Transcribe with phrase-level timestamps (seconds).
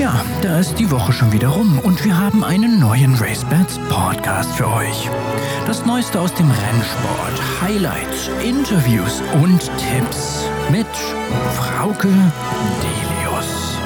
[0.00, 4.50] Tja, da ist die Woche schon wieder rum und wir haben einen neuen RaceBets Podcast
[4.52, 5.10] für euch.
[5.66, 10.86] Das Neueste aus dem Rennsport, Highlights, Interviews und Tipps mit
[11.54, 12.08] Frauke
[12.80, 13.76] Delius.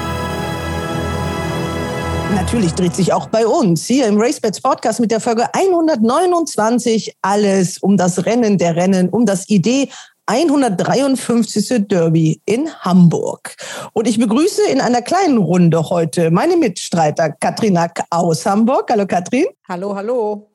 [2.33, 7.77] Natürlich dreht sich auch bei uns hier im RaceBets Podcast mit der Folge 129 alles
[7.79, 9.89] um das Rennen der Rennen, um das Idee
[10.27, 11.87] 153.
[11.87, 13.55] Derby in Hamburg.
[13.93, 18.89] Und ich begrüße in einer kleinen Runde heute meine Mitstreiter Katrin Nack aus Hamburg.
[18.89, 19.45] Hallo Katrin.
[19.67, 20.49] Hallo, hallo.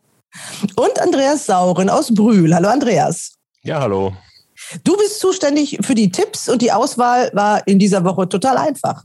[0.76, 2.54] Und Andreas Sauren aus Brühl.
[2.54, 3.34] Hallo Andreas.
[3.62, 4.12] Ja, hallo.
[4.84, 9.04] Du bist zuständig für die Tipps und die Auswahl war in dieser Woche total einfach.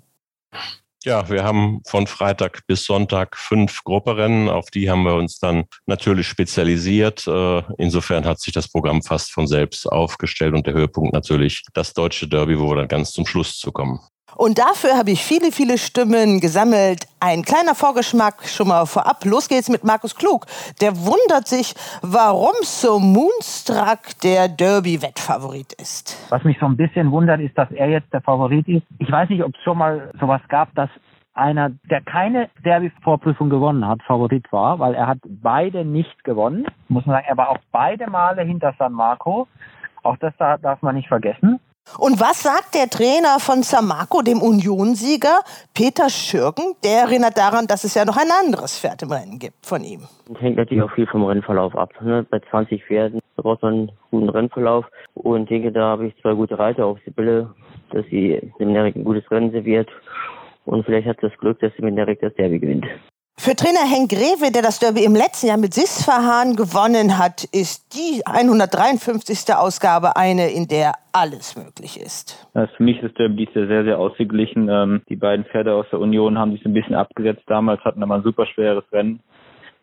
[1.06, 4.50] Ja, wir haben von Freitag bis Sonntag fünf Grupperennen.
[4.50, 7.28] Auf die haben wir uns dann natürlich spezialisiert.
[7.28, 11.94] Äh, insofern hat sich das Programm fast von selbst aufgestellt und der Höhepunkt natürlich das
[11.94, 14.00] deutsche Derby, wo wir dann ganz zum Schluss zu kommen.
[14.38, 17.08] Und dafür habe ich viele, viele Stimmen gesammelt.
[17.22, 19.24] Ein kleiner Vorgeschmack schon mal vorab.
[19.24, 20.46] Los geht's mit Markus Klug.
[20.82, 26.18] Der wundert sich, warum so Moonstruck der Derby-Wettfavorit ist.
[26.30, 28.84] Was mich so ein bisschen wundert, ist, dass er jetzt der Favorit ist.
[29.00, 30.90] Ich weiß nicht, ob es schon mal sowas gab, dass
[31.34, 36.66] einer, der keine Derby-Vorprüfung gewonnen hat, Favorit war, weil er hat beide nicht gewonnen.
[36.88, 39.48] Muss man sagen, er war auch beide Male hinter San Marco.
[40.04, 41.60] Auch das darf man nicht vergessen.
[41.98, 45.40] Und was sagt der Trainer von Samako, dem Unionsieger,
[45.74, 46.76] Peter Schürgen?
[46.84, 50.02] Der erinnert daran, dass es ja noch ein anderes Pferd im Rennen gibt von ihm.
[50.40, 51.94] Hängt natürlich auch viel vom Rennverlauf ab.
[52.02, 52.26] Ne?
[52.30, 54.86] Bei 20 Pferden braucht man einen guten Rennverlauf.
[55.14, 57.54] Und denke, da habe ich zwei gute Reiter auf Sibylle,
[57.92, 59.90] dass sie dem Nerik ein gutes Rennen serviert.
[60.66, 62.86] Und vielleicht hat das Glück, dass sie mit Nerik das Derby gewinnt.
[63.38, 67.94] Für Trainer Henk Greve, der das Derby im letzten Jahr mit Sisfahan gewonnen hat, ist
[67.94, 69.54] die 153.
[69.54, 72.48] Ausgabe eine, in der alles möglich ist.
[72.54, 74.70] Also für mich ist das Derby sehr, sehr, ausgeglichen.
[74.70, 77.44] Ähm, die beiden Pferde aus der Union haben sich ein bisschen abgesetzt.
[77.48, 79.20] Damals hatten aber ein super schweres Rennen.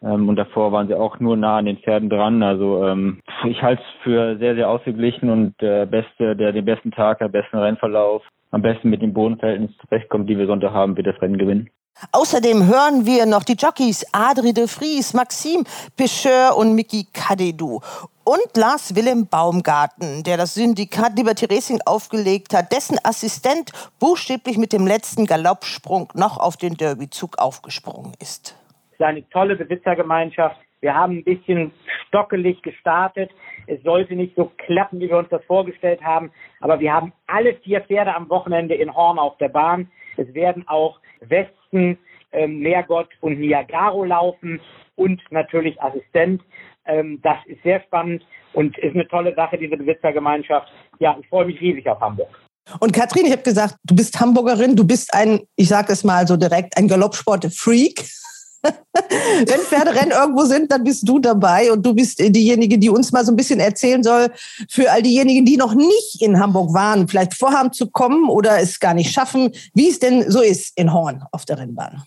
[0.03, 2.43] Ähm, und davor waren sie auch nur nah an den Pferden dran.
[2.43, 6.91] Also ähm, ich halte es für sehr, sehr ausgeglichen und der Beste, der den besten
[6.91, 11.07] Tag, der besten Rennverlauf, am besten mit dem Bodenverhältnis zurechtkommt, die wir Sonntag haben, wird
[11.07, 11.71] das Rennen gewinnen.
[12.11, 15.65] Außerdem hören wir noch die Jockeys Adri de Vries, Maxime
[15.97, 17.81] Pecheur und Mickey Kadedou.
[18.25, 24.73] Und Lars Willem Baumgarten, der das Syndikat Liberty Racing aufgelegt hat, dessen Assistent buchstäblich mit
[24.73, 28.57] dem letzten Galoppsprung noch auf den Derbyzug aufgesprungen ist.
[28.91, 30.57] Es ist eine tolle Besitzergemeinschaft.
[30.81, 31.73] Wir haben ein bisschen
[32.09, 33.31] stockelig gestartet.
[33.67, 36.33] Es sollte nicht so klappen, wie wir uns das vorgestellt haben.
[36.61, 39.91] Aber wir haben alle vier Pferde am Wochenende in Horn auf der Bahn.
[40.17, 40.99] Es werden auch
[41.73, 41.99] Westen,
[42.33, 44.61] ähm, Meergott und Niagaro laufen
[44.97, 46.43] und natürlich Assistent.
[46.87, 48.25] Ähm, das ist sehr spannend
[48.55, 50.69] und ist eine tolle Sache, diese Besitzergemeinschaft.
[50.99, 52.29] Ja, ich freue mich riesig auf Hamburg.
[52.81, 56.27] Und Katrin, ich habe gesagt, du bist Hamburgerin, du bist ein, ich sage es mal
[56.27, 58.05] so direkt, ein Galoppsport-Freak.
[59.47, 63.25] Wenn Pferderennen irgendwo sind, dann bist du dabei und du bist diejenige, die uns mal
[63.25, 64.31] so ein bisschen erzählen soll,
[64.69, 68.81] für all diejenigen, die noch nicht in Hamburg waren, vielleicht vorhaben zu kommen oder es
[68.81, 72.03] gar nicht schaffen, wie es denn so ist in Horn auf der Rennbahn.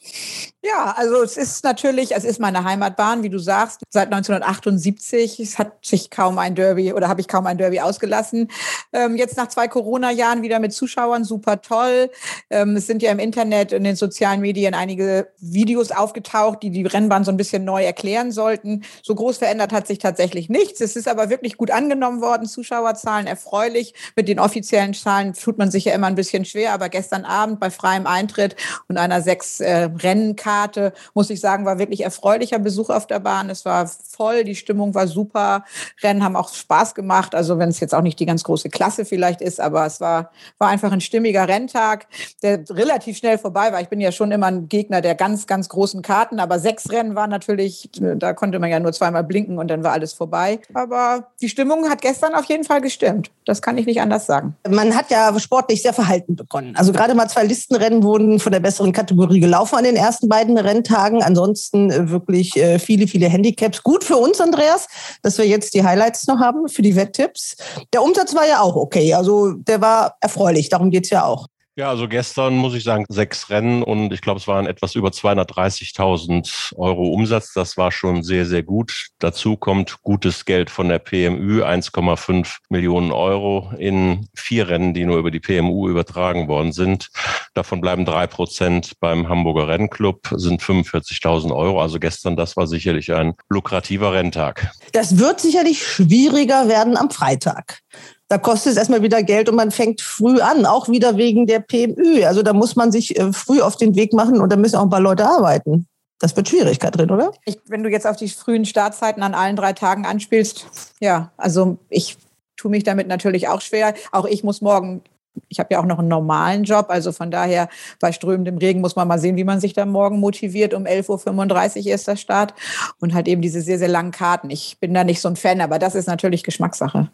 [0.63, 5.39] Ja, also es ist natürlich, es ist meine Heimatbahn, wie du sagst, seit 1978.
[5.39, 8.49] Es hat sich kaum ein Derby oder habe ich kaum ein Derby ausgelassen.
[8.91, 12.09] Ähm, jetzt nach zwei Corona-Jahren wieder mit Zuschauern, super toll.
[12.49, 16.69] Ähm, es sind ja im Internet und in den sozialen Medien einige Videos aufgetaucht, die
[16.69, 18.83] die Rennbahn so ein bisschen neu erklären sollten.
[19.01, 20.81] So groß verändert hat sich tatsächlich nichts.
[20.81, 22.45] Es ist aber wirklich gut angenommen worden.
[22.45, 23.95] Zuschauerzahlen erfreulich.
[24.15, 27.59] Mit den offiziellen Zahlen tut man sich ja immer ein bisschen schwer, aber gestern Abend
[27.59, 28.55] bei freiem Eintritt
[28.87, 33.19] und einer sechs äh, Rennkarte Karte, muss ich sagen, war wirklich erfreulicher Besuch auf der
[33.19, 33.49] Bahn.
[33.49, 35.63] Es war voll, die Stimmung war super.
[36.01, 37.35] Rennen haben auch Spaß gemacht.
[37.35, 40.31] Also wenn es jetzt auch nicht die ganz große Klasse vielleicht ist, aber es war,
[40.57, 42.07] war einfach ein stimmiger Renntag,
[42.41, 43.81] der relativ schnell vorbei war.
[43.81, 47.15] Ich bin ja schon immer ein Gegner der ganz, ganz großen Karten, aber sechs Rennen
[47.15, 50.59] waren natürlich, da konnte man ja nur zweimal blinken und dann war alles vorbei.
[50.73, 53.31] Aber die Stimmung hat gestern auf jeden Fall gestimmt.
[53.45, 54.55] Das kann ich nicht anders sagen.
[54.67, 56.75] Man hat ja sportlich sehr verhalten begonnen.
[56.75, 60.45] Also gerade mal zwei Listenrennen wurden von der besseren Kategorie gelaufen an den ersten beiden
[60.45, 61.23] beiden Renntagen.
[61.23, 63.83] Ansonsten äh, wirklich äh, viele, viele Handicaps.
[63.83, 64.87] Gut für uns, Andreas,
[65.21, 67.55] dass wir jetzt die Highlights noch haben für die Wetttipps.
[67.93, 69.13] Der Umsatz war ja auch okay.
[69.13, 70.69] Also der war erfreulich.
[70.69, 71.47] Darum geht es ja auch.
[71.77, 75.09] Ja, also gestern muss ich sagen, sechs Rennen und ich glaube, es waren etwas über
[75.09, 77.51] 230.000 Euro Umsatz.
[77.51, 79.07] Das war schon sehr, sehr gut.
[79.19, 85.17] Dazu kommt gutes Geld von der PMU, 1,5 Millionen Euro in vier Rennen, die nur
[85.17, 87.09] über die PMU übertragen worden sind.
[87.53, 91.81] Davon bleiben drei Prozent beim Hamburger Rennclub, sind 45.000 Euro.
[91.81, 94.71] Also gestern, das war sicherlich ein lukrativer Renntag.
[94.93, 97.79] Das wird sicherlich schwieriger werden am Freitag.
[98.27, 101.59] Da kostet es erstmal wieder Geld und man fängt früh an, auch wieder wegen der
[101.59, 102.23] PMÜ.
[102.25, 104.83] Also da muss man sich äh, früh auf den Weg machen und da müssen auch
[104.83, 105.87] ein paar Leute arbeiten.
[106.19, 107.31] Das wird Schwierigkeit drin, oder?
[107.45, 110.65] Ich, wenn du jetzt auf die frühen Startzeiten an allen drei Tagen anspielst,
[110.99, 112.17] ja, also ich
[112.57, 113.93] tue mich damit natürlich auch schwer.
[114.11, 115.01] Auch ich muss morgen
[115.49, 117.67] ich habe ja auch noch einen normalen Job, also von daher
[117.99, 120.73] bei strömendem Regen muss man mal sehen, wie man sich da morgen motiviert.
[120.73, 122.53] Um 11.35 Uhr ist der Start
[122.99, 124.49] und halt eben diese sehr, sehr langen Karten.
[124.49, 127.09] Ich bin da nicht so ein Fan, aber das ist natürlich Geschmackssache.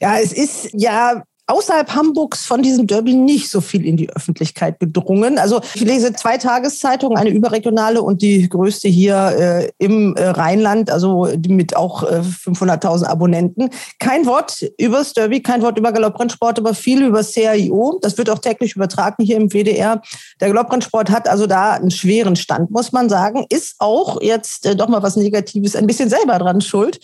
[0.00, 4.78] Ja, es ist ja außerhalb Hamburgs von diesem Derby nicht so viel in die Öffentlichkeit
[4.80, 5.38] gedrungen.
[5.38, 10.90] Also ich lese zwei Tageszeitungen, eine überregionale und die größte hier äh, im äh, Rheinland,
[10.90, 13.70] also mit auch äh, 500.000 Abonnenten.
[13.98, 17.98] Kein Wort über das Derby, kein Wort über Galopprennsport, aber viel über CAIO.
[18.00, 20.00] Das wird auch täglich übertragen hier im WDR.
[20.40, 23.46] Der Galopprennsport hat also da einen schweren Stand, muss man sagen.
[23.50, 27.00] Ist auch jetzt äh, doch mal was Negatives, ein bisschen selber dran schuld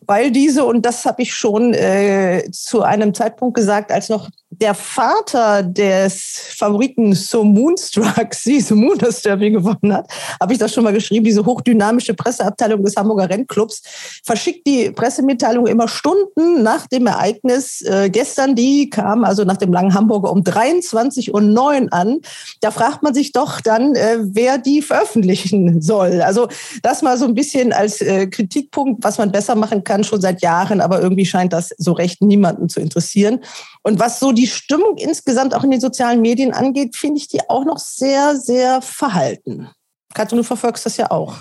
[0.00, 4.28] weil diese, und das habe ich schon äh, zu einem Zeitpunkt gesagt, als noch
[4.60, 10.08] der Vater des Favoriten So Moonstruck, sie So Moon das Derby gewonnen hat,
[10.40, 13.82] habe ich das schon mal geschrieben, diese hochdynamische Presseabteilung des Hamburger Rennclubs
[14.24, 17.82] verschickt die Pressemitteilung immer Stunden nach dem Ereignis.
[17.82, 22.20] Äh, gestern, die kam also nach dem langen Hamburger um 23.09 Uhr an.
[22.60, 26.22] Da fragt man sich doch dann, äh, wer die veröffentlichen soll.
[26.22, 26.48] Also
[26.82, 30.42] das mal so ein bisschen als äh, Kritikpunkt, was man besser machen kann, schon seit
[30.42, 33.40] Jahren, aber irgendwie scheint das so recht niemanden zu interessieren.
[33.82, 37.48] Und was so die Stimmung insgesamt auch in den sozialen Medien angeht, finde ich die
[37.48, 39.68] auch noch sehr, sehr verhalten.
[40.14, 41.34] Katja, du verfolgst das ja auch.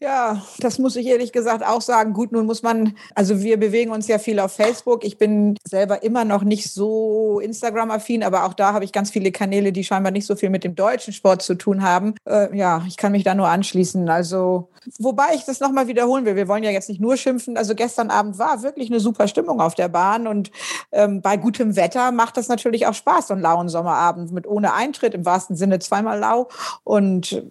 [0.00, 2.12] Ja, das muss ich ehrlich gesagt auch sagen.
[2.12, 5.04] Gut, nun muss man, also wir bewegen uns ja viel auf Facebook.
[5.04, 9.32] Ich bin selber immer noch nicht so Instagram-affin, aber auch da habe ich ganz viele
[9.32, 12.14] Kanäle, die scheinbar nicht so viel mit dem deutschen Sport zu tun haben.
[12.28, 14.08] Äh, ja, ich kann mich da nur anschließen.
[14.08, 14.68] Also,
[15.00, 16.36] wobei ich das nochmal wiederholen will.
[16.36, 17.56] Wir wollen ja jetzt nicht nur schimpfen.
[17.56, 20.52] Also gestern Abend war wirklich eine super Stimmung auf der Bahn und
[20.92, 24.74] ähm, bei gutem Wetter macht das natürlich auch Spaß, so einen lauen Sommerabend mit ohne
[24.74, 26.46] Eintritt, im wahrsten Sinne zweimal lau.
[26.84, 27.44] Und,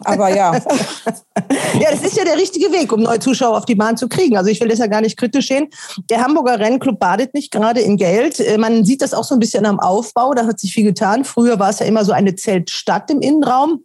[0.00, 0.54] aber ja.
[1.80, 4.36] ja, das ist ja der richtige Weg, um neue Zuschauer auf die Bahn zu kriegen.
[4.36, 5.68] Also ich will das ja gar nicht kritisch sehen.
[6.10, 8.40] Der Hamburger Rennclub badet nicht gerade in Geld.
[8.40, 10.34] Äh, man sieht das auch so ein bisschen am Aufbau.
[10.34, 11.24] Da hat sich viel getan.
[11.24, 13.84] Früher war es ja immer so eine Zeltstadt im Innenraum.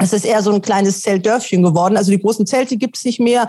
[0.00, 1.96] Es ist eher so ein kleines Zeltdörfchen geworden.
[1.96, 3.48] Also die großen Zelte gibt es nicht mehr.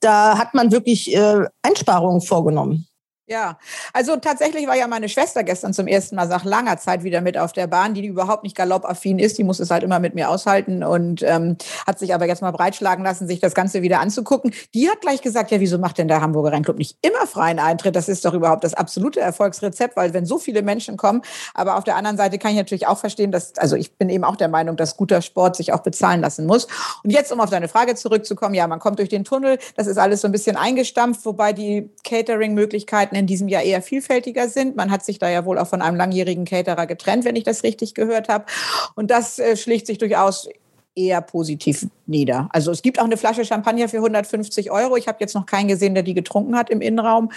[0.00, 2.86] Da hat man wirklich äh, Einsparungen vorgenommen.
[3.28, 3.58] Ja,
[3.92, 7.36] also tatsächlich war ja meine Schwester gestern zum ersten Mal nach langer Zeit wieder mit
[7.36, 9.36] auf der Bahn, die überhaupt nicht galoppaffin ist.
[9.36, 11.56] Die muss es halt immer mit mir aushalten und ähm,
[11.88, 14.54] hat sich aber jetzt mal breitschlagen lassen, sich das Ganze wieder anzugucken.
[14.74, 17.96] Die hat gleich gesagt, ja, wieso macht denn der Hamburger Rennclub nicht immer freien Eintritt?
[17.96, 21.82] Das ist doch überhaupt das absolute Erfolgsrezept, weil wenn so viele Menschen kommen, aber auf
[21.82, 24.48] der anderen Seite kann ich natürlich auch verstehen, dass, also ich bin eben auch der
[24.48, 26.68] Meinung, dass guter Sport sich auch bezahlen lassen muss.
[27.02, 29.98] Und jetzt, um auf deine Frage zurückzukommen, ja, man kommt durch den Tunnel, das ist
[29.98, 34.76] alles so ein bisschen eingestampft, wobei die Catering-Möglichkeiten in diesem Jahr eher vielfältiger sind.
[34.76, 37.62] Man hat sich da ja wohl auch von einem langjährigen Caterer getrennt, wenn ich das
[37.62, 38.46] richtig gehört habe.
[38.94, 40.48] Und das äh, schlägt sich durchaus
[40.94, 42.48] eher positiv nieder.
[42.52, 44.96] Also es gibt auch eine Flasche Champagner für 150 Euro.
[44.96, 47.30] Ich habe jetzt noch keinen gesehen, der die getrunken hat im Innenraum,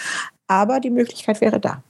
[0.46, 1.82] aber die Möglichkeit wäre da.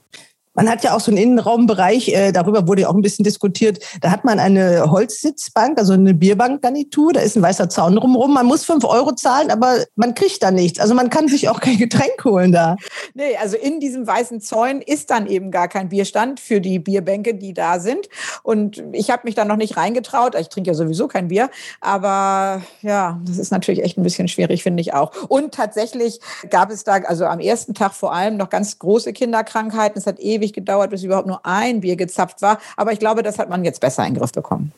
[0.61, 3.79] Man hat ja auch so einen Innenraumbereich, äh, darüber wurde ja auch ein bisschen diskutiert.
[3.99, 8.31] Da hat man eine Holzsitzbank, also eine Bierbankgarnitur, da ist ein weißer Zaun drumherum.
[8.31, 10.79] Man muss fünf Euro zahlen, aber man kriegt da nichts.
[10.79, 12.75] Also man kann sich auch kein Getränk holen da.
[13.15, 17.33] Nee, also in diesem weißen Zäun ist dann eben gar kein Bierstand für die Bierbänke,
[17.33, 18.07] die da sind.
[18.43, 20.35] Und ich habe mich da noch nicht reingetraut.
[20.39, 21.49] Ich trinke ja sowieso kein Bier.
[21.79, 25.11] Aber ja, das ist natürlich echt ein bisschen schwierig, finde ich auch.
[25.27, 26.19] Und tatsächlich
[26.51, 29.97] gab es da, also am ersten Tag vor allem, noch ganz große Kinderkrankheiten.
[29.97, 32.59] Es hat ewig ewig gedauert, bis überhaupt nur ein Bier gezapft war.
[32.77, 34.71] Aber ich glaube, das hat man jetzt besser in den Griff bekommen.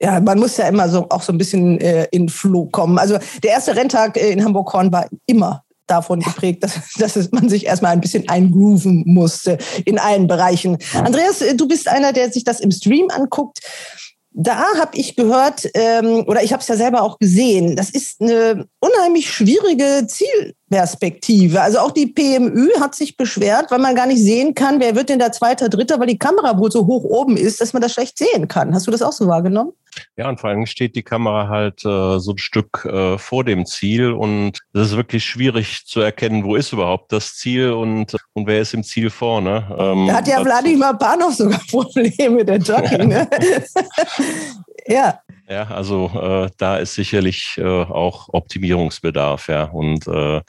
[0.00, 2.98] Ja, man muss ja immer so auch so ein bisschen äh, in Flug kommen.
[2.98, 7.66] Also der erste Renntag äh, in Hamburg-Horn war immer davon geprägt, dass, dass man sich
[7.66, 10.78] erstmal ein bisschen eingrooven musste in allen Bereichen.
[10.94, 13.60] Andreas, äh, du bist einer, der sich das im Stream anguckt
[14.40, 18.20] da habe ich gehört, ähm, oder ich habe es ja selber auch gesehen, das ist
[18.20, 20.06] eine unheimlich schwierige
[20.68, 21.60] Zielperspektive.
[21.60, 25.08] Also auch die PMÜ hat sich beschwert, weil man gar nicht sehen kann, wer wird
[25.08, 27.92] denn der Zweiter, Dritter, weil die Kamera wohl so hoch oben ist, dass man das
[27.92, 28.74] schlecht sehen kann.
[28.74, 29.72] Hast du das auch so wahrgenommen?
[30.16, 33.66] Ja, und vor allem steht die Kamera halt äh, so ein Stück äh, vor dem
[33.66, 38.46] Ziel und es ist wirklich schwierig zu erkennen, wo ist überhaupt das Ziel und, und
[38.46, 39.66] wer ist im Ziel vorne.
[39.76, 43.06] Ähm, da hat ja Wladimir Panov sogar Probleme, der Jockey.
[43.06, 43.28] Ne?
[44.86, 45.20] ja.
[45.50, 49.64] Ja, also äh, da ist sicherlich äh, auch Optimierungsbedarf, ja.
[49.64, 50.42] Und äh,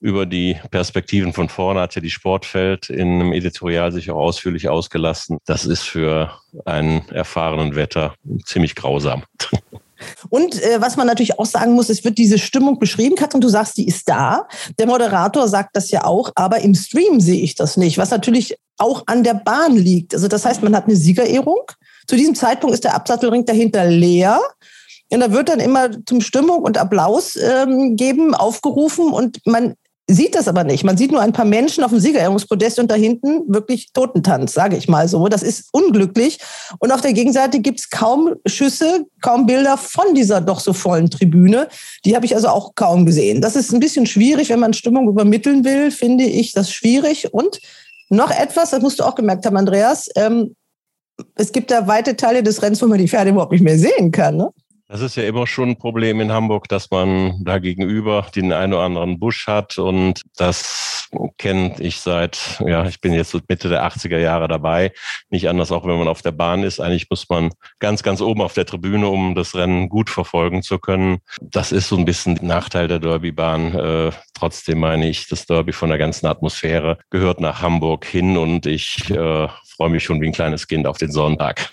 [0.00, 4.68] über die Perspektiven von vorne hat ja die Sportfeld in einem Editorial sich auch ausführlich
[4.68, 5.38] ausgelassen.
[5.44, 8.14] Das ist für einen erfahrenen Wetter
[8.44, 9.24] ziemlich grausam.
[10.28, 13.48] Und äh, was man natürlich auch sagen muss, es wird diese Stimmung beschrieben, Katrin, du
[13.48, 14.46] sagst, die ist da.
[14.78, 18.56] Der Moderator sagt das ja auch, aber im Stream sehe ich das nicht, was natürlich
[18.76, 20.14] auch an der Bahn liegt.
[20.14, 21.62] Also das heißt, man hat eine Siegerehrung.
[22.08, 24.40] Zu diesem Zeitpunkt ist der Absattelring dahinter leer.
[25.10, 29.74] Und da wird dann immer zum Stimmung und Applaus ähm, geben aufgerufen und man
[30.10, 30.84] sieht das aber nicht.
[30.84, 34.76] Man sieht nur ein paar Menschen auf dem Siegerehrungspodest und da hinten wirklich Totentanz, sage
[34.76, 35.28] ich mal so.
[35.28, 36.38] Das ist unglücklich.
[36.78, 41.10] Und auf der Gegenseite gibt es kaum Schüsse, kaum Bilder von dieser doch so vollen
[41.10, 41.68] Tribüne.
[42.06, 43.42] Die habe ich also auch kaum gesehen.
[43.42, 47.32] Das ist ein bisschen schwierig, wenn man Stimmung übermitteln will, finde ich das schwierig.
[47.34, 47.60] Und
[48.08, 50.54] noch etwas, das musst du auch gemerkt haben, Andreas, ähm,
[51.34, 54.10] es gibt da weite Teile des Rennens, wo man die Pferde überhaupt nicht mehr sehen
[54.10, 54.36] kann.
[54.36, 54.50] Ne?
[54.90, 58.72] Das ist ja immer schon ein Problem in Hamburg, dass man da gegenüber den einen
[58.72, 59.76] oder anderen Busch hat.
[59.76, 64.92] Und das kenne ich seit, ja, ich bin jetzt Mitte der 80er Jahre dabei.
[65.28, 66.80] Nicht anders, auch wenn man auf der Bahn ist.
[66.80, 70.78] Eigentlich muss man ganz, ganz oben auf der Tribüne, um das Rennen gut verfolgen zu
[70.78, 71.18] können.
[71.42, 73.74] Das ist so ein bisschen Nachteil der Derbybahn.
[73.74, 78.64] Äh, trotzdem meine ich, das Derby von der ganzen Atmosphäre gehört nach Hamburg hin und
[78.64, 79.48] ich äh,
[79.78, 81.70] freue mich schon wie ein kleines Kind auf den Sonntag.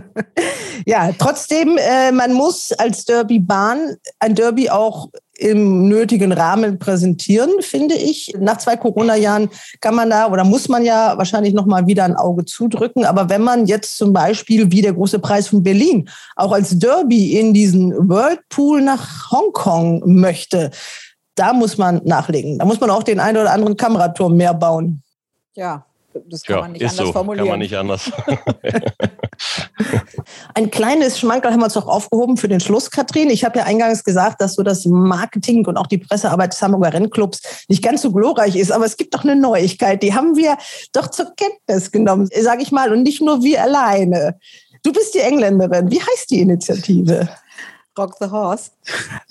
[0.86, 5.08] ja, trotzdem, äh, man muss als Derby-Bahn ein Derby auch
[5.38, 8.34] im nötigen Rahmen präsentieren, finde ich.
[8.38, 9.48] Nach zwei Corona-Jahren
[9.80, 13.06] kann man da oder muss man ja wahrscheinlich noch mal wieder ein Auge zudrücken.
[13.06, 17.38] Aber wenn man jetzt zum Beispiel wie der große Preis von Berlin auch als Derby
[17.38, 20.70] in diesen Whirlpool nach Hongkong möchte,
[21.34, 22.58] da muss man nachlegen.
[22.58, 25.02] Da muss man auch den einen oder anderen Kameraturm mehr bauen.
[25.54, 25.86] Ja,
[26.28, 27.46] das kann ja, man nicht ist anders so, formulieren.
[27.46, 28.10] Kann man nicht anders.
[30.54, 33.30] Ein kleines Schmankerl haben wir uns auch aufgehoben für den Schluss, Katrin.
[33.30, 36.92] Ich habe ja eingangs gesagt, dass so das Marketing und auch die Pressearbeit des Hamburger
[36.92, 38.70] Rennclubs nicht ganz so glorreich ist.
[38.70, 40.56] Aber es gibt doch eine Neuigkeit, die haben wir
[40.92, 44.38] doch zur Kenntnis genommen, sage ich mal, und nicht nur wir alleine.
[44.82, 45.90] Du bist die Engländerin.
[45.90, 47.28] Wie heißt die Initiative?
[47.98, 48.70] Rock the Horse.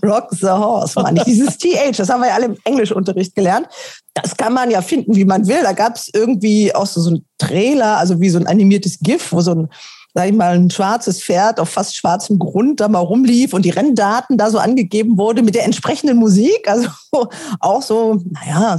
[0.04, 1.24] Rock the Horse, meine ich.
[1.26, 3.68] Dieses TH, das haben wir ja alle im Englischunterricht gelernt.
[4.14, 5.62] Das kann man ja finden, wie man will.
[5.64, 9.32] Da gab es irgendwie auch so, so einen Trailer, also wie so ein animiertes GIF,
[9.32, 9.70] wo so ein
[10.14, 13.70] sag ich mal, ein schwarzes Pferd auf fast schwarzem Grund da mal rumlief und die
[13.70, 16.68] Renndaten da so angegeben wurde mit der entsprechenden Musik.
[16.68, 16.90] Also
[17.62, 18.78] auch so, naja,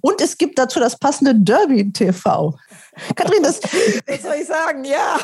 [0.00, 2.54] und es gibt dazu das passende Derby TV.
[3.14, 3.60] Kathrin, das.
[4.06, 4.84] Was soll ich sagen?
[4.84, 5.18] Ja.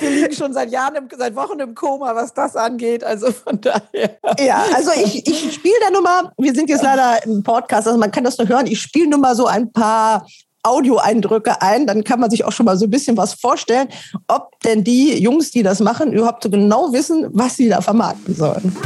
[0.00, 3.04] Wir liegen schon seit Jahren, im, seit Wochen im Koma, was das angeht.
[3.04, 4.18] Also von daher.
[4.38, 7.98] Ja, also ich, ich spiele da nur mal, wir sind jetzt leider im Podcast, also
[7.98, 8.66] man kann das nur hören.
[8.66, 10.26] Ich spiele nur mal so ein paar
[10.62, 13.88] Audioeindrücke ein, dann kann man sich auch schon mal so ein bisschen was vorstellen,
[14.26, 18.34] ob denn die Jungs, die das machen, überhaupt so genau wissen, was sie da vermarkten
[18.34, 18.76] sollen.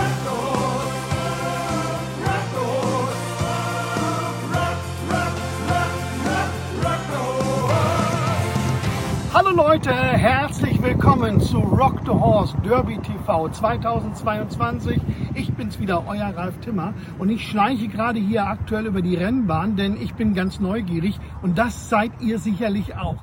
[9.34, 15.00] Hallo Leute, herzlich willkommen zu Rock the Horse Derby TV 2022.
[15.32, 19.76] Ich bin's wieder, euer Ralf Timmer und ich schleiche gerade hier aktuell über die Rennbahn,
[19.76, 23.22] denn ich bin ganz neugierig und das seid ihr sicherlich auch.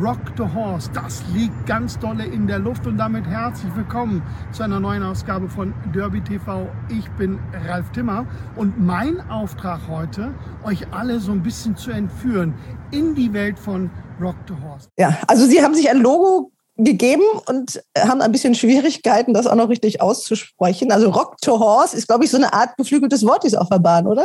[0.00, 4.62] Rock the Horse, das liegt ganz dolle in der Luft und damit herzlich willkommen zu
[4.62, 6.68] einer neuen Ausgabe von Derby TV.
[6.90, 8.24] Ich bin Ralf Timmer
[8.54, 12.54] und mein Auftrag heute, euch alle so ein bisschen zu entführen
[12.92, 13.90] in die Welt von
[14.20, 14.88] Rock the Horse.
[14.96, 16.52] Ja, also Sie haben sich ein Logo
[16.84, 20.92] gegeben und haben ein bisschen Schwierigkeiten, das auch noch richtig auszusprechen.
[20.92, 23.78] Also Rock to Horse ist, glaube ich, so eine Art geflügeltes Wort, ist auf der
[23.78, 24.24] Bahn, oder?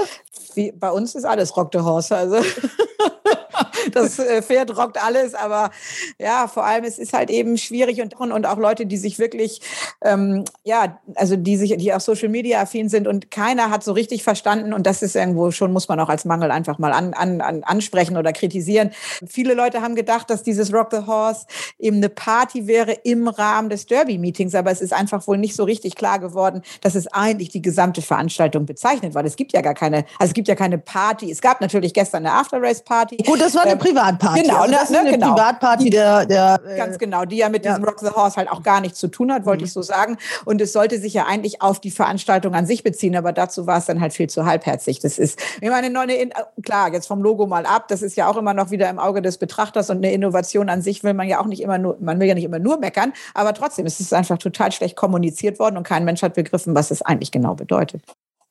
[0.53, 2.15] Wie, bei uns ist alles Rock the Horse.
[2.15, 2.38] Also
[3.91, 5.71] das äh, Pferd rockt alles, aber
[6.19, 9.62] ja, vor allem es ist halt eben schwierig und, und auch Leute, die sich wirklich,
[10.03, 13.91] ähm, ja, also die sich, die auch Social Media affin sind und keiner hat so
[13.93, 17.13] richtig verstanden und das ist irgendwo schon, muss man auch als Mangel einfach mal an,
[17.13, 18.91] an, an ansprechen oder kritisieren.
[19.27, 21.45] Viele Leute haben gedacht, dass dieses Rock the Horse
[21.79, 25.63] eben eine Party wäre im Rahmen des Derby-Meetings, aber es ist einfach wohl nicht so
[25.63, 29.74] richtig klar geworden, dass es eigentlich die gesamte Veranstaltung bezeichnet, weil es gibt ja gar
[29.74, 31.31] keine, also es gibt ja keine Party.
[31.31, 33.17] Es gab natürlich gestern eine After-Race-Party.
[33.25, 34.41] Gut, das war eine Privatparty.
[34.43, 35.33] Genau, also das ist ne, eine genau.
[35.33, 37.71] Privatparty der, der äh, Ganz genau, die ja mit ja.
[37.71, 39.67] diesem Rock the Horse halt auch gar nichts zu tun hat, wollte Mhm.
[39.67, 40.17] ich so sagen.
[40.45, 43.77] Und es sollte sich ja eigentlich auf die Veranstaltung an sich beziehen, aber dazu war
[43.77, 44.99] es dann halt viel zu halbherzig.
[44.99, 46.29] Das ist, ich meine, eine neue,
[46.63, 49.21] klar, jetzt vom Logo mal ab, das ist ja auch immer noch wieder im Auge
[49.21, 52.19] des Betrachters und eine Innovation an sich will man ja auch nicht immer nur, man
[52.19, 55.77] will ja nicht immer nur meckern, aber trotzdem, es ist einfach total schlecht kommuniziert worden
[55.77, 58.01] und kein Mensch hat begriffen, was es eigentlich genau bedeutet.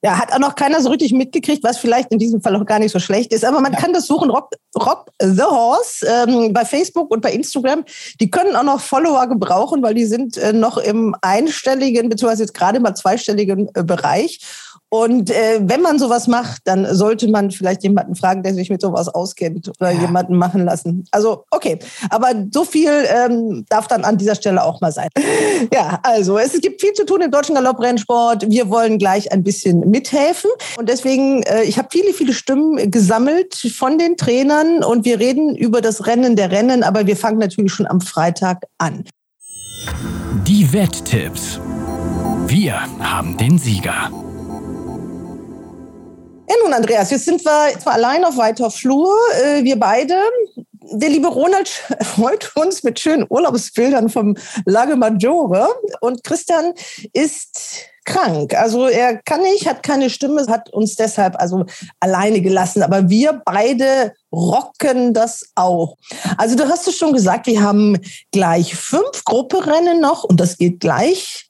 [0.04, 2.78] Ja, hat auch noch keiner so richtig mitgekriegt, was vielleicht in diesem Fall auch gar
[2.78, 3.42] nicht so schlecht ist.
[3.42, 7.86] Aber man kann das suchen, Rock, Rock the Horse, ähm, bei Facebook und bei Instagram.
[8.20, 12.52] Die können auch noch Follower gebrauchen, weil die sind äh, noch im einstelligen, beziehungsweise jetzt
[12.52, 14.40] gerade mal zweistelligen äh, Bereich.
[14.94, 18.80] Und äh, wenn man sowas macht, dann sollte man vielleicht jemanden fragen, der sich mit
[18.80, 20.02] sowas auskennt oder ja.
[20.02, 21.04] jemanden machen lassen.
[21.10, 25.08] Also okay, aber so viel ähm, darf dann an dieser Stelle auch mal sein.
[25.72, 28.50] Ja, also es gibt viel zu tun im deutschen Galopprennsport.
[28.50, 33.54] Wir wollen gleich ein bisschen mithelfen und deswegen, äh, ich habe viele, viele Stimmen gesammelt
[33.74, 37.72] von den Trainern und wir reden über das Rennen der Rennen, aber wir fangen natürlich
[37.72, 39.04] schon am Freitag an.
[40.46, 41.58] Die Wetttipps.
[42.46, 44.10] Wir haben den Sieger.
[46.48, 50.14] Ja, nun, Andreas, jetzt sind wir zwar allein auf weiter Flur, äh, wir beide.
[50.92, 51.68] Der liebe Ronald
[52.02, 54.36] freut uns mit schönen Urlaubsbildern vom
[54.66, 55.68] Lago Maggiore
[56.00, 56.74] und Christian
[57.14, 58.54] ist krank.
[58.54, 61.64] Also er kann nicht, hat keine Stimme, hat uns deshalb also
[62.00, 62.82] alleine gelassen.
[62.82, 65.96] Aber wir beide rocken das auch.
[66.36, 67.98] Also du hast es schon gesagt, wir haben
[68.32, 71.48] gleich fünf Grupperennen noch und das geht gleich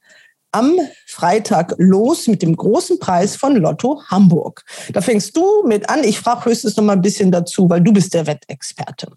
[0.55, 4.63] am Freitag los mit dem großen Preis von Lotto Hamburg.
[4.93, 6.05] Da fängst du mit an.
[6.05, 9.09] Ich frage höchstens noch mal ein bisschen dazu, weil du bist der Wettexperte.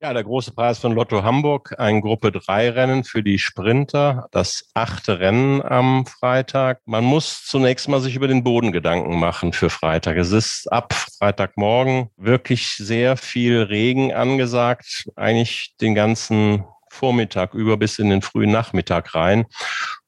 [0.00, 4.70] Ja, der große Preis von Lotto Hamburg, ein Gruppe 3 Rennen für die Sprinter, das
[4.72, 6.82] achte Rennen am Freitag.
[6.84, 10.16] Man muss zunächst mal sich über den Boden Gedanken machen für Freitag.
[10.16, 17.98] Es ist ab Freitagmorgen wirklich sehr viel Regen angesagt, eigentlich den ganzen Vormittag über bis
[17.98, 19.46] in den frühen Nachmittag rein.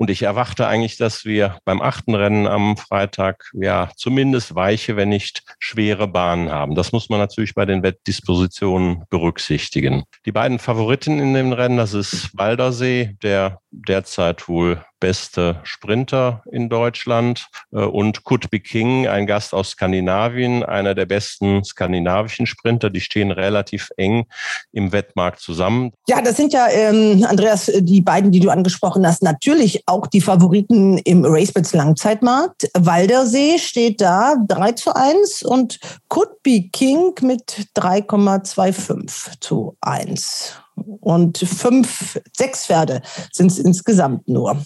[0.00, 5.10] Und ich erwarte eigentlich, dass wir beim achten Rennen am Freitag ja zumindest weiche, wenn
[5.10, 6.74] nicht schwere Bahnen haben.
[6.74, 10.04] Das muss man natürlich bei den Wettdispositionen berücksichtigen.
[10.24, 16.68] Die beiden Favoriten in dem Rennen, das ist Waldersee, der derzeit wohl beste Sprinter in
[16.68, 22.90] Deutschland äh, und Kutby King, ein Gast aus Skandinavien, einer der besten skandinavischen Sprinter.
[22.90, 24.26] Die stehen relativ eng
[24.72, 25.92] im Wettmarkt zusammen.
[26.06, 30.20] Ja, das sind ja, ähm, Andreas, die beiden, die du angesprochen hast, natürlich auch die
[30.20, 32.70] Favoriten im Racebets Langzeitmarkt.
[32.78, 35.78] Waldersee steht da 3 zu 1 und
[36.08, 40.54] Kutby King mit 3,25 zu 1
[41.00, 44.62] und fünf, sechs Pferde sind es insgesamt nur.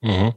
[0.00, 0.32] Mhm.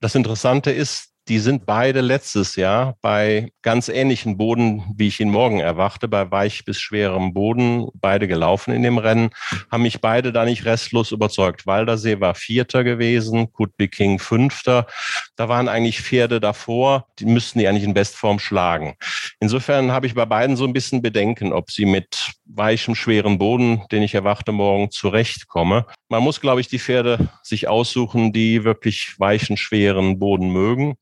[0.00, 5.30] Das Interessante ist, die sind beide letztes Jahr bei ganz ähnlichen Boden, wie ich ihn
[5.30, 9.30] morgen erwachte, bei weich bis schwerem Boden, beide gelaufen in dem Rennen,
[9.70, 11.66] haben mich beide da nicht restlos überzeugt.
[11.66, 14.86] Waldersee war Vierter gewesen, Kutby King Fünfter.
[15.36, 18.94] Da waren eigentlich Pferde davor, die müssten die eigentlich in Bestform schlagen.
[19.38, 23.82] Insofern habe ich bei beiden so ein bisschen Bedenken, ob sie mit weichem, schwerem Boden,
[23.90, 25.86] den ich erwachte, morgen zurechtkomme.
[26.08, 30.96] Man muss, glaube ich, die Pferde sich aussuchen, die wirklich weichen, schweren Boden mögen.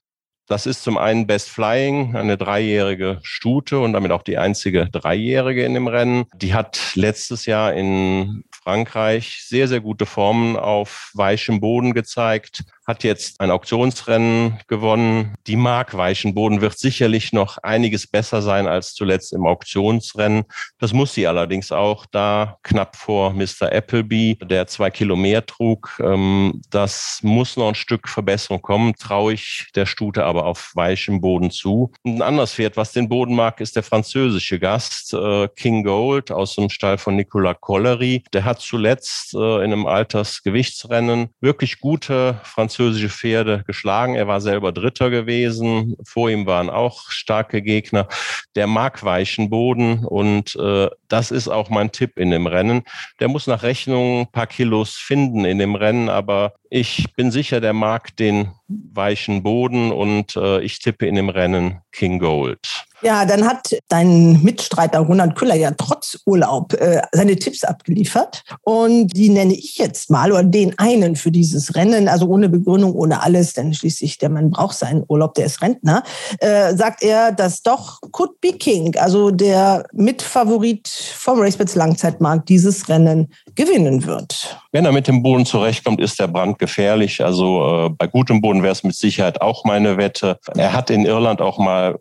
[0.50, 5.64] Das ist zum einen Best Flying, eine dreijährige Stute und damit auch die einzige Dreijährige
[5.64, 6.24] in dem Rennen.
[6.34, 13.04] Die hat letztes Jahr in Frankreich sehr, sehr gute Formen auf weichem Boden gezeigt, hat
[13.04, 15.34] jetzt ein Auktionsrennen gewonnen.
[15.46, 20.42] Die mag Weichenboden wird sicherlich noch einiges besser sein als zuletzt im Auktionsrennen.
[20.78, 23.70] Das muss sie allerdings auch da knapp vor Mr.
[23.72, 26.00] Appleby, der zwei Kilo mehr trug.
[26.02, 31.20] Ähm, das muss noch ein Stück Verbesserung kommen, traue ich der Stute aber auf weichem
[31.20, 31.92] Boden zu.
[32.04, 36.56] ein anderes Pferd, was den Boden mag, ist der französische Gast, äh, King Gold aus
[36.56, 38.24] dem Stall von Nicolas Collery.
[38.32, 44.14] Der hat zuletzt äh, in einem Altersgewichtsrennen wirklich gute französische französische Pferde geschlagen.
[44.14, 45.96] Er war selber Dritter gewesen.
[46.02, 48.08] Vor ihm waren auch starke Gegner.
[48.56, 52.82] Der mag weichen Boden und äh, das ist auch mein Tipp in dem Rennen.
[53.20, 57.60] Der muss nach Rechnung ein paar Kilos finden in dem Rennen, aber ich bin sicher,
[57.60, 62.86] der mag den weichen Boden und äh, ich tippe in dem Rennen King Gold.
[63.02, 68.42] Ja, dann hat dein Mitstreiter Ronald Küller ja trotz Urlaub äh, seine Tipps abgeliefert.
[68.62, 72.94] Und die nenne ich jetzt mal, oder den einen für dieses Rennen, also ohne Begründung,
[72.94, 76.02] ohne alles, denn schließlich der Mann braucht seinen Urlaub, der ist Rentner,
[76.40, 82.88] äh, sagt er, dass doch Could Be King, also der Mitfavorit vom Racebets Langzeitmarkt, dieses
[82.88, 84.58] Rennen gewinnen wird.
[84.72, 87.24] Wenn er mit dem Boden zurechtkommt, ist der Brand gefährlich.
[87.24, 90.38] Also äh, bei gutem Boden wäre es mit Sicherheit auch meine Wette.
[90.54, 91.96] Er hat in Irland auch mal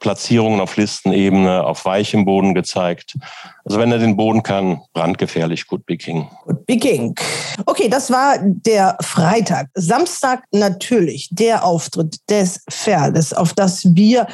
[0.00, 3.16] Platzierungen auf Listenebene, auf weichem Boden gezeigt.
[3.64, 6.28] Also wenn er den Boden kann, brandgefährlich, Good Big King.
[6.44, 7.14] Good Big King.
[7.66, 9.68] Okay, das war der Freitag.
[9.74, 14.26] Samstag natürlich der Auftritt des Pferdes, auf das wir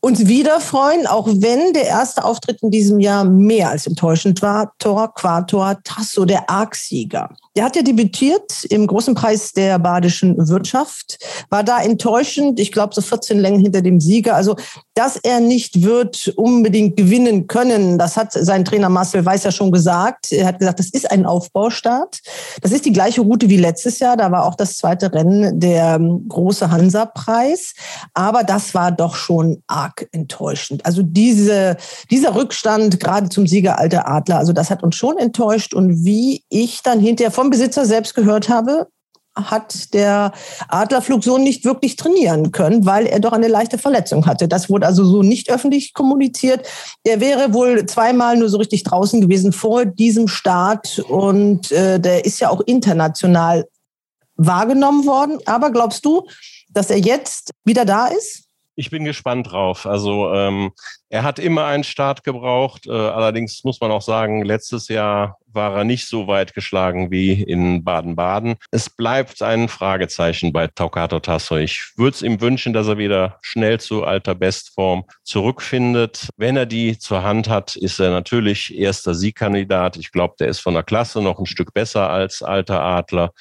[0.00, 4.72] uns wieder freuen, auch wenn der erste Auftritt in diesem Jahr mehr als enttäuschend war.
[4.78, 7.30] Tor Quator Tasso, der Argsieger.
[7.56, 12.94] Der hat ja debütiert im großen Preis der badischen Wirtschaft, war da enttäuschend, ich glaube
[12.94, 14.36] so 14 Längen hinter dem Sieger.
[14.36, 14.56] Also,
[14.94, 19.72] dass er nicht wird unbedingt gewinnen können, das hat sein Trainer Marcel Weiß ja schon
[19.72, 20.32] gesagt.
[20.32, 22.20] Er hat gesagt, das ist ein Aufbaustart.
[22.62, 24.16] Das ist die gleiche Route wie letztes Jahr.
[24.16, 27.74] Da war auch das zweite Rennen der ähm, große Hansa-Preis.
[28.14, 30.84] Aber das war doch schon arg enttäuschend.
[30.86, 31.76] Also diese,
[32.10, 35.74] dieser Rückstand gerade zum Sieger Alter Adler, also das hat uns schon enttäuscht.
[35.74, 38.88] Und wie ich dann hinterher vom Besitzer selbst gehört habe,
[39.36, 40.32] hat der
[40.68, 44.48] Adlerflugsohn nicht wirklich trainieren können, weil er doch eine leichte Verletzung hatte.
[44.48, 46.66] Das wurde also so nicht öffentlich kommuniziert.
[47.04, 52.24] Er wäre wohl zweimal nur so richtig draußen gewesen vor diesem Start und äh, der
[52.24, 53.68] ist ja auch international
[54.36, 55.38] wahrgenommen worden.
[55.46, 56.26] Aber glaubst du,
[56.70, 58.44] dass er jetzt wieder da ist?
[58.78, 59.86] Ich bin gespannt drauf.
[59.86, 60.72] Also ähm,
[61.08, 62.86] er hat immer einen Start gebraucht.
[62.86, 67.42] Äh, allerdings muss man auch sagen, letztes Jahr war er nicht so weit geschlagen wie
[67.42, 68.56] in Baden-Baden.
[68.70, 71.56] Es bleibt ein Fragezeichen bei Taukato Tasso.
[71.56, 76.28] Ich würde es ihm wünschen, dass er wieder schnell zu alter Bestform zurückfindet.
[76.36, 79.96] Wenn er die zur Hand hat, ist er natürlich erster Siegkandidat.
[79.96, 83.32] Ich glaube, der ist von der Klasse noch ein Stück besser als alter Adler.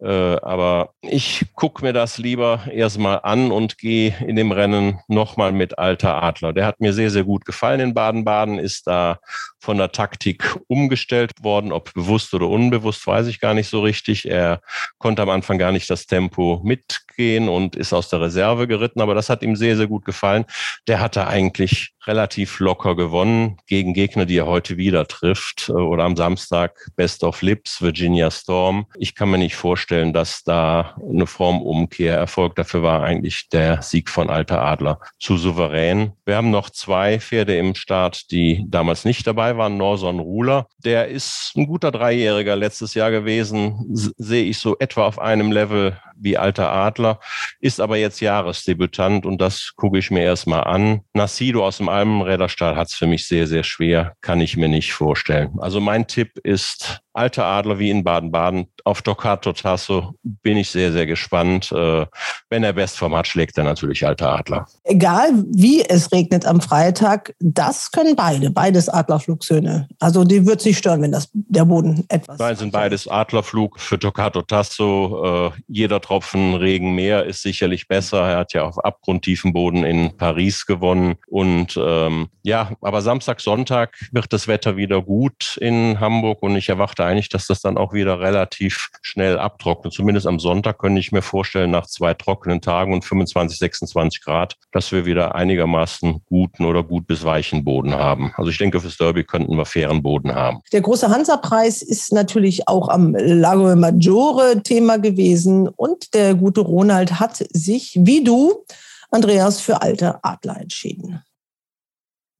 [0.00, 5.50] Äh, aber ich gucke mir das lieber erstmal an und gehe in dem Rennen nochmal
[5.50, 6.52] mit alter Adler.
[6.52, 9.18] Der hat mir sehr, sehr gut gefallen in Baden-Baden, ist da
[9.58, 14.28] von der Taktik umgestellt worden, ob bewusst oder unbewusst, weiß ich gar nicht so richtig.
[14.28, 14.60] Er
[14.98, 19.14] konnte am Anfang gar nicht das Tempo mitgehen und ist aus der Reserve geritten, aber
[19.14, 20.44] das hat ihm sehr, sehr gut gefallen.
[20.86, 26.04] Der hatte eigentlich relativ locker gewonnen gegen Gegner, die er heute wieder trifft äh, oder
[26.04, 28.86] am Samstag Best of Lips, Virginia Storm.
[28.96, 32.58] Ich kann mir nicht vorstellen, dass da eine Formumkehr erfolgt.
[32.58, 36.12] Dafür war eigentlich der Sieg von Alter Adler zu souverän.
[36.24, 39.76] Wir haben noch zwei Pferde im Start, die damals nicht dabei waren.
[39.76, 45.18] Norson Ruler, der ist ein guter Dreijähriger letztes Jahr gewesen, sehe ich so etwa auf
[45.18, 47.20] einem Level wie alter Adler,
[47.60, 51.00] ist aber jetzt Jahresdebütant und das gucke ich mir erstmal an.
[51.12, 54.92] Nassido aus dem Almenräderstall hat es für mich sehr, sehr schwer, kann ich mir nicht
[54.92, 55.52] vorstellen.
[55.58, 58.66] Also mein Tipp ist alter Adler wie in Baden-Baden.
[58.84, 61.70] Auf Doccato Tasso bin ich sehr, sehr gespannt.
[61.72, 62.06] Äh,
[62.50, 64.66] wenn er Bestform hat, schlägt er natürlich alter Adler.
[64.82, 69.88] Egal wie es regnet am Freitag, das können beide, beides Adlerflugsöhne.
[70.00, 72.38] Also die wird sich stören, wenn das der Boden etwas.
[72.38, 75.52] Nein, sind beides Adlerflug für Doccato Tasso.
[75.54, 78.18] Äh, jeder Tropfen Regen mehr ist sicherlich besser.
[78.28, 81.14] Er hat ja auf abgrundtiefen Boden in Paris gewonnen.
[81.28, 86.68] Und ähm, ja, aber Samstag, Sonntag wird das Wetter wieder gut in Hamburg und ich
[86.68, 89.94] erwarte eigentlich, dass das dann auch wieder relativ schnell abtrocknet.
[89.94, 94.56] Zumindest am Sonntag könnte ich mir vorstellen, nach zwei trockenen Tagen und 25, 26 Grad,
[94.72, 98.34] dass wir wieder einigermaßen guten oder gut bis weichen Boden haben.
[98.36, 100.60] Also ich denke, fürs Derby könnten wir fairen Boden haben.
[100.72, 107.20] Der große Hansa-Preis ist natürlich auch am Lago Maggiore Thema gewesen und der gute Ronald
[107.20, 108.64] hat sich, wie du,
[109.10, 111.22] Andreas, für alte Adler entschieden.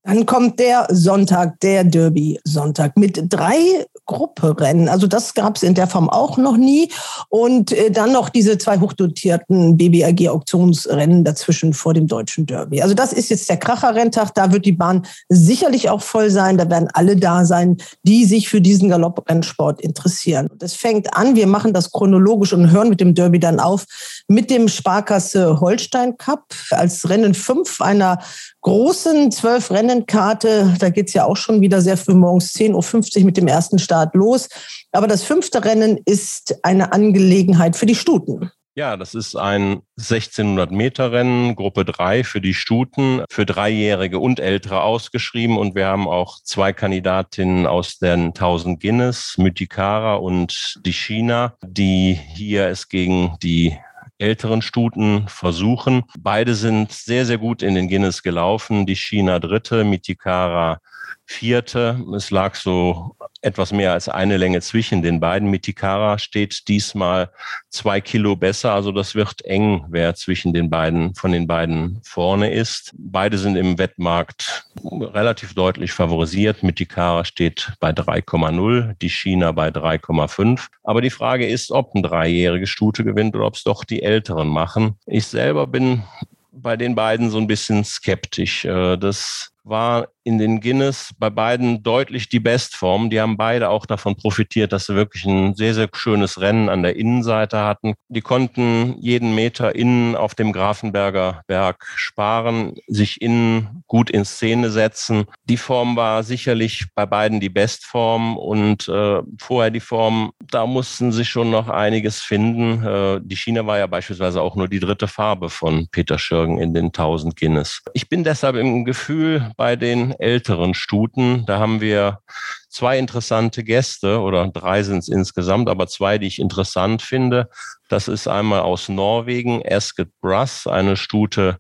[0.05, 4.88] Dann kommt der Sonntag, der Derby-Sonntag mit drei Grupperennen.
[4.88, 6.90] Also das gab es in der Form auch noch nie.
[7.29, 12.83] Und äh, dann noch diese zwei hochdotierten BBAG-Auktionsrennen dazwischen vor dem deutschen Derby.
[12.83, 14.35] Also das ist jetzt der Kracher-Renntag.
[14.35, 16.59] Da wird die Bahn sicherlich auch voll sein.
[16.59, 20.49] Da werden alle da sein, die sich für diesen Galopprennsport interessieren.
[20.59, 23.85] Das fängt an, wir machen das chronologisch und hören mit dem Derby dann auf,
[24.29, 28.19] mit dem Sparkasse Holstein Cup als Rennen 5 einer
[28.64, 30.74] großen zwölf Rennenkarte.
[30.81, 34.14] Da geht's ja auch schon wieder sehr früh morgens 10.50 Uhr mit dem ersten Start
[34.14, 34.48] los.
[34.90, 38.50] Aber das fünfte Rennen ist eine Angelegenheit für die Stuten.
[38.77, 44.40] Ja, das ist ein 1600 Meter Rennen, Gruppe 3 für die Stuten, für Dreijährige und
[44.40, 45.59] Ältere ausgeschrieben.
[45.59, 52.18] Und wir haben auch zwei Kandidatinnen aus den 1000 Guinness, Mythikara und die China, die
[52.35, 53.77] hier es gegen die
[54.25, 56.05] älteren Stuten versuchen.
[56.19, 58.87] Beide sind sehr, sehr gut in den Guinness gelaufen.
[58.87, 60.81] Die China dritte, Mitikara
[61.27, 62.03] vierte.
[62.17, 65.51] Es lag so etwas mehr als eine Länge zwischen den beiden.
[65.51, 67.31] Mitikara steht diesmal
[67.69, 68.73] zwei Kilo besser.
[68.73, 72.93] Also das wird eng, wer zwischen den beiden, von den beiden vorne ist.
[72.97, 76.63] Beide sind im Wettmarkt relativ deutlich favorisiert.
[76.63, 80.67] Mitikara steht bei 3,0, die China bei 3,5.
[80.83, 84.49] Aber die Frage ist, ob ein dreijährige Stute gewinnt oder ob es doch die Älteren
[84.49, 84.97] machen.
[85.07, 86.03] Ich selber bin
[86.51, 88.65] bei den beiden so ein bisschen skeptisch.
[88.65, 93.11] Äh, das war in den Guinness bei beiden deutlich die Bestform.
[93.11, 96.83] Die haben beide auch davon profitiert, dass sie wirklich ein sehr, sehr schönes Rennen an
[96.83, 97.95] der Innenseite hatten.
[98.09, 104.71] Die konnten jeden Meter innen auf dem Grafenberger Berg sparen, sich innen gut in Szene
[104.71, 105.27] setzen.
[105.45, 111.13] Die Form war sicherlich bei beiden die Bestform und äh, vorher die Form, da mussten
[111.13, 112.85] sie schon noch einiges finden.
[112.85, 116.73] Äh, die China war ja beispielsweise auch nur die dritte Farbe von Peter Schirgen in
[116.73, 117.83] den 1000 Guinness.
[117.93, 122.20] Ich bin deshalb im Gefühl bei den älteren Stuten, da haben wir
[122.68, 127.48] zwei interessante Gäste oder drei sind es insgesamt, aber zwei, die ich interessant finde.
[127.88, 131.59] Das ist einmal aus Norwegen Asket Brass, eine Stute,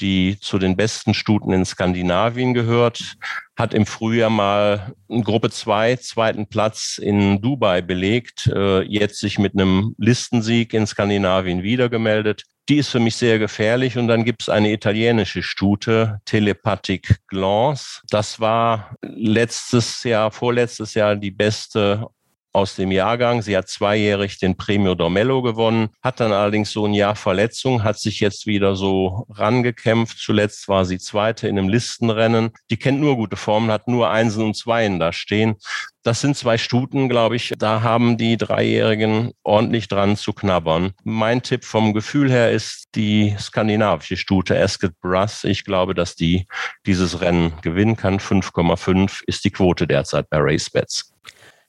[0.00, 3.16] die zu den besten Stuten in Skandinavien gehört,
[3.56, 9.52] hat im Frühjahr mal Gruppe 2 zweiten Platz in Dubai belegt, äh, jetzt sich mit
[9.52, 12.44] einem Listensieg in Skandinavien wiedergemeldet.
[12.68, 13.98] Die ist für mich sehr gefährlich.
[13.98, 18.00] Und dann gibt es eine italienische Stute, Telepathic Glance.
[18.08, 22.06] Das war letztes Jahr, vorletztes Jahr die beste
[22.54, 23.42] aus dem Jahrgang.
[23.42, 27.98] Sie hat zweijährig den Premio Dormello gewonnen, hat dann allerdings so ein Jahr Verletzung, hat
[27.98, 30.18] sich jetzt wieder so rangekämpft.
[30.18, 32.52] Zuletzt war sie Zweite in einem Listenrennen.
[32.70, 35.56] Die kennt nur gute Formen, hat nur Einsen und Zweien da stehen.
[36.04, 37.54] Das sind zwei Stuten, glaube ich.
[37.58, 40.92] Da haben die Dreijährigen ordentlich dran zu knabbern.
[41.02, 45.44] Mein Tipp vom Gefühl her ist die skandinavische Stute Asket Brass.
[45.44, 46.46] Ich glaube, dass die
[46.86, 48.18] dieses Rennen gewinnen kann.
[48.18, 51.14] 5,5 ist die Quote derzeit bei RaceBets.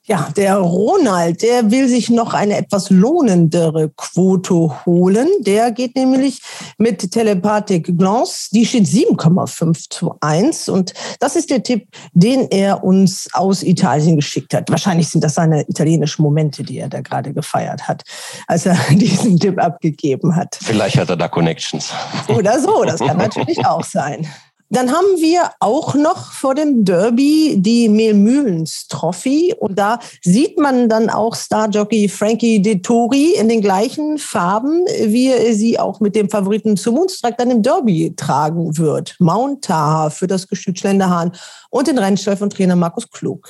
[0.08, 5.26] Ja, der Ronald, der will sich noch eine etwas lohnendere Quote holen.
[5.40, 6.40] Der geht nämlich
[6.78, 8.50] mit Telepathic Glance.
[8.52, 10.68] Die steht 7,5 zu 1.
[10.68, 14.70] Und das ist der Tipp, den er uns aus Italien geschickt hat.
[14.70, 18.04] Wahrscheinlich sind das seine italienischen Momente, die er da gerade gefeiert hat,
[18.46, 20.56] als er diesen Tipp abgegeben hat.
[20.62, 21.90] Vielleicht hat er da Connections.
[22.28, 24.24] Oder so, das kann natürlich auch sein.
[24.68, 30.88] Dann haben wir auch noch vor dem Derby die Mehlmühlens Trophy und da sieht man
[30.88, 36.28] dann auch Starjockey Frankie Dettori in den gleichen Farben, wie er sie auch mit dem
[36.28, 39.14] Favoriten zum Moonstrike dann im Derby tragen wird.
[39.20, 41.32] Mount Taha für das Gestüt Schlenderhahn
[41.70, 43.48] und den Rennstall von Trainer Markus Klug.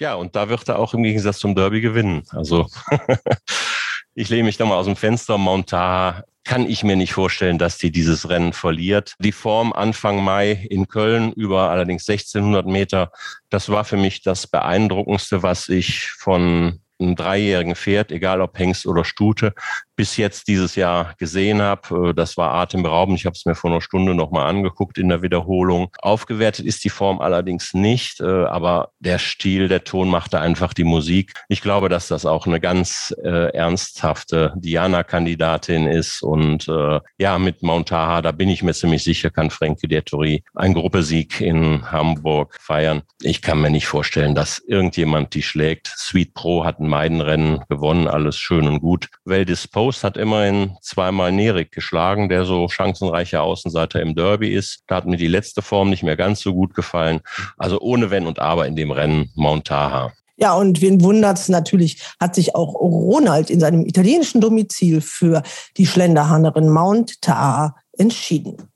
[0.00, 2.22] Ja, und da wird er auch im Gegensatz zum Derby gewinnen.
[2.30, 2.66] Also
[4.18, 5.38] ich lehne mich da mal aus dem Fenster.
[5.38, 9.14] Mount Taha kann ich mir nicht vorstellen, dass die dieses Rennen verliert.
[9.20, 13.12] Die Form Anfang Mai in Köln über allerdings 1600 Meter,
[13.48, 18.86] das war für mich das beeindruckendste, was ich von einem dreijährigen Pferd, egal ob Hengst
[18.86, 19.54] oder Stute,
[19.98, 22.10] bis jetzt dieses Jahr gesehen habe.
[22.10, 23.18] Äh, das war atemberaubend.
[23.18, 25.88] Ich habe es mir vor einer Stunde nochmal angeguckt in der Wiederholung.
[25.98, 30.84] Aufgewertet ist die Form allerdings nicht, äh, aber der Stil, der Ton machte einfach die
[30.84, 31.34] Musik.
[31.48, 36.22] Ich glaube, dass das auch eine ganz äh, ernsthafte Diana-Kandidatin ist.
[36.22, 40.74] Und äh, ja, mit Montaha, da bin ich mir ziemlich sicher, kann Frankie Dettori einen
[40.74, 43.02] Gruppesieg in Hamburg feiern.
[43.20, 45.88] Ich kann mir nicht vorstellen, dass irgendjemand die schlägt.
[45.88, 49.08] Sweet Pro hat ein Meidenrennen gewonnen, alles schön und gut.
[49.24, 54.82] Well disposed Post hat immerhin zweimal Nerik geschlagen, der so chancenreicher Außenseiter im Derby ist.
[54.86, 57.20] Da hat mir die letzte Form nicht mehr ganz so gut gefallen.
[57.56, 60.12] Also ohne Wenn und Aber in dem Rennen Montaha.
[60.36, 65.42] Ja, und wen wundert's natürlich, hat sich auch Ronald in seinem italienischen Domizil für
[65.78, 68.68] die Schlenderhannerin Mount Taha entschieden.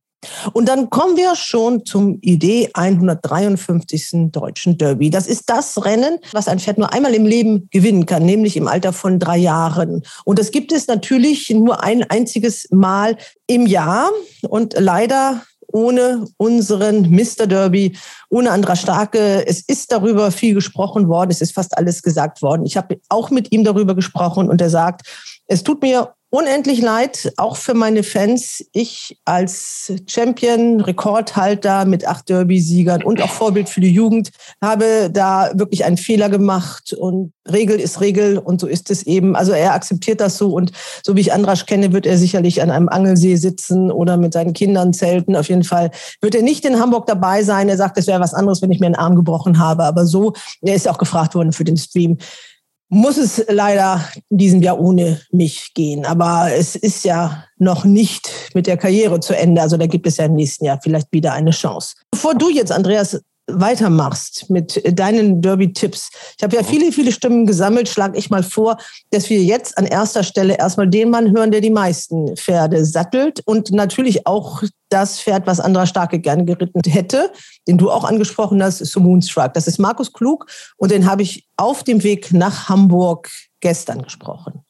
[0.53, 4.31] Und dann kommen wir schon zum Idee 153.
[4.31, 5.11] Deutschen Derby.
[5.11, 8.69] Das ist das Rennen, was ein Pferd nur einmal im Leben gewinnen kann, nämlich im
[8.69, 10.03] Alter von drei Jahren.
[10.25, 14.11] Und das gibt es natürlich nur ein einziges Mal im Jahr.
[14.49, 17.47] Und leider ohne unseren Mr.
[17.47, 17.97] Derby,
[18.29, 19.47] ohne Andra Starke.
[19.47, 22.67] Es ist darüber viel gesprochen worden, es ist fast alles gesagt worden.
[22.67, 25.07] Ich habe auch mit ihm darüber gesprochen und er sagt,
[25.47, 28.65] es tut mir unendlich leid, auch für meine Fans.
[28.73, 34.31] Ich als Champion, Rekordhalter mit acht Derby-Siegern und auch Vorbild für die Jugend
[34.63, 39.37] habe da wirklich einen Fehler gemacht und Regel ist Regel und so ist es eben.
[39.37, 40.73] Also er akzeptiert das so und
[41.05, 44.55] so wie ich Andrasch kenne, wird er sicherlich an einem Angelsee sitzen oder mit seinen
[44.55, 45.37] Kindern zelten.
[45.37, 45.91] Auf jeden Fall
[46.23, 47.69] wird er nicht in Hamburg dabei sein.
[47.69, 49.85] Er sagt, es wäre was anderes, wenn ich mir einen Arm gebrochen habe.
[49.85, 52.17] Aber so, er ist auch gefragt worden für den Stream
[52.93, 56.05] muss es leider in diesem Jahr ohne mich gehen.
[56.05, 59.63] Aber es ist ja noch nicht mit der Karriere zu Ende.
[59.63, 61.95] Also da gibt es ja im nächsten Jahr vielleicht wieder eine Chance.
[62.11, 66.35] Bevor du jetzt, Andreas, weitermachst mit deinen Derby-Tipps.
[66.37, 67.89] Ich habe ja viele, viele Stimmen gesammelt.
[67.89, 68.77] Schlage ich mal vor,
[69.11, 73.41] dass wir jetzt an erster Stelle erstmal den Mann hören, der die meisten Pferde sattelt
[73.45, 77.33] und natürlich auch das Pferd, was Andra Starke gerne geritten hätte,
[77.67, 79.55] den du auch angesprochen hast, ist so Moonstruck.
[79.55, 84.63] Das ist Markus Klug und den habe ich auf dem Weg nach Hamburg gestern gesprochen.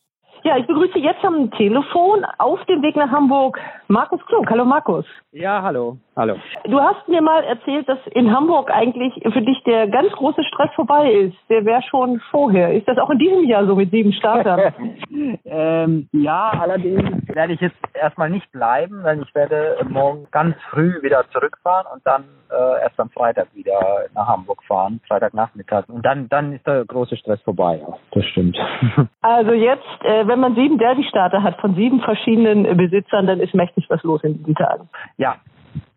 [0.45, 3.59] Ja, ich begrüße jetzt am Telefon auf dem Weg nach Hamburg
[3.93, 4.49] Markus Klug.
[4.49, 5.05] Hallo Markus.
[5.33, 5.99] Ja, hallo.
[6.17, 6.37] Hallo.
[6.65, 10.71] Du hast mir mal erzählt, dass in Hamburg eigentlich für dich der ganz große Stress
[10.75, 11.37] vorbei ist.
[11.51, 12.73] Der wäre schon vorher.
[12.73, 14.73] Ist das auch in diesem Jahr so mit sieben Startern?
[15.45, 21.03] ähm, ja, allerdings werde ich jetzt erstmal nicht bleiben, denn ich werde morgen ganz früh
[21.03, 23.81] wieder zurückfahren und dann äh, erst am Freitag wieder
[24.15, 25.89] nach Hamburg fahren, Freitagnachmittag.
[25.89, 27.81] Und dann, dann ist der große Stress vorbei.
[27.81, 28.59] Ja, das stimmt.
[29.23, 33.82] also jetzt, äh, wenn man sieben Derby-Starter hat von sieben verschiedenen Besitzern, dann ist mächtig
[33.91, 34.89] was los in diesen Tagen.
[35.17, 35.37] Ja,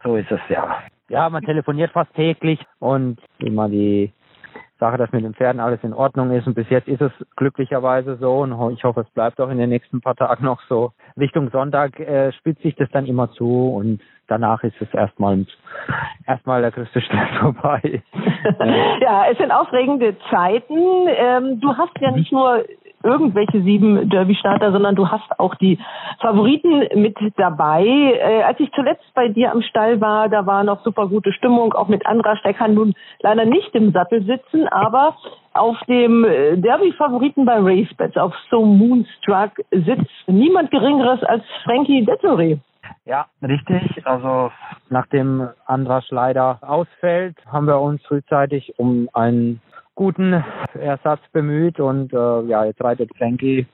[0.04, 0.78] so ist es ja.
[1.10, 4.12] Ja, man telefoniert fast täglich und immer die
[4.80, 6.48] Sache, dass mit den Pferden alles in Ordnung ist.
[6.48, 9.70] Und bis jetzt ist es glücklicherweise so und ich hoffe, es bleibt auch in den
[9.70, 10.92] nächsten paar Tagen noch so.
[11.18, 15.46] Richtung Sonntag äh, spitzt sich das dann immer zu und danach ist es erstmal
[16.28, 18.04] erstmal der größte Stress vorbei.
[19.02, 21.08] ja, es sind aufregende Zeiten.
[21.08, 22.66] Ähm, du hast ja nicht nur
[23.06, 25.80] irgendwelche sieben Derby-Starter, sondern du hast auch die
[26.20, 27.86] Favoriten mit dabei.
[27.86, 31.74] Äh, als ich zuletzt bei dir am Stall war, da war noch super gute Stimmung,
[31.74, 32.40] auch mit Andras.
[32.44, 35.16] Der kann nun leider nicht im Sattel sitzen, aber
[35.54, 42.60] auf dem äh, Derby-Favoriten bei RaceBets, auf So Moonstruck, sitzt niemand Geringeres als Frankie Dettori.
[43.06, 44.06] Ja, richtig.
[44.06, 44.52] Also
[44.90, 49.62] nachdem Andras leider ausfällt, haben wir uns frühzeitig um einen
[49.96, 53.66] guten Ersatz bemüht und äh, ja, jetzt reitet Frankie.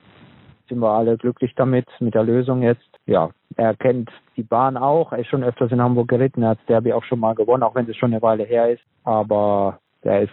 [0.68, 2.88] Sind wir alle glücklich damit, mit der Lösung jetzt.
[3.06, 5.12] Ja, er kennt die Bahn auch.
[5.12, 6.42] Er ist schon öfters in Hamburg geritten.
[6.42, 8.70] Er hat das Derby auch schon mal gewonnen, auch wenn es schon eine Weile her
[8.70, 8.82] ist.
[9.04, 10.32] Aber er ist,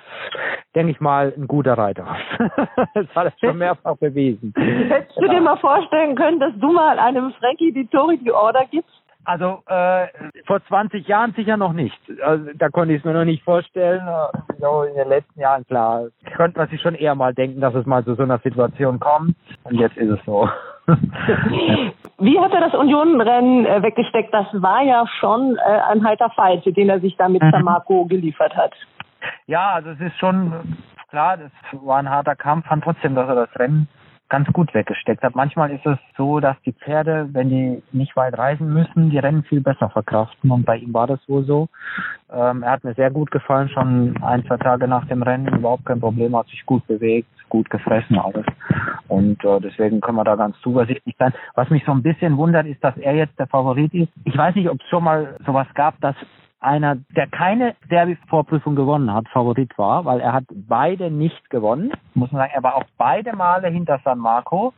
[0.75, 2.05] denke ich mal, ein guter Reiter.
[2.93, 4.53] das hat er schon mehrfach bewiesen.
[4.55, 8.65] Hättest du dir mal vorstellen können, dass du mal einem Frankie die Tori die Order
[8.69, 9.01] gibst?
[9.25, 10.07] Also äh,
[10.47, 11.99] vor 20 Jahren sicher noch nicht.
[12.23, 14.01] Also, da konnte ich es mir noch nicht vorstellen.
[14.59, 16.05] So in den letzten Jahren klar,
[16.35, 19.35] könnte man sich schon eher mal denken, dass es mal zu so einer Situation kommt.
[19.63, 20.49] Und jetzt ist es so.
[22.17, 24.33] Wie hat er das Unionenrennen äh, weggesteckt?
[24.33, 27.51] Das war ja schon äh, ein heiter Fight, den er sich da mit mhm.
[27.51, 28.73] Samarco geliefert hat.
[29.47, 30.53] Ja, also es ist schon
[31.09, 33.87] klar, das war ein harter Kampf, fand trotzdem, dass er das Rennen
[34.29, 35.35] ganz gut weggesteckt hat.
[35.35, 39.43] Manchmal ist es so, dass die Pferde, wenn die nicht weit reisen müssen, die Rennen
[39.43, 41.67] viel besser verkraften und bei ihm war das wohl so.
[42.31, 45.85] Ähm, er hat mir sehr gut gefallen, schon ein, zwei Tage nach dem Rennen, überhaupt
[45.85, 48.45] kein Problem, hat sich gut bewegt, gut gefressen alles
[49.07, 51.33] und äh, deswegen können wir da ganz zuversichtlich sein.
[51.55, 54.11] Was mich so ein bisschen wundert, ist, dass er jetzt der Favorit ist.
[54.25, 56.15] Ich weiß nicht, ob es schon mal sowas gab, dass
[56.59, 61.91] einer, der keine Derby-Vorprüfung gewonnen hat, Favorit war, weil er hat beide nicht gewonnen.
[62.13, 64.73] Muss man sagen, er war auch beide Male hinter San Marco.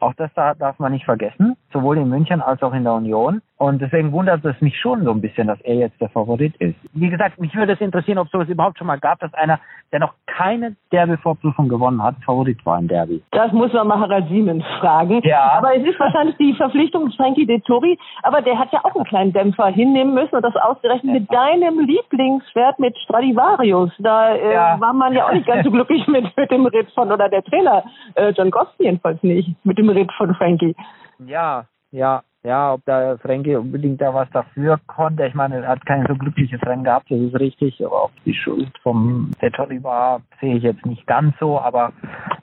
[0.00, 3.42] Auch das darf man nicht vergessen, sowohl in München als auch in der Union.
[3.60, 6.76] Und deswegen wundert es mich schon so ein bisschen, dass er jetzt der Favorit ist.
[6.94, 9.60] Wie gesagt, mich würde es interessieren, ob es sowas überhaupt schon mal gab, dass einer,
[9.92, 13.22] der noch keine Derby-Vorprüfung gewonnen hat, Favorit war im Derby.
[13.32, 15.20] Das muss man mal Harald Siemens fragen.
[15.24, 15.58] Ja.
[15.58, 17.98] Aber es ist wahrscheinlich die Verpflichtung Frankie Dettori.
[18.22, 21.80] Aber der hat ja auch einen kleinen Dämpfer hinnehmen müssen und das ausgerechnet mit deinem
[21.80, 23.90] Lieblingspferd mit Stradivarius.
[23.98, 24.80] Da äh, ja.
[24.80, 27.44] war man ja auch nicht ganz so glücklich mit, mit dem Ritt von, oder der
[27.44, 30.74] Trainer, äh, John Gosti jedenfalls nicht, mit dem Ritt von Frankie.
[31.18, 35.26] Ja, ja, ja, ob da Frankie unbedingt da was dafür konnte.
[35.26, 37.84] Ich meine, er hat kein so glückliches Rennen gehabt, das ist richtig.
[37.84, 41.60] Aber ob die Schuld vom Dettori war, sehe ich jetzt nicht ganz so.
[41.60, 41.92] Aber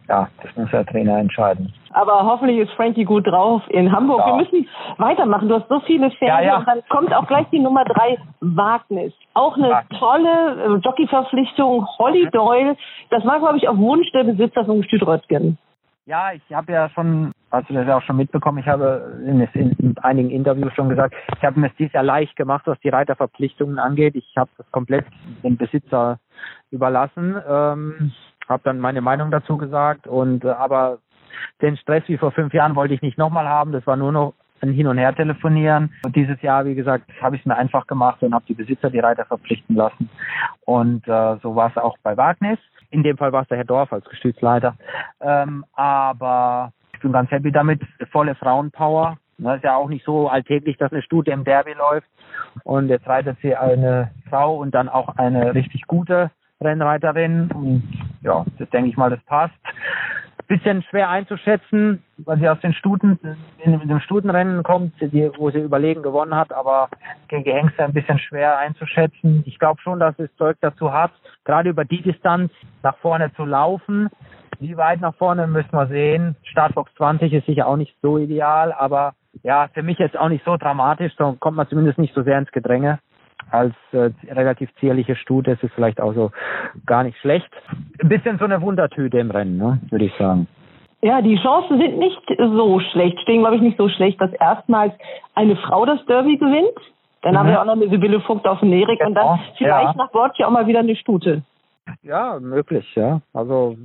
[0.08, 1.74] ja, das muss der Trainer entscheiden.
[1.92, 4.20] Aber hoffentlich ist Frankie gut drauf in Hamburg.
[4.20, 4.28] Ja.
[4.28, 5.50] Wir müssen weitermachen.
[5.50, 6.46] Du hast so viele Pferde.
[6.46, 6.58] Ja, ja.
[6.58, 9.14] Und dann kommt auch gleich die Nummer drei, Wagnis.
[9.34, 10.00] Auch eine Wagnis.
[10.00, 11.88] tolle äh, Jockeyverpflichtung.
[11.98, 12.32] Holly mhm.
[12.32, 12.78] Doyle.
[13.10, 15.58] Das war, glaube ich, auf Wunsch der Besitzer von Gestüt Röttgen.
[16.06, 19.42] Ja, ich habe ja schon, hast du das ja auch schon mitbekommen, ich habe in,
[19.42, 22.80] in, in einigen Interviews schon gesagt, ich habe mir es dieses Jahr leicht gemacht, was
[22.82, 24.16] die Reiterverpflichtungen angeht.
[24.16, 25.06] Ich habe das komplett
[25.44, 26.20] dem Besitzer
[26.72, 28.12] überlassen, ähm,
[28.48, 31.00] habe dann meine Meinung dazu gesagt und äh, aber
[31.62, 33.72] den Stress wie vor fünf Jahren wollte ich nicht nochmal haben.
[33.72, 35.94] Das war nur noch ein Hin- und Her telefonieren.
[36.04, 38.90] Und dieses Jahr, wie gesagt, habe ich es mir einfach gemacht und habe die Besitzer
[38.90, 40.10] die Reiter verpflichten lassen.
[40.66, 42.58] Und äh, so war es auch bei Wagnis.
[42.90, 44.76] In dem Fall war es der Herr Dorf als Gestützleiter.
[45.22, 47.82] Ähm, aber ich bin ganz happy damit.
[48.12, 49.18] Volle Frauenpower.
[49.38, 52.08] Das ist ja auch nicht so alltäglich, dass eine Studie im Derby läuft.
[52.64, 57.52] Und jetzt reitet sie eine Frau und dann auch eine richtig gute Rennreiterin.
[57.54, 57.84] Und
[58.24, 59.54] ja, das denke ich mal, das passt
[60.48, 63.20] bisschen schwer einzuschätzen, weil sie aus den Stuten,
[63.64, 66.90] in, dem Stutenrennen kommt, die, wo sie überlegen gewonnen hat, aber
[67.28, 69.44] gegen die Hengste ein bisschen schwer einzuschätzen.
[69.46, 71.12] Ich glaube schon, dass es Zeug dazu hat,
[71.44, 74.10] gerade über die Distanz nach vorne zu laufen.
[74.60, 76.36] Wie weit nach vorne müssen wir sehen.
[76.44, 80.44] Startbox 20 ist sicher auch nicht so ideal, aber ja, für mich jetzt auch nicht
[80.46, 83.00] so dramatisch, da kommt man zumindest nicht so sehr ins Gedränge
[83.52, 86.32] als äh, relativ zierliche Stute ist es vielleicht auch so
[86.86, 87.50] gar nicht schlecht.
[88.02, 90.48] Ein bisschen so eine Wundertüte im Rennen, ne, würde ich sagen.
[91.02, 94.94] Ja, die Chancen sind nicht so schlecht, stehen, glaube ich, nicht so schlecht, dass erstmals
[95.36, 96.78] eine Frau das Derby gewinnt.
[97.22, 97.38] Dann mhm.
[97.38, 99.10] haben wir auch noch eine Sibylle Vogt auf dem Nerik genau.
[99.10, 100.04] und dann genau, vielleicht ja.
[100.04, 101.44] nach Bord ja auch mal wieder eine Stute.
[102.02, 103.22] Ja, möglich, ja.
[103.34, 103.78] Also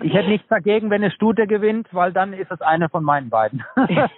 [0.00, 3.30] ich hätte nichts dagegen, wenn eine Stute gewinnt, weil dann ist es eine von meinen
[3.30, 3.64] beiden.
[3.88, 4.08] ja,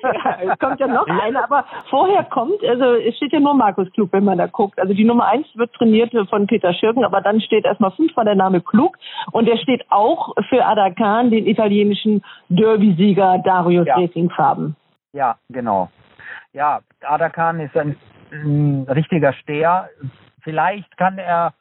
[0.40, 4.12] es kommt ja noch eine, aber vorher kommt, also es steht ja nur Markus Klug,
[4.12, 4.80] wenn man da guckt.
[4.80, 8.34] Also die Nummer eins wird trainiert von Peter Schürgen, aber dann steht erstmal fünfmal der
[8.34, 8.96] Name Klug
[9.32, 13.94] und der steht auch für Adakan, den italienischen Derby-Sieger Darius ja.
[13.96, 14.76] Racing Farben.
[15.12, 15.88] Ja, genau.
[16.52, 17.96] Ja, Adakan ist ein,
[18.32, 19.88] ein richtiger Steher.
[20.42, 21.52] Vielleicht kann er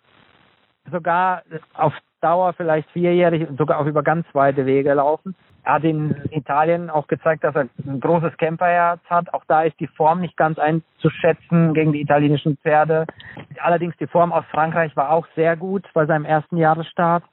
[0.92, 5.36] sogar auf Dauer vielleicht vierjährig und sogar auch über ganz weite Wege laufen.
[5.64, 9.34] Er hat in Italien auch gezeigt, dass er ein großes Camperherz hat.
[9.34, 13.06] Auch da ist die Form nicht ganz einzuschätzen gegen die italienischen Pferde.
[13.60, 17.24] Allerdings die Form aus Frankreich war auch sehr gut bei seinem ersten Jahresstart.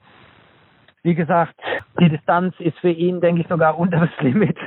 [1.03, 1.55] Wie gesagt,
[1.99, 4.57] die Distanz ist für ihn, denke ich, sogar unter das Limit.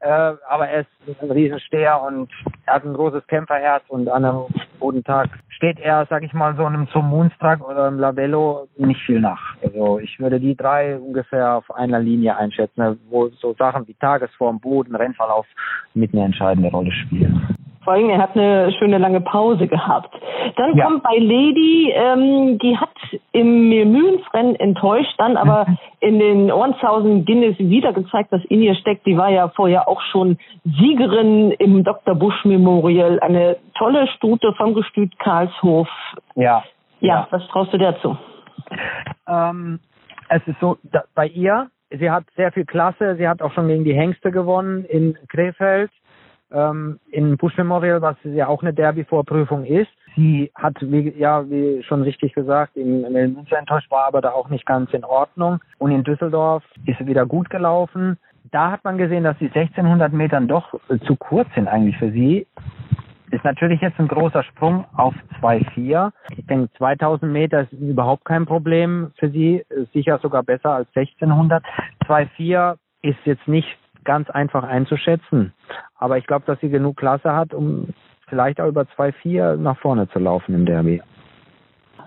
[0.00, 2.30] Äh, aber er ist ein Riesensteher und
[2.66, 4.44] er hat ein großes Kämpferherz und an einem
[4.78, 9.00] guten Tag steht er, sag ich mal, so einem zum Moonstruck oder einem Labello nicht
[9.06, 9.56] viel nach.
[9.62, 14.60] Also ich würde die drei ungefähr auf einer Linie einschätzen, wo so Sachen wie Tagesform,
[14.60, 15.46] Boden, Rennverlauf
[15.94, 17.55] mit eine entscheidende Rolle spielen.
[17.86, 20.12] Vor allem, er hat eine schöne lange Pause gehabt.
[20.56, 20.86] Dann ja.
[20.86, 22.90] kommt bei Lady, ähm, die hat
[23.30, 25.66] im Mühlensrennen enttäuscht, dann aber
[26.00, 29.06] in den Ohrenzausen Guinness wieder gezeigt, was in ihr steckt.
[29.06, 32.16] Die war ja vorher auch schon Siegerin im Dr.
[32.16, 33.20] Busch Memorial.
[33.20, 35.88] Eine tolle Stute vom Gestüt Karlshof.
[36.34, 36.64] Ja.
[36.98, 37.28] Ja, ja.
[37.30, 38.18] was traust du dazu?
[39.28, 39.78] Ähm,
[40.28, 43.68] es ist so, da, bei ihr, sie hat sehr viel Klasse, sie hat auch schon
[43.68, 45.92] gegen die Hengste gewonnen in Krefeld
[46.52, 49.90] ähm, in Bush Memorial, was ja auch eine Derby-Vorprüfung ist.
[50.16, 54.30] Sie hat, wie, ja, wie schon richtig gesagt, in, in Münster enttäuscht, war aber da
[54.30, 55.60] auch nicht ganz in Ordnung.
[55.78, 58.16] Und in Düsseldorf ist sie wieder gut gelaufen.
[58.52, 62.10] Da hat man gesehen, dass die 1600 Metern doch äh, zu kurz sind eigentlich für
[62.10, 62.46] sie.
[63.32, 66.12] Ist natürlich jetzt ein großer Sprung auf 2,4.
[66.36, 69.64] Ich denke, 2000 Meter ist überhaupt kein Problem für sie.
[69.92, 71.62] Sicher sogar besser als 1600.
[72.06, 73.68] 2,4 ist jetzt nicht
[74.06, 75.52] ganz einfach einzuschätzen.
[75.98, 77.88] Aber ich glaube, dass sie genug Klasse hat, um
[78.28, 81.02] vielleicht auch über 2-4 nach vorne zu laufen im Derby.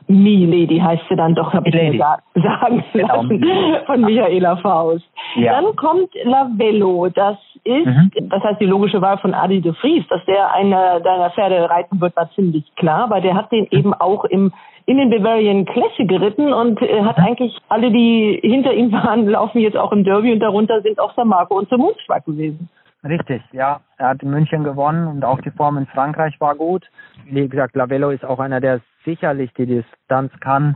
[0.08, 2.00] Me Lady heißt sie dann doch, habe ich mir
[2.34, 3.22] sagen genau.
[3.22, 3.46] lassen
[3.86, 5.06] von Michaela Faust.
[5.36, 5.62] Ja.
[5.62, 7.10] Dann kommt Lavello.
[7.10, 8.12] Das ist, mhm.
[8.24, 12.02] das heißt die logische Wahl von Adi de Vries, dass der einer deiner Pferde reiten
[12.02, 14.52] wird, war ziemlich klar, weil der hat den eben auch im
[14.90, 19.60] in den Bavarian Classic geritten und äh, hat eigentlich alle, die hinter ihm waren, laufen
[19.60, 22.68] jetzt auch im Derby und darunter sind auch Samarco und Mundsschwag gewesen.
[23.04, 23.82] Richtig, ja.
[23.98, 26.90] Er hat in München gewonnen und auch die Form in Frankreich war gut.
[27.26, 30.76] Wie gesagt, Lavello ist auch einer, der sicherlich die Distanz kann.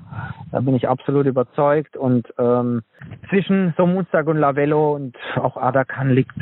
[0.51, 1.97] Da bin ich absolut überzeugt.
[1.97, 2.83] Und ähm,
[3.29, 6.35] zwischen Somunzag und Lavello und auch Adakan liegt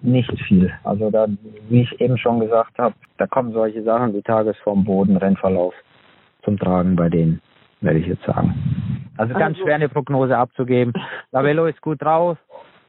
[0.00, 0.72] nicht viel.
[0.82, 1.26] Also da,
[1.68, 5.74] wie ich eben schon gesagt habe, da kommen solche Sachen wie Tagesform, Boden, Rennverlauf
[6.48, 7.42] zum Tragen bei denen,
[7.82, 8.54] werde ich jetzt sagen.
[9.18, 10.94] Also ganz also, schwer eine Prognose abzugeben.
[11.30, 12.38] Lavello ist gut drauf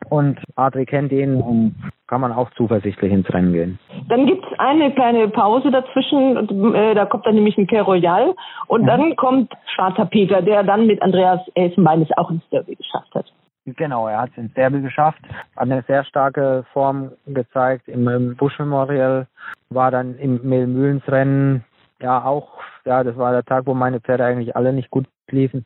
[0.10, 1.76] und Adri kennt ihn und
[2.08, 3.80] kann man auch zuversichtlich ins Rennen gehen.
[4.08, 8.34] Dann gibt es eine kleine Pause dazwischen, äh, da kommt dann nämlich ein Care Royal
[8.68, 8.88] und mhm.
[8.88, 13.26] dann kommt Schwarzer Peter, der dann mit Andreas Elfenbein es auch ins Derby geschafft hat.
[13.66, 15.20] Genau, er hat es ins Derby geschafft,
[15.56, 19.28] hat eine sehr starke Form gezeigt im, im Bush Memorial,
[19.70, 21.66] war dann im Mühlensrennen
[22.02, 25.66] ja auch, ja, das war der Tag, wo meine Pferde eigentlich alle nicht gut liefen.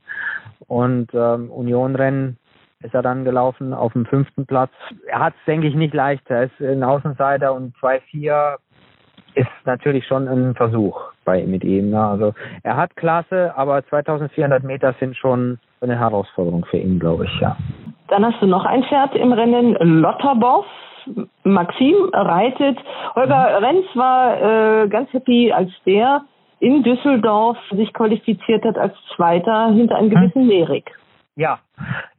[0.67, 2.37] Und ähm, Unionrennen
[2.81, 4.71] ist er dann gelaufen auf dem fünften Platz.
[5.07, 6.29] Er hat es, denke ich, nicht leicht.
[6.29, 8.57] Er ist ein Außenseiter und 2-4
[9.35, 11.91] ist natürlich schon ein Versuch bei mit ihm.
[11.91, 12.05] Ne?
[12.05, 17.39] Also er hat Klasse, aber 2400 Meter sind schon eine Herausforderung für ihn, glaube ich,
[17.41, 17.57] ja.
[18.09, 20.65] Dann hast du noch ein Pferd im Rennen, Lotterboff.
[21.43, 22.77] Maxim reitet.
[23.15, 23.65] Holger mhm.
[23.65, 24.41] Renz war
[24.83, 26.21] äh, ganz happy, als der
[26.59, 30.91] in Düsseldorf sich qualifiziert hat als Zweiter hinter einem gewissen Lerik.
[31.35, 31.59] Ja,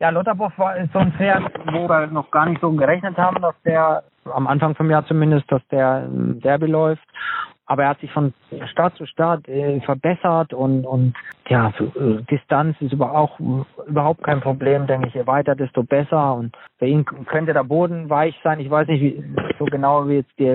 [0.01, 3.55] ja, Lotterboff war so ein Pferd, wo wir noch gar nicht so gerechnet haben, dass
[3.65, 7.05] der am Anfang vom Jahr zumindest, dass der Derby läuft.
[7.67, 8.35] Aber er hat sich von
[8.71, 11.15] Start zu Start äh, verbessert und und
[11.49, 13.39] ja, so, äh, Distanz ist über auch
[13.87, 15.15] überhaupt kein Problem, denke ich.
[15.15, 16.35] Je weiter, desto besser.
[16.35, 18.61] Und für ihn könnte der Boden weich sein.
[18.61, 19.25] Ich weiß nicht wie,
[19.59, 20.47] so genau, wie jetzt die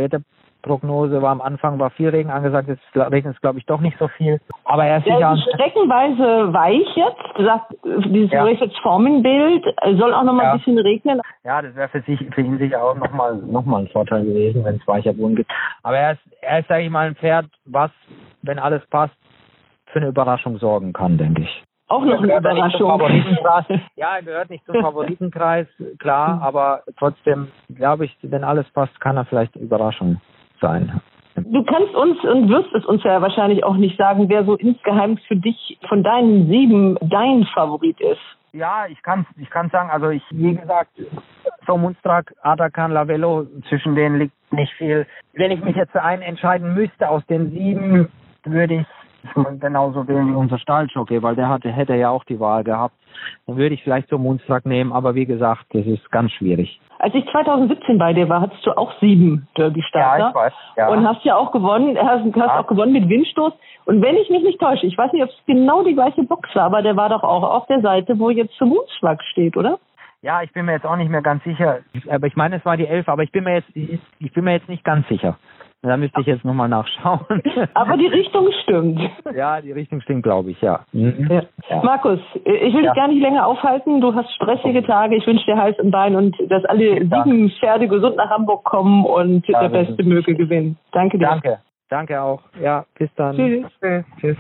[0.62, 3.98] Prognose war am Anfang war viel Regen angesagt, jetzt regnet es glaube ich doch nicht
[3.98, 4.40] so viel.
[4.66, 7.76] Aber er ist ja, sicher streckenweise weich jetzt, sagt
[8.12, 8.46] dieses ja.
[8.82, 9.66] Formenbild,
[9.98, 10.52] soll auch noch mal ja.
[10.52, 11.22] ein bisschen regnen.
[11.44, 14.26] Ja, das wäre für sich für ihn sicher auch noch mal noch mal ein Vorteil
[14.26, 15.52] gewesen, wenn es weicher Boden gibt.
[15.84, 17.92] Aber er ist er ist sage ich mal ein Pferd, was
[18.42, 19.16] wenn alles passt
[19.88, 21.64] für eine Überraschung sorgen kann, denke ich.
[21.88, 22.90] auch noch eine Überraschung.
[23.96, 25.68] Ja, er gehört nicht zum Favoritenkreis,
[26.00, 30.22] klar, aber trotzdem glaube ich, wenn alles passt, kann er vielleicht eine Überraschung
[30.60, 31.02] sein.
[31.36, 35.18] Du kannst uns und wirst es uns ja wahrscheinlich auch nicht sagen, wer so insgeheim
[35.28, 38.22] für dich von deinen sieben dein Favorit ist.
[38.52, 40.92] Ja, ich kann ich kann sagen, also ich, wie gesagt,
[41.68, 45.06] so Munstrak, Atakan, Lavello, zwischen denen liegt nicht viel.
[45.34, 48.10] Wenn ich mich jetzt für einen entscheiden müsste aus den sieben,
[48.44, 48.88] würde ich
[49.60, 52.96] genauso wie unser Stahljockey, weil der hatte, hätte ja auch die Wahl gehabt.
[53.48, 56.80] Dann würde ich vielleicht so Munstrak nehmen, aber wie gesagt, das ist ganz schwierig.
[57.00, 60.34] Als ich 2017 bei dir war, hattest du auch sieben Derby-Starter.
[60.34, 60.54] weiß.
[60.78, 60.90] Ja.
[60.90, 62.60] Und hast ja auch gewonnen, hast, hast Ja.
[62.60, 63.54] auch gewonnen mit Windstoß.
[63.86, 66.54] Und wenn ich mich nicht täusche, ich weiß nicht, ob es genau die gleiche Box
[66.56, 69.80] war, aber der war doch auch auf der Seite, wo jetzt zum Moonschlag steht, oder?
[70.22, 71.80] Ja, ich bin mir jetzt auch nicht mehr ganz sicher.
[72.10, 74.44] Aber ich meine, es war die elf, aber ich bin mir jetzt, ich, ich bin
[74.44, 75.38] mir jetzt nicht ganz sicher.
[75.82, 77.22] Da müsste ich jetzt nochmal nachschauen.
[77.74, 79.00] Aber die Richtung stimmt.
[79.34, 80.82] ja, die Richtung stimmt, glaube ich, ja.
[80.92, 81.28] Mhm.
[81.32, 81.44] Ja.
[81.70, 81.84] Ja.
[81.84, 82.92] Markus, ich will Ja.
[82.92, 84.02] dich gar nicht länger aufhalten.
[84.02, 85.16] Du hast stressige Tage.
[85.16, 87.24] Ich wünsche dir Hals im Bein und dass alle Dank.
[87.26, 90.78] sieben Pferde gesund nach Hamburg kommen und Ja, der Beste möge gewinnen.
[90.92, 91.28] Danke dir.
[91.28, 91.60] Danke.
[91.90, 92.42] Danke auch.
[92.62, 93.36] Ja, bis dann.
[93.38, 93.66] Tschüss.
[93.82, 94.04] Tschüss.
[94.20, 94.38] Tschüss.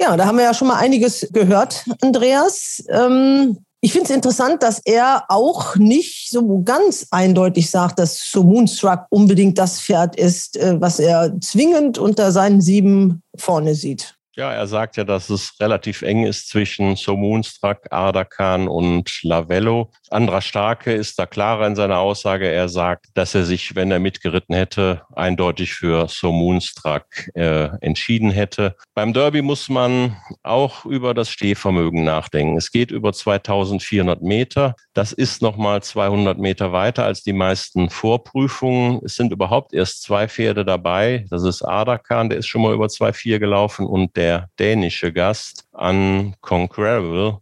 [0.00, 2.86] Ja, da haben wir ja schon mal einiges gehört, Andreas.
[2.90, 3.56] Ähm,
[3.86, 9.06] ich finde es interessant, dass er auch nicht so ganz eindeutig sagt, dass So Moonstruck
[9.10, 14.16] unbedingt das Pferd ist, äh, was er zwingend unter seinen sieben vorne sieht.
[14.34, 19.92] Ja, er sagt ja, dass es relativ eng ist zwischen So Moonstruck, Ardakan und Lavello.
[20.10, 22.46] Andra Starke ist da klarer in seiner Aussage.
[22.46, 27.04] Er sagt, dass er sich, wenn er mitgeritten hätte, eindeutig für So Moonstruck
[27.34, 28.76] äh, entschieden hätte.
[28.94, 32.56] Beim Derby muss man auch über das Stehvermögen nachdenken.
[32.56, 34.76] Es geht über 2400 Meter.
[34.94, 39.00] Das ist nochmal 200 Meter weiter als die meisten Vorprüfungen.
[39.04, 41.26] Es sind überhaupt erst zwei Pferde dabei.
[41.30, 47.40] Das ist Ardakan, der ist schon mal über 2,4 gelaufen und der dänische Gast Unconquerable.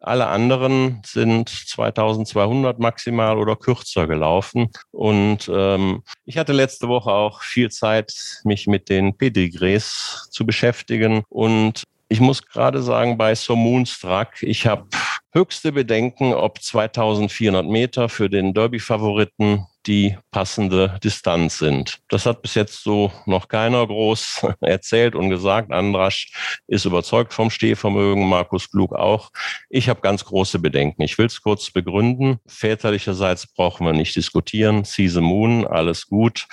[0.00, 4.70] Alle anderen sind 2200 maximal oder kürzer gelaufen.
[4.90, 11.24] Und ähm, ich hatte letzte Woche auch viel Zeit, mich mit den Pedigrees zu beschäftigen.
[11.28, 14.86] Und ich muss gerade sagen, bei So Moonstruck, ich habe
[15.32, 21.98] höchste Bedenken, ob 2400 Meter für den Derby-Favoriten die passende Distanz sind.
[22.08, 25.72] Das hat bis jetzt so noch keiner groß erzählt und gesagt.
[25.72, 29.30] Andrasch ist überzeugt vom Stehvermögen, Markus Klug auch.
[29.70, 31.02] Ich habe ganz große Bedenken.
[31.02, 32.38] Ich will es kurz begründen.
[32.46, 34.84] Väterlicherseits brauchen wir nicht diskutieren.
[34.84, 36.46] See the Moon, alles gut.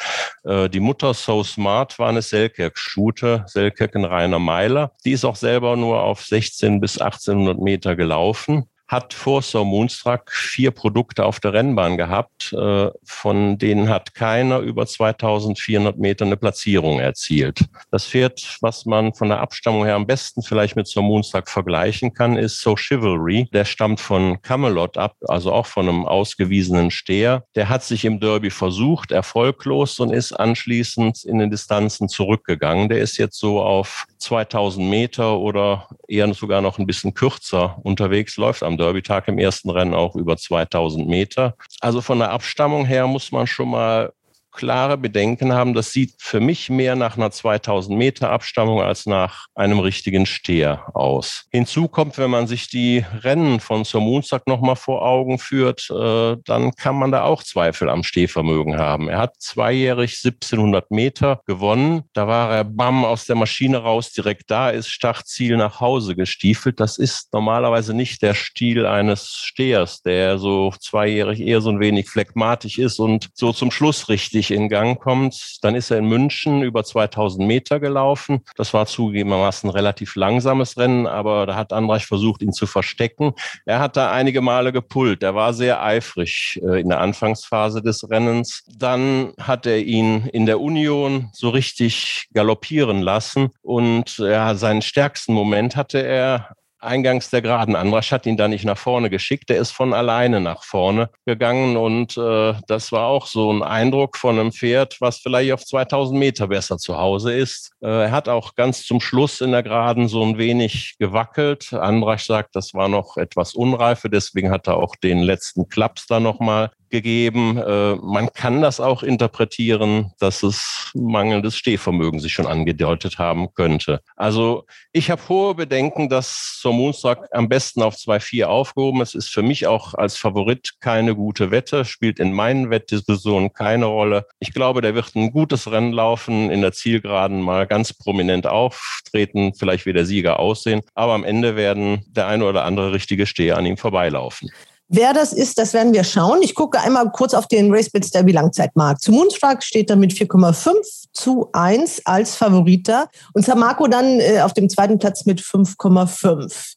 [0.46, 4.94] Äh, Die Mutter So Smart war eine Selkirk-Schute, Selkirk ein reiner Meiler.
[5.04, 10.32] Die ist auch selber nur auf 16 bis 1800 Meter gelaufen hat vor So Moonstruck
[10.32, 16.38] vier Produkte auf der Rennbahn gehabt, äh, von denen hat keiner über 2400 Meter eine
[16.38, 17.66] Platzierung erzielt.
[17.92, 22.14] Das Pferd, was man von der Abstammung her am besten vielleicht mit So Moonstruck vergleichen
[22.14, 23.50] kann, ist So Chivalry.
[23.54, 27.44] Der stammt von Camelot ab, also auch von einem ausgewiesenen Steher.
[27.56, 32.90] Der hat sich im Derby versucht, erfolglos und ist anschließend in den Distanzen zurückgegangen.
[32.90, 38.38] Der ist jetzt so auf 2000 Meter oder eher sogar noch ein bisschen kürzer unterwegs,
[38.38, 41.56] läuft am Derby-Tag im ersten Rennen auch über 2000 Meter.
[41.80, 44.14] Also von der Abstammung her muss man schon mal
[44.56, 45.74] klare Bedenken haben.
[45.74, 50.96] Das sieht für mich mehr nach einer 2000 Meter Abstammung als nach einem richtigen Steher
[50.96, 51.46] aus.
[51.52, 56.38] Hinzu kommt, wenn man sich die Rennen von Sir Moonstock nochmal vor Augen führt, äh,
[56.46, 59.10] dann kann man da auch Zweifel am Stehvermögen haben.
[59.10, 62.04] Er hat zweijährig 1700 Meter gewonnen.
[62.14, 66.80] Da war er bam aus der Maschine raus, direkt da ist Startziel nach Hause gestiefelt.
[66.80, 72.10] Das ist normalerweise nicht der Stil eines Stehers, der so zweijährig eher so ein wenig
[72.10, 75.58] phlegmatisch ist und so zum Schluss richtig in Gang kommt.
[75.62, 78.42] Dann ist er in München über 2000 Meter gelaufen.
[78.56, 83.34] Das war zugegebenermaßen ein relativ langsames Rennen, aber da hat Andreich versucht, ihn zu verstecken.
[83.66, 85.24] Er hat da einige Male gepullt.
[85.24, 88.64] Er war sehr eifrig äh, in der Anfangsphase des Rennens.
[88.78, 95.34] Dann hat er ihn in der Union so richtig galoppieren lassen und ja, seinen stärksten
[95.34, 96.56] Moment hatte er
[96.86, 97.76] eingangs der Geraden.
[97.76, 101.78] Andrasch hat ihn da nicht nach vorne geschickt, der ist von alleine nach vorne gegangen
[101.78, 106.18] und äh, das war auch so ein Eindruck von einem Pferd, was vielleicht auf 2000
[106.20, 107.72] Meter besser zu Hause ist.
[107.82, 111.74] Äh, er hat auch ganz zum Schluss in der Geraden so ein wenig gewackelt.
[111.74, 116.20] Andrasch sagt, das war noch etwas Unreife, deswegen hat er auch den letzten Klaps da
[116.20, 117.58] nochmal gegeben.
[117.58, 124.00] Äh, man kann das auch interpretieren, dass es mangelndes Stehvermögen sich schon angedeutet haben könnte.
[124.16, 129.14] Also ich habe hohe Bedenken, dass so Moonstock am besten auf 2-4 aufgehoben ist.
[129.14, 134.26] Ist für mich auch als Favorit keine gute Wette, spielt in meinen Wettdiskussionen keine Rolle.
[134.40, 139.54] Ich glaube, der wird ein gutes Rennen laufen, in der Zielgeraden mal ganz prominent auftreten,
[139.54, 140.82] vielleicht wie der Sieger aussehen.
[140.94, 144.50] Aber am Ende werden der eine oder andere richtige Steher an ihm vorbeilaufen.
[144.88, 146.44] Wer das ist, das werden wir schauen.
[146.44, 149.02] Ich gucke einmal kurz auf den RaceBits Derby Langzeitmarkt.
[149.02, 154.54] Zu Moonstruck steht er mit 4,5 zu 1 als Favoriter und Samako dann äh, auf
[154.54, 156.76] dem zweiten Platz mit 5,5.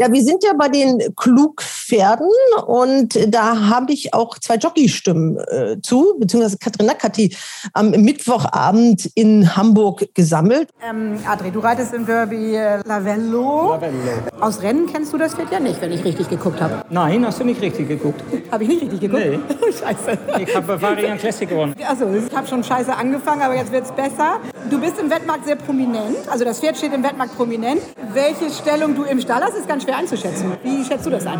[0.00, 2.28] Ja, wir sind ja bei den Klugpferden
[2.66, 7.36] und da habe ich auch zwei Jockeystimmen äh, zu, beziehungsweise Katrin Nakati
[7.72, 10.70] am Mittwochabend in Hamburg gesammelt.
[10.82, 13.72] Ähm, Adri, du reitest im Derby äh, Lavello.
[13.72, 13.92] Lavello.
[14.40, 16.84] Aus Rennen kennst du das Pferd ja nicht, wenn ich richtig geguckt habe.
[16.90, 18.22] Nein, hast du nicht richtig geguckt.
[18.50, 19.22] Habe ich nicht richtig geguckt?
[19.22, 19.38] Nee.
[19.72, 20.18] scheiße.
[20.40, 21.74] Ich habe Bavarian Classic gewonnen.
[21.86, 24.40] Also, ich habe schon scheiße angefangen, aber jetzt wird es besser.
[24.70, 26.28] Du bist im Wettmarkt sehr prominent.
[26.30, 27.80] Also das Pferd steht im Wettmarkt prominent.
[28.12, 30.52] Welche Stellung du im Stall hast, ist ganz schwer einzuschätzen.
[30.62, 31.38] Wie schätzt du das ein?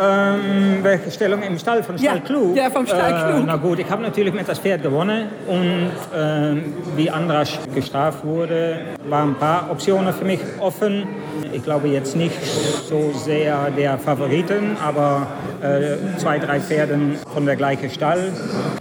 [0.00, 2.56] Ähm, welche Stellung im Stall von Stall Ja, Klug?
[2.56, 3.44] ja, vom Stall Äh, Klug.
[3.46, 8.80] na gut, ich habe natürlich mit das Pferd gewonnen und ähm, wie Andras gestraft wurde,
[9.08, 11.06] waren ein paar Optionen für mich offen.
[11.52, 12.34] Ich glaube jetzt nicht
[12.88, 15.26] so sehr der Favoriten, aber
[15.62, 18.32] äh, zwei, drei Pferden von der gleichen Stall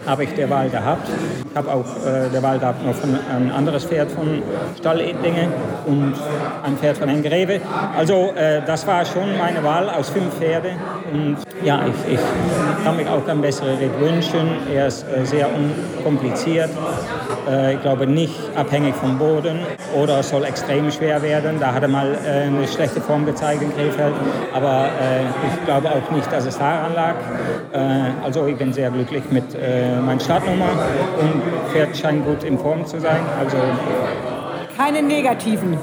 [0.05, 1.07] habe ich der Wahl gehabt.
[1.49, 4.41] Ich habe auch äh, der Wahl gehabt noch von ein anderes Pferd von
[4.77, 5.49] Stall Edlinge
[5.85, 6.13] und
[6.63, 7.59] ein Pferd von Herrn Greve.
[7.97, 10.71] Also äh, das war schon meine Wahl aus fünf Pferde
[11.11, 12.19] und ja, ich, ich
[12.83, 14.49] kann mich auch ein besseres Ritt wünschen.
[14.73, 16.69] Er ist äh, sehr unkompliziert.
[17.49, 19.59] Äh, ich glaube nicht abhängig vom Boden
[19.95, 21.59] oder soll extrem schwer werden.
[21.59, 24.13] Da hat er mal äh, eine schlechte Form gezeigt in Krefeld,
[24.53, 27.15] aber äh, ich glaube auch nicht, dass es daran lag.
[27.73, 30.69] Äh, also ich bin sehr glücklich mit äh, meiner Startnummer
[31.19, 33.21] und Pferd scheint gut in Form zu sein.
[33.39, 33.57] Also
[34.81, 35.77] Keine negativen.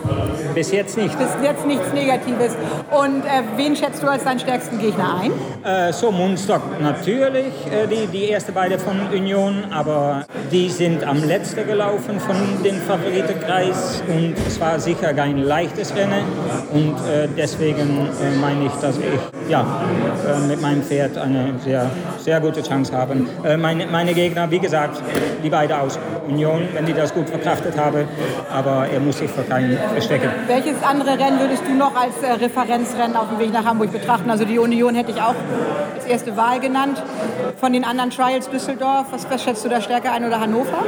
[0.57, 1.17] bis jetzt nicht.
[1.17, 2.57] Bis jetzt nichts Negatives.
[2.91, 5.31] Und äh, wen schätzt du als deinen stärksten Gegner ein?
[5.65, 11.23] Äh, so, Mundstock natürlich, äh, die, die erste beide von Union, aber die sind am
[11.23, 16.25] letzten gelaufen von dem Favoritenkreis und es war sicher kein leichtes Rennen
[16.73, 19.65] und äh, deswegen äh, meine ich, dass ich ja,
[20.27, 21.89] äh, mit meinem Pferd eine sehr,
[22.19, 23.17] sehr gute Chance habe.
[23.59, 25.01] Meine, meine Gegner, wie gesagt,
[25.43, 28.09] die beiden aus Union, wenn die das gut verkraftet haben,
[28.53, 30.29] aber er muss sich vor keinen verstecken.
[30.47, 34.31] Welches andere Rennen würdest du noch als äh, Referenzrennen auf dem Weg nach Hamburg betrachten?
[34.31, 35.35] Also die Union hätte ich auch
[35.95, 37.03] als erste Wahl genannt.
[37.61, 40.79] Von den anderen Trials Düsseldorf, was, was schätzt du da stärker ein oder Hannover?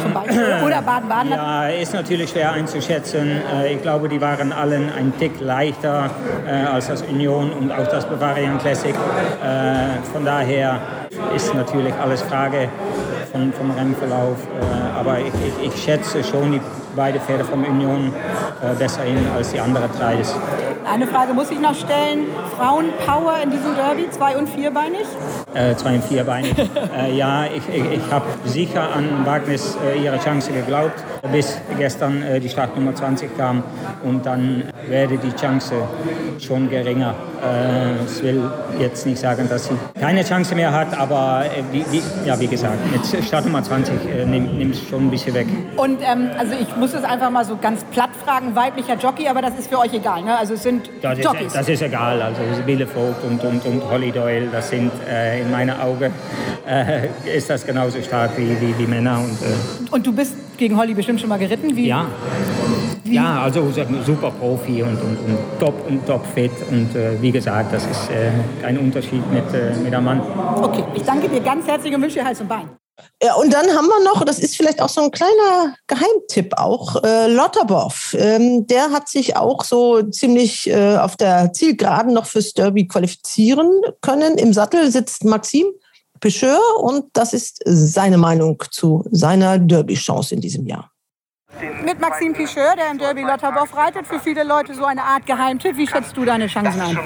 [0.00, 0.40] Zum Beispiel.
[0.64, 1.30] Oder Baden-Baden?
[1.30, 3.40] Ja, ist natürlich schwer einzuschätzen.
[3.62, 6.10] Äh, Ich glaube, die waren allen ein Tick leichter
[6.46, 8.94] äh, als das Union und auch das Bavarian Classic.
[8.94, 10.80] Äh, Von daher
[11.34, 12.68] ist natürlich alles Frage
[13.30, 14.36] von, vom Rennverlauf.
[14.60, 16.60] Äh, Aber ich, ich, ich schätze schon die
[16.96, 18.12] beide Pferde vom Union
[18.62, 20.16] äh, besser hin als die anderen drei.
[20.92, 22.26] Eine Frage muss ich noch stellen.
[22.56, 25.06] Frauenpower in diesem Derby, zwei- und vierbeinig?
[25.54, 26.48] Äh, zwei und vier Beine.
[26.98, 32.22] äh, ja, ich, ich, ich habe sicher an Wagnis äh, ihre Chance geglaubt, bis gestern
[32.22, 33.62] äh, die Startnummer 20 kam
[34.02, 35.74] und dann werde die Chance
[36.38, 37.14] schon geringer.
[37.42, 38.42] Äh, ich will
[38.78, 42.46] jetzt nicht sagen, dass sie keine Chance mehr hat, aber äh, die, die, ja, wie
[42.46, 45.46] gesagt, mit Startnummer 20 äh, nimmt es schon ein bisschen weg.
[45.76, 49.42] Und ähm, also ich muss es einfach mal so ganz platt fragen, weiblicher Jockey, aber
[49.42, 50.36] das ist für euch egal, ne?
[50.38, 51.52] Also es sind Das ist, Jockeys.
[51.52, 52.20] das ist egal.
[52.22, 56.12] Also Sibylle Vogt und, und, und Holly Doyle, das sind äh, in meinen Augen
[56.66, 59.18] äh, ist das genauso stark wie, wie die Männer.
[59.18, 61.74] Und, äh, Und du bist gegen Holly bestimmt schon mal geritten?
[61.74, 61.86] Wie?
[61.88, 62.06] ja.
[63.10, 63.70] Ja, also
[64.04, 68.10] super Profi und, und, und top und top fit und äh, wie gesagt, das ist
[68.10, 68.30] äh,
[68.62, 70.20] kein Unterschied mit, äh, mit einem Mann.
[70.62, 72.68] Okay, ich danke dir ganz herzlich und wünsche dir Hals und Bein.
[73.22, 77.02] Ja, und dann haben wir noch, das ist vielleicht auch so ein kleiner Geheimtipp auch,
[77.02, 78.14] äh, Lotterboff.
[78.18, 83.70] Ähm, der hat sich auch so ziemlich äh, auf der Zielgeraden noch fürs Derby qualifizieren
[84.00, 84.38] können.
[84.38, 85.66] Im Sattel sitzt Maxim
[86.20, 90.90] Pecheur und das ist seine Meinung zu seiner Derby-Chance in diesem Jahr.
[91.84, 95.76] Mit Maxime Picheur, der im Derby Lotterboff reitet, für viele Leute so eine Art Geheimtipp.
[95.76, 96.98] Wie schätzt du deine Chancen ein?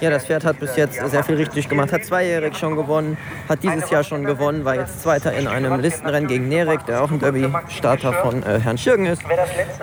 [0.00, 1.92] Ja, das Pferd hat bis jetzt sehr viel richtig gemacht.
[1.92, 3.16] Hat zweijährig schon gewonnen,
[3.48, 7.10] hat dieses Jahr schon gewonnen, war jetzt Zweiter in einem Listenrennen gegen Nerik, der auch
[7.10, 9.22] ein Derby-Starter von äh, Herrn Schirgen ist.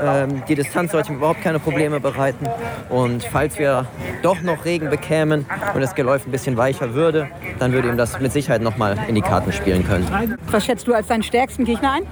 [0.01, 2.47] Ähm, die Distanz sollte ihm überhaupt keine Probleme bereiten.
[2.89, 3.87] Und falls wir
[4.21, 7.27] doch noch Regen bekämen und das Geläuf ein bisschen weicher würde,
[7.59, 10.37] dann würde ihm das mit Sicherheit nochmal in die Karten spielen können.
[10.51, 12.03] Was schätzt du als deinen stärksten Gegner ein?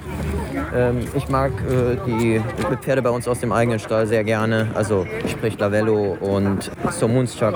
[0.75, 2.41] Ähm, ich mag äh, die
[2.81, 4.67] Pferde bei uns aus dem eigenen Stall sehr gerne.
[4.73, 7.55] Also sprich Lavello und So Moonstruck.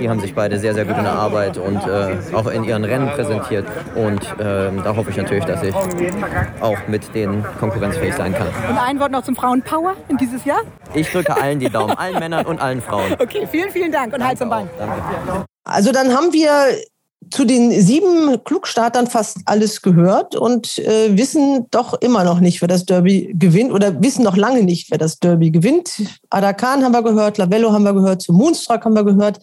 [0.00, 2.84] Die haben sich beide sehr, sehr gut in der Arbeit und äh, auch in ihren
[2.84, 3.66] Rennen präsentiert.
[3.94, 5.74] Und ähm, da hoffe ich natürlich, dass ich
[6.60, 8.48] auch mit denen konkurrenzfähig sein kann.
[8.68, 10.60] Und ein Wort noch zum Frauenpower in dieses Jahr?
[10.94, 13.14] Ich drücke allen die Daumen, allen Männern und allen Frauen.
[13.18, 14.68] Okay, vielen, vielen Dank und Hals am Bein.
[14.78, 15.46] Danke.
[15.64, 16.50] Also dann haben wir
[17.34, 22.68] zu den sieben Klugstartern fast alles gehört und äh, wissen doch immer noch nicht, wer
[22.68, 26.00] das Derby gewinnt oder wissen noch lange nicht, wer das Derby gewinnt.
[26.30, 29.40] Adakan haben wir gehört, Lavello haben wir gehört, zu Moonstruck haben wir gehört.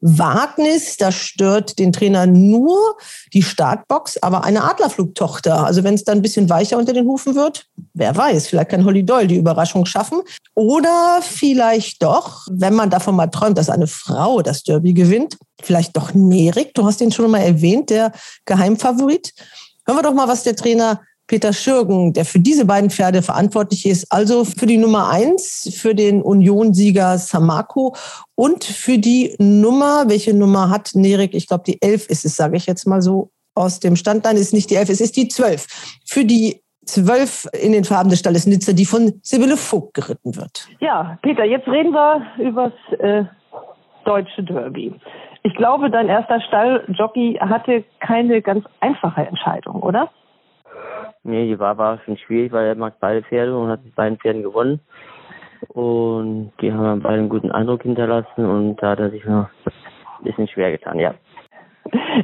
[0.00, 2.96] Wagnis, da stört den Trainer nur
[3.32, 5.64] die Startbox, aber eine Adlerflugtochter.
[5.64, 8.84] Also wenn es dann ein bisschen weicher unter den Hufen wird, wer weiß, vielleicht kann
[8.84, 10.20] Holly Doyle die Überraschung schaffen.
[10.54, 15.96] Oder vielleicht doch, wenn man davon mal träumt, dass eine Frau das Derby gewinnt, vielleicht
[15.96, 18.12] doch Nerik, du hast ihn schon mal erwähnt, der
[18.46, 19.34] Geheimfavorit.
[19.86, 21.00] Hören wir doch mal, was der Trainer
[21.30, 25.94] Peter Schürgen, der für diese beiden Pferde verantwortlich ist, also für die Nummer eins, für
[25.94, 27.94] den Union-Sieger Samako
[28.34, 31.32] und für die Nummer, welche Nummer hat Nerik?
[31.34, 34.24] Ich glaube, die elf ist es, sage ich jetzt mal so aus dem Stand.
[34.24, 35.68] Nein, ist nicht die elf, es ist die zwölf.
[36.04, 40.66] Für die zwölf in den Farben des Stalles Nizza, die von Sibylle Vogt geritten wird.
[40.80, 43.22] Ja, Peter, jetzt reden wir übers äh,
[44.04, 44.92] deutsche Derby.
[45.44, 50.10] Ich glaube, dein erster Stalljockey hatte keine ganz einfache Entscheidung, oder?
[51.22, 54.18] Nee, die war, war schon schwierig, weil er mag beide Pferde und hat mit beiden
[54.18, 54.80] Pferden gewonnen.
[55.68, 60.24] Und die haben beide einen guten Eindruck hinterlassen und da hat er sich noch ein
[60.24, 61.14] bisschen schwer getan, ja.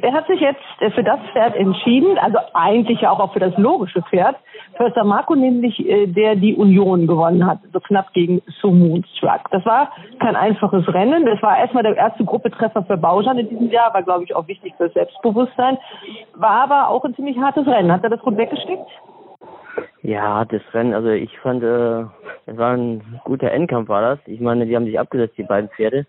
[0.03, 0.61] Er hat sich jetzt
[0.95, 4.37] für das Pferd entschieden, also eigentlich ja auch für das logische Pferd.
[4.77, 9.51] Förster Marco nämlich, äh, der die Union gewonnen hat, so knapp gegen Moonstruck.
[9.51, 9.91] Das war
[10.21, 11.25] kein einfaches Rennen.
[11.25, 14.47] Das war erstmal der erste Gruppetreffer für Bauschan in diesem Jahr, war glaube ich auch
[14.47, 15.79] wichtig für Selbstbewusstsein.
[16.35, 17.93] War aber auch ein ziemlich hartes Rennen.
[17.93, 18.89] Hat er das gut weggesteckt?
[20.03, 22.03] Ja, das Rennen, also ich fand, äh,
[22.47, 24.19] es war ein guter Endkampf war das.
[24.27, 26.07] Ich meine, die haben sich abgesetzt, die beiden Pferde.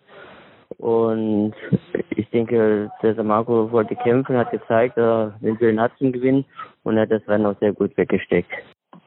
[0.78, 1.54] Und
[2.16, 6.46] ich denke, der Marco wollte kämpfen, hat gezeigt, er den Willen hat zum Gewinnen
[6.84, 8.52] und er hat das Rennen auch sehr gut weggesteckt.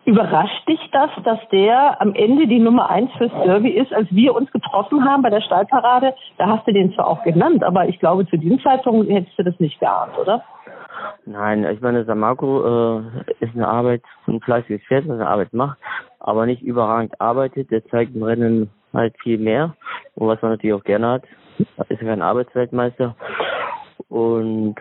[0.04, 4.34] Überrascht dich das, dass der am Ende die Nummer eins fürs Derby ist, als wir
[4.34, 6.14] uns getroffen haben bei der Stallparade?
[6.38, 9.44] Da hast du den zwar auch genannt, aber ich glaube, zu diesem Zeitpunkt hättest du
[9.44, 10.42] das nicht geahnt, oder?
[11.26, 13.02] Nein, ich meine, Samarco äh,
[13.40, 15.78] ist eine Arbeit, ein fleißiges Pferd, das eine Arbeit macht,
[16.18, 17.70] aber nicht überragend arbeitet.
[17.70, 19.74] Der zeigt im Rennen halt viel mehr
[20.14, 21.22] und was man natürlich auch gerne hat,
[21.88, 23.14] ist kein Arbeitsweltmeister
[24.08, 24.76] und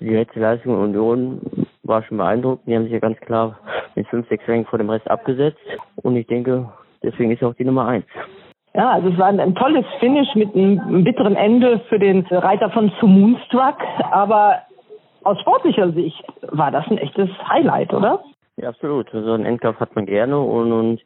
[0.00, 2.66] die letzte Leistung in Union war schon beeindruckend.
[2.66, 3.58] Die haben sich ja ganz klar
[3.94, 5.58] mit fünf, sechs Rängen vor dem Rest abgesetzt
[5.96, 6.70] und ich denke,
[7.02, 8.06] deswegen ist er auch die Nummer eins.
[8.74, 12.70] Ja, also es war ein, ein tolles Finish mit einem bitteren Ende für den Reiter
[12.70, 13.76] von Zu Moonstruck,
[14.12, 14.60] aber
[15.24, 18.20] aus sportlicher Sicht war das ein echtes Highlight, oder?
[18.56, 19.08] Ja, absolut.
[19.10, 21.00] So also einen Endkampf hat man gerne und, und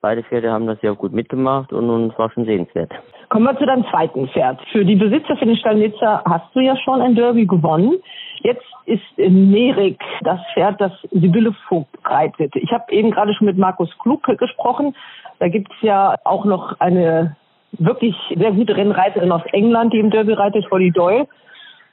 [0.00, 2.92] beide Pferde haben das ja auch gut mitgemacht und, und es war schon sehenswert.
[3.28, 4.60] Kommen wir zu deinem zweiten Pferd.
[4.72, 7.98] Für die Besitzer für den Stall Nizza hast du ja schon ein Derby gewonnen.
[8.42, 12.54] Jetzt ist Nerik das Pferd, das Sibylle Vogt reitet.
[12.56, 14.94] Ich habe eben gerade schon mit Markus Klug gesprochen.
[15.38, 17.36] Da gibt's ja auch noch eine
[17.72, 21.28] wirklich sehr gute Rennreiterin aus England, die im Derby reitet, Holly Doyle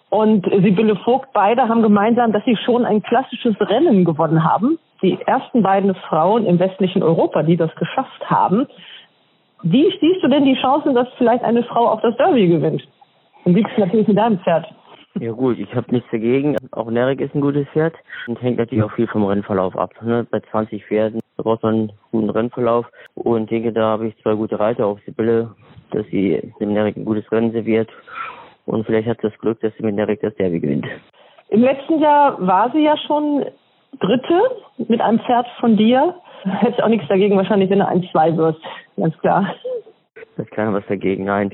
[0.10, 4.80] und Sibylle Vogt, beide haben gemeinsam, dass sie schon ein klassisches Rennen gewonnen haben.
[5.02, 8.68] Die ersten beiden Frauen im westlichen Europa, die das geschafft haben.
[9.64, 12.88] Wie siehst du denn die Chancen, dass vielleicht eine Frau auch das Derby gewinnt?
[13.44, 14.66] Und liegst natürlich mit deinem Pferd.
[15.20, 16.58] Ja gut, ich habe nichts dagegen.
[16.72, 17.96] Auch Nerik ist ein gutes Pferd
[18.28, 19.94] und hängt natürlich auch viel vom Rennverlauf ab.
[20.02, 20.28] Ne?
[20.30, 22.86] Bei 20 Pferden braucht man einen guten Rennverlauf
[23.16, 25.52] und ich denke, da habe ich zwei gute Reiter auf Sibylle,
[25.92, 27.90] dass sie dem Nerik ein gutes Rennen serviert
[28.66, 30.86] und vielleicht hat sie das Glück, dass sie mit direkt das Derby gewinnt.
[31.50, 33.46] Im letzten Jahr war sie ja schon
[34.00, 34.42] Dritte
[34.78, 36.16] mit einem Pferd von dir.
[36.44, 38.62] Hättest auch nichts dagegen, wahrscheinlich, wenn du ein Zwei wirst.
[38.96, 39.54] Ganz klar.
[40.36, 41.52] Das ist keiner was dagegen, nein.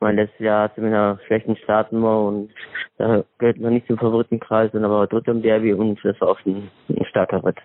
[0.00, 2.50] Mein letztes Jahr hatte mit einer schlechten Startnummer und
[2.98, 6.38] da gehört noch nicht zum Favoritenkreis, sondern aber Dritte im Derby und das war auch
[6.44, 7.56] ein, ein starker Ritt.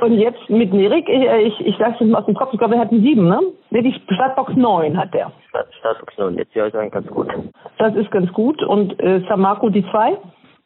[0.00, 2.74] Und jetzt mit Nerik, ich, ich, ich sage es mal aus dem Kopf, ich glaube,
[2.74, 3.40] er hat die sieben, ne?
[3.70, 5.30] Nee, die Startbox 9 hat der.
[5.78, 7.28] Startbox 9, jetzt ja ist eigentlich ganz gut.
[7.78, 8.62] Das ist ganz gut.
[8.62, 10.16] Und äh, Samako die zwei?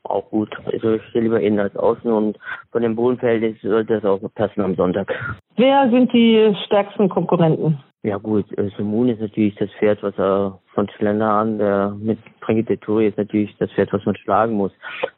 [0.09, 0.55] Auch gut.
[0.73, 2.39] Also ich stehe lieber innen als außen und
[2.71, 5.13] von dem Bodenfeld sollte das auch passen am Sonntag.
[5.57, 7.79] Wer sind die stärksten Konkurrenten?
[8.07, 12.19] Ja gut, äh, Simon ist natürlich das Pferd, was er von Schlender an, der mit
[12.41, 14.71] Brigitte Touri ist natürlich das Pferd, was man schlagen muss.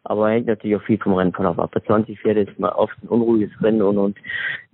[0.05, 1.71] Aber er hängt natürlich auch viel vom Rennverlauf ab.
[1.75, 4.17] Bei 20 Pferde ist mal oft ein unruhiges Rennen und, und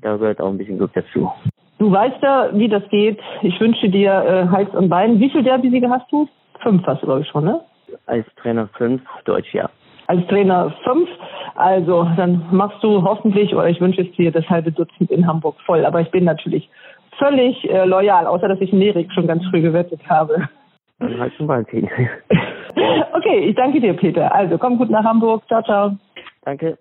[0.00, 1.32] da gehört auch ein bisschen Glück dazu.
[1.80, 3.18] Du weißt ja, wie das geht.
[3.42, 5.18] Ich wünsche dir äh, Hals und Bein.
[5.18, 6.28] Wie viel Derby-Siege hast du?
[6.62, 7.60] Fünf hast du, glaube ich, schon, ne?
[8.06, 9.68] Als Trainer fünf, Deutsch, ja.
[10.06, 11.08] Als Trainer fünf.
[11.54, 15.56] Also, dann machst du hoffentlich, oder ich wünsche es dir, das halbe Dutzend in Hamburg
[15.64, 15.84] voll.
[15.86, 16.68] Aber ich bin natürlich
[17.18, 20.48] völlig äh, loyal, außer dass ich Nerik schon ganz früh gewettet habe.
[20.98, 21.84] Dann halt zum Valentin.
[23.12, 24.34] okay, ich danke dir, Peter.
[24.34, 25.44] Also, komm gut nach Hamburg.
[25.46, 25.96] Ciao, ciao.
[26.44, 26.76] Danke.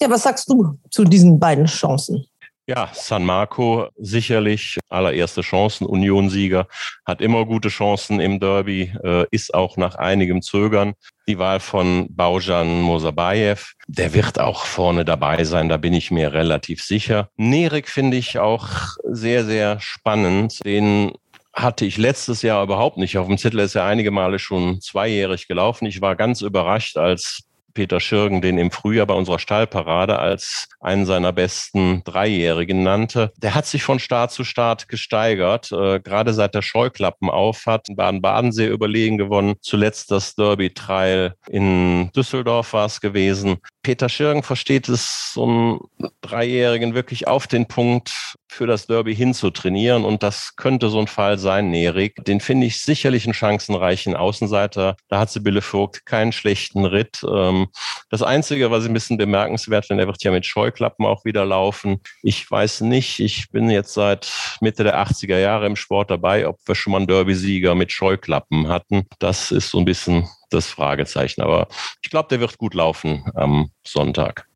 [0.00, 2.24] Ja, was sagst du zu diesen beiden Chancen?
[2.66, 5.86] Ja, San Marco sicherlich allererste Chancen.
[5.86, 6.66] Unionsieger
[7.04, 10.94] hat immer gute Chancen im Derby, äh, ist auch nach einigem Zögern
[11.26, 13.72] die Wahl von Baujan Mosabayev.
[13.86, 17.28] Der wird auch vorne dabei sein, da bin ich mir relativ sicher.
[17.36, 18.68] Nerik finde ich auch
[19.04, 20.64] sehr, sehr spannend.
[20.64, 21.12] Den
[21.52, 23.60] hatte ich letztes Jahr überhaupt nicht auf dem Zettel.
[23.60, 25.86] Ist ja einige Male schon zweijährig gelaufen.
[25.86, 27.44] Ich war ganz überrascht, als
[27.74, 33.32] Peter Schirgen den im Frühjahr bei unserer Stallparade als einen seiner besten Dreijährigen nannte.
[33.36, 37.86] Der hat sich von Start zu Start gesteigert, äh, gerade seit der Scheuklappen auf hat.
[37.90, 39.54] Baden-Baden sehr überlegen gewonnen.
[39.60, 43.58] Zuletzt das Derby Trail in Düsseldorf war es gewesen.
[43.84, 45.80] Peter Schirgen versteht es, so einen
[46.22, 50.04] Dreijährigen wirklich auf den Punkt für das Derby hinzutrainieren.
[50.04, 52.24] Und das könnte so ein Fall sein, Nerik.
[52.24, 54.96] Den finde ich sicherlich einen chancenreichen Außenseiter.
[55.08, 57.24] Da hat Sibylle Vogt keinen schlechten Ritt.
[57.28, 57.66] Ähm,
[58.10, 61.44] das Einzige, was ich ein bisschen bemerkenswert finde, er wird ja mit Scheuklappen auch wieder
[61.44, 62.00] laufen.
[62.22, 66.58] Ich weiß nicht, ich bin jetzt seit Mitte der 80er Jahre im Sport dabei, ob
[66.64, 69.06] wir schon mal einen Derby-Sieger mit Scheuklappen hatten.
[69.18, 71.42] Das ist so ein bisschen das Fragezeichen.
[71.42, 71.68] Aber
[72.02, 74.46] ich glaube, der wird gut laufen am Sonntag.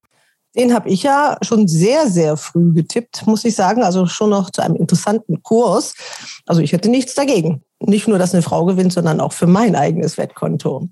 [0.57, 3.83] Den habe ich ja schon sehr, sehr früh getippt, muss ich sagen.
[3.83, 5.95] Also schon noch zu einem interessanten Kurs.
[6.47, 7.63] Also ich hätte nichts dagegen.
[7.81, 10.89] Nicht nur, dass eine Frau gewinnt, sondern auch für mein eigenes Wettkonto.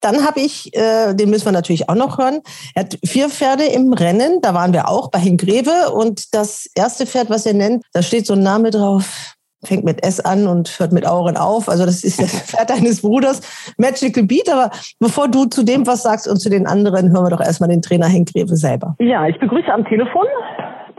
[0.00, 2.40] Dann habe ich, äh, den müssen wir natürlich auch noch hören,
[2.74, 4.40] er hat vier Pferde im Rennen.
[4.40, 5.90] Da waren wir auch bei Hingreve.
[5.90, 9.34] Und das erste Pferd, was er nennt, da steht so ein Name drauf
[9.64, 11.68] fängt mit S an und hört mit Auren auf.
[11.68, 14.48] Also das ist das Pferd deines Bruders, Magical Beat.
[14.52, 17.68] Aber bevor du zu dem was sagst und zu den anderen, hören wir doch erstmal
[17.68, 18.96] den Trainer Henk Greve selber.
[18.98, 20.26] Ja, ich begrüße am Telefon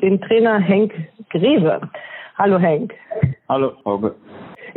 [0.01, 0.93] den Trainer Henk
[1.29, 1.81] Greve.
[2.37, 2.93] Hallo Henk.
[3.47, 3.97] Hallo, Frau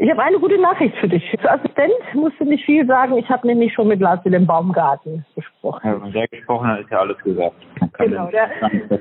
[0.03, 1.22] ich habe eine gute Nachricht für dich.
[1.44, 3.16] Als Assistent musst du nicht viel sagen.
[3.18, 5.80] Ich habe nämlich schon mit Lars Willem Baumgarten gesprochen.
[5.84, 7.55] Ja, wenn der gesprochen hat, ist ja alles gesagt.
[7.98, 8.50] genau, der,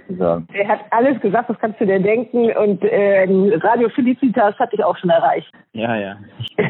[0.09, 2.51] der, hat alles gesagt, das kannst du dir denken.
[2.51, 5.51] Und ähm, Radio Felicitas hat dich auch schon erreicht.
[5.73, 6.17] Ja, ja.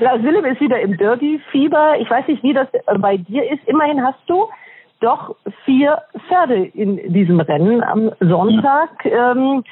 [0.00, 2.00] Lars Willem ist wieder im Derby-Fieber.
[2.00, 2.66] Ich weiß nicht, wie das
[2.98, 3.62] bei dir ist.
[3.68, 4.48] Immerhin hast du
[4.98, 9.04] doch vier Pferde in diesem Rennen am Sonntag.
[9.04, 9.30] Ja.
[9.30, 9.62] Ähm,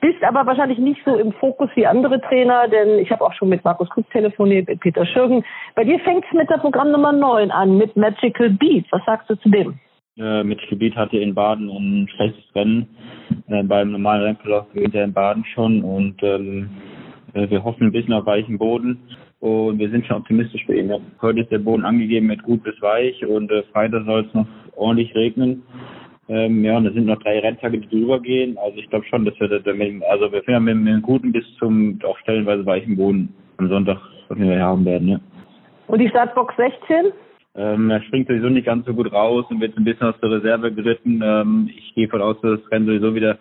[0.00, 3.48] bist aber wahrscheinlich nicht so im Fokus wie andere Trainer, denn ich habe auch schon
[3.48, 5.44] mit Markus Krug telefoniert, mit Peter Schürgen.
[5.74, 8.86] Bei dir fängt es mit der Programm Nummer 9 an, mit Magical Beat.
[8.90, 9.78] Was sagst du zu dem?
[10.16, 12.88] Äh, Magical Beat hatte in Baden ein schlechtes Rennen.
[13.48, 16.70] Äh, beim normalen Rennverlauf gewinnt er in Baden schon und ähm,
[17.34, 19.00] äh, wir hoffen ein bisschen auf weichen Boden
[19.40, 20.92] und wir sind schon optimistisch für ihn.
[21.20, 24.46] Heute ist der Boden angegeben mit gut bis weich und äh, Freitag soll es noch
[24.76, 25.62] ordentlich regnen.
[26.28, 28.56] Ähm, ja, und es sind noch drei Renntage, die drüber gehen.
[28.58, 31.32] Also ich glaube schon, dass wir da mit, also wir finden mit, mit einem guten
[31.32, 33.98] bis zum auch stellenweise weichen Boden am Sonntag
[34.28, 35.20] was wir haben werden, ja.
[35.86, 37.12] Und die Startbox 16?
[37.56, 40.30] Ähm, er springt sowieso nicht ganz so gut raus und wird ein bisschen aus der
[40.30, 41.20] Reserve geritten.
[41.22, 43.38] Ähm, ich gehe von aus, dass das Rennen sowieso wieder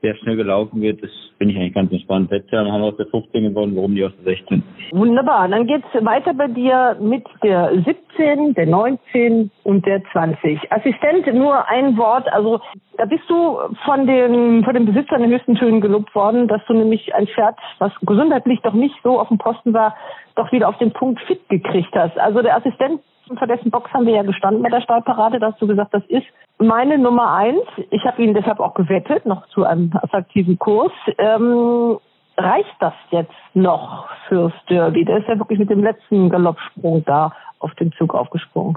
[0.00, 1.02] sehr schnell gelaufen wird.
[1.02, 2.30] Das bin ich eigentlich ganz entspannt.
[2.30, 4.62] Letztes Jahr haben wir aus der 15 gewonnen, warum die aus der 16?
[4.92, 5.48] Wunderbar.
[5.48, 10.72] Dann geht's weiter bei dir mit der 17, der 19 und der 20.
[10.72, 12.32] Assistent, nur ein Wort.
[12.32, 12.60] Also
[12.96, 16.74] da bist du von den, von den Besitzern in höchsten Tönen gelobt worden, dass du
[16.74, 19.96] nämlich ein Pferd, was gesundheitlich doch nicht so auf dem Posten war,
[20.34, 22.18] doch wieder auf den Punkt fit gekriegt hast.
[22.18, 23.00] Also der Assistent
[23.34, 25.40] vor dessen Box haben wir ja gestanden bei der Stahlparade.
[25.40, 26.26] Da hast du gesagt, das ist
[26.58, 27.64] meine Nummer eins.
[27.90, 30.92] Ich habe ihn deshalb auch gewettet, noch zu einem attraktiven Kurs.
[31.18, 31.98] Ähm,
[32.36, 35.04] reicht das jetzt noch fürs Derby?
[35.04, 38.76] Der ist ja wirklich mit dem letzten Galoppsprung da auf den Zug aufgesprungen.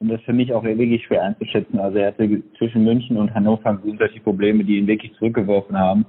[0.00, 1.78] Und das ist für mich auch wirklich schwer einzuschätzen.
[1.78, 6.04] Also er hatte zwischen München und Hannover solche Probleme, die ihn wirklich zurückgeworfen haben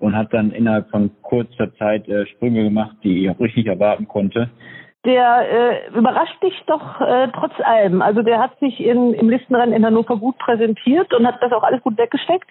[0.00, 4.08] und hat dann innerhalb von kurzer Zeit äh, Sprünge gemacht, die ich auch richtig erwarten
[4.08, 4.50] konnte
[5.04, 8.02] der äh, überrascht dich doch äh, trotz allem.
[8.02, 11.62] Also der hat sich in, im Listenrennen in Hannover gut präsentiert und hat das auch
[11.62, 12.48] alles gut weggesteckt.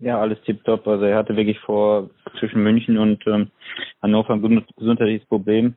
[0.00, 0.86] Ja, alles tipptopp.
[0.86, 3.50] Also er hatte wirklich vor zwischen München und ähm,
[4.02, 5.76] Hannover ein gesundheitliches Problem,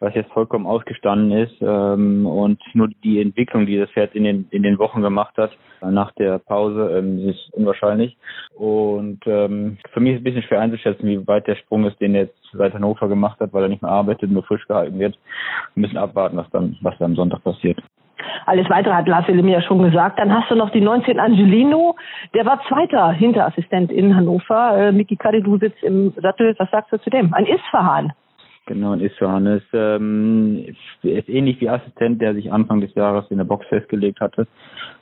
[0.00, 1.54] was jetzt vollkommen ausgestanden ist.
[1.60, 5.50] Ähm, und nur die Entwicklung, die das Pferd in den, in den Wochen gemacht hat,
[5.80, 8.16] nach der Pause, ähm, ist unwahrscheinlich.
[8.54, 12.00] Und ähm, für mich ist es ein bisschen schwer einzuschätzen, wie weit der Sprung ist,
[12.00, 14.98] den er jetzt seit Hannover gemacht hat, weil er nicht mehr arbeitet, nur frisch gehalten
[14.98, 15.18] wird.
[15.74, 17.78] Wir müssen abwarten, was dann, was dann am Sonntag passiert.
[18.46, 20.18] Alles weitere hat Lars Willem ja schon gesagt.
[20.18, 21.96] Dann hast du noch die 19 Angelino.
[22.34, 24.76] Der war Zweiter Hinterassistent in Hannover.
[24.76, 26.54] Äh, Miki Kadi, du sitzt im Sattel.
[26.58, 27.32] Was sagst du zu dem?
[27.34, 28.12] Ein Isfahan.
[28.66, 30.64] Genau, ein Isfahan ist, ähm,
[31.02, 34.46] ist ähnlich wie Assistent, der sich Anfang des Jahres in der Box festgelegt hatte.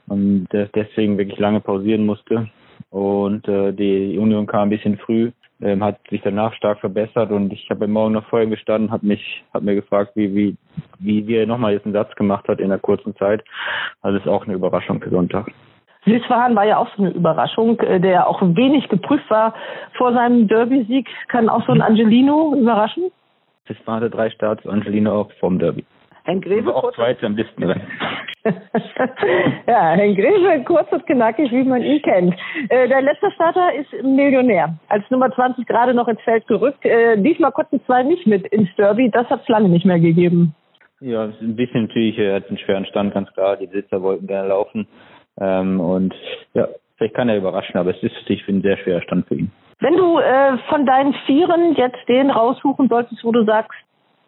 [0.09, 2.49] und deswegen wirklich lange pausieren musste.
[2.91, 7.53] Und äh, die Union kam ein bisschen früh, ähm, hat sich danach stark verbessert und
[7.53, 10.57] ich habe Morgen noch vorher gestanden, hat mich, hat mir gefragt, wie, wie,
[10.99, 13.45] wie, wie er nochmal jetzt einen Satz gemacht hat in der kurzen Zeit.
[14.03, 15.51] Also ist auch eine Überraschung für Sonntag.
[16.05, 19.55] Süßfahan war ja auch so eine Überraschung, äh, der auch wenig geprüft war
[19.97, 21.09] vor seinem Derby-Sieg.
[21.29, 23.13] Kann auch so ein Angelino überraschen?
[23.69, 25.85] Süßfahan hatte drei Starts, Angelino auch vom Derby.
[26.25, 27.87] Henk Greve auch Zweiter im Listenrennen.
[29.67, 32.35] ja, Henk Greve, kurz und knackig, wie man ihn kennt.
[32.69, 34.75] Äh, der letzte Starter ist Millionär.
[34.89, 36.85] Als Nummer 20 gerade noch ins Feld gerückt.
[36.85, 39.11] Äh, diesmal konnten zwei nicht mit ins Derby.
[39.11, 40.55] Das hat es lange nicht mehr gegeben.
[41.01, 42.19] Ja, ein bisschen natürlich.
[42.19, 43.57] Er hat einen schweren Stand, ganz klar.
[43.57, 44.87] Die Besitzer wollten gerne laufen.
[45.41, 46.15] Ähm, und
[46.55, 49.51] ja, vielleicht kann er überraschen, aber es ist natürlich ein sehr schwerer Stand für ihn.
[49.83, 53.77] Wenn du äh, von deinen Vieren jetzt den raussuchen solltest, wo du sagst,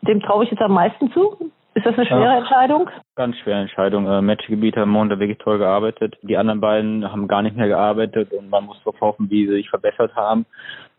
[0.03, 2.91] dem traue ich jetzt am meisten zu, ist das eine schwere ja, Entscheidung?
[3.15, 4.09] Ganz schwere Entscheidung.
[4.09, 6.17] Äh, Matchgebiet haben Montag wirklich toll gearbeitet.
[6.23, 9.53] Die anderen beiden haben gar nicht mehr gearbeitet und man muss darauf hoffen, wie sie
[9.53, 10.45] sich verbessert haben.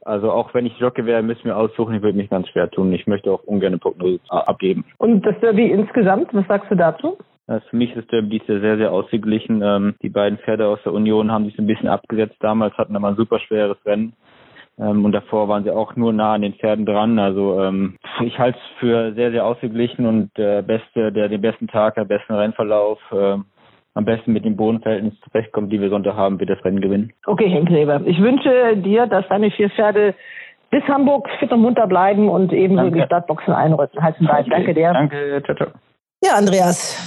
[0.05, 1.93] Also auch wenn ich Jockey wäre, müssen wir aussuchen.
[1.93, 2.93] Ich würde mich ganz schwer tun.
[2.93, 4.85] Ich möchte auch ungern eine Prognose abgeben.
[4.99, 7.17] Und das Derby insgesamt, was sagst du dazu?
[7.47, 9.61] Also für mich ist das Derby sehr, sehr ausgeglichen.
[9.61, 12.37] Ähm, die beiden Pferde aus der Union haben sich ein bisschen abgesetzt.
[12.39, 14.13] Damals hatten aber ein super schweres Rennen.
[14.79, 17.17] Ähm, und davor waren sie auch nur nah an den Pferden dran.
[17.19, 21.67] Also ähm, ich halte es für sehr, sehr ausgeglichen und der beste, der den besten
[21.67, 23.37] Tag, der besten Rennverlauf, äh,
[23.95, 27.13] am besten mit dem Bodenverhältnis zurechtkommt, die wir Sonntag haben, wird das Rennen gewinnen.
[27.25, 28.01] Okay, Henk Reber.
[28.05, 30.13] Ich wünsche dir, dass deine vier Pferde
[30.69, 32.99] bis Hamburg fit und munter bleiben und ebenso Danke.
[32.99, 34.01] die Startboxen einrücken.
[34.03, 34.49] Halten okay.
[34.49, 34.91] Danke dir.
[34.91, 35.67] Danke, ciao, ciao.
[36.21, 36.97] Ja, Andreas,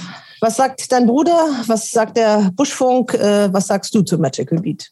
[0.41, 1.37] was sagt dein Bruder?
[1.67, 3.13] Was sagt der Buschfunk?
[3.13, 4.89] Äh, was sagst du zu Magical Beat?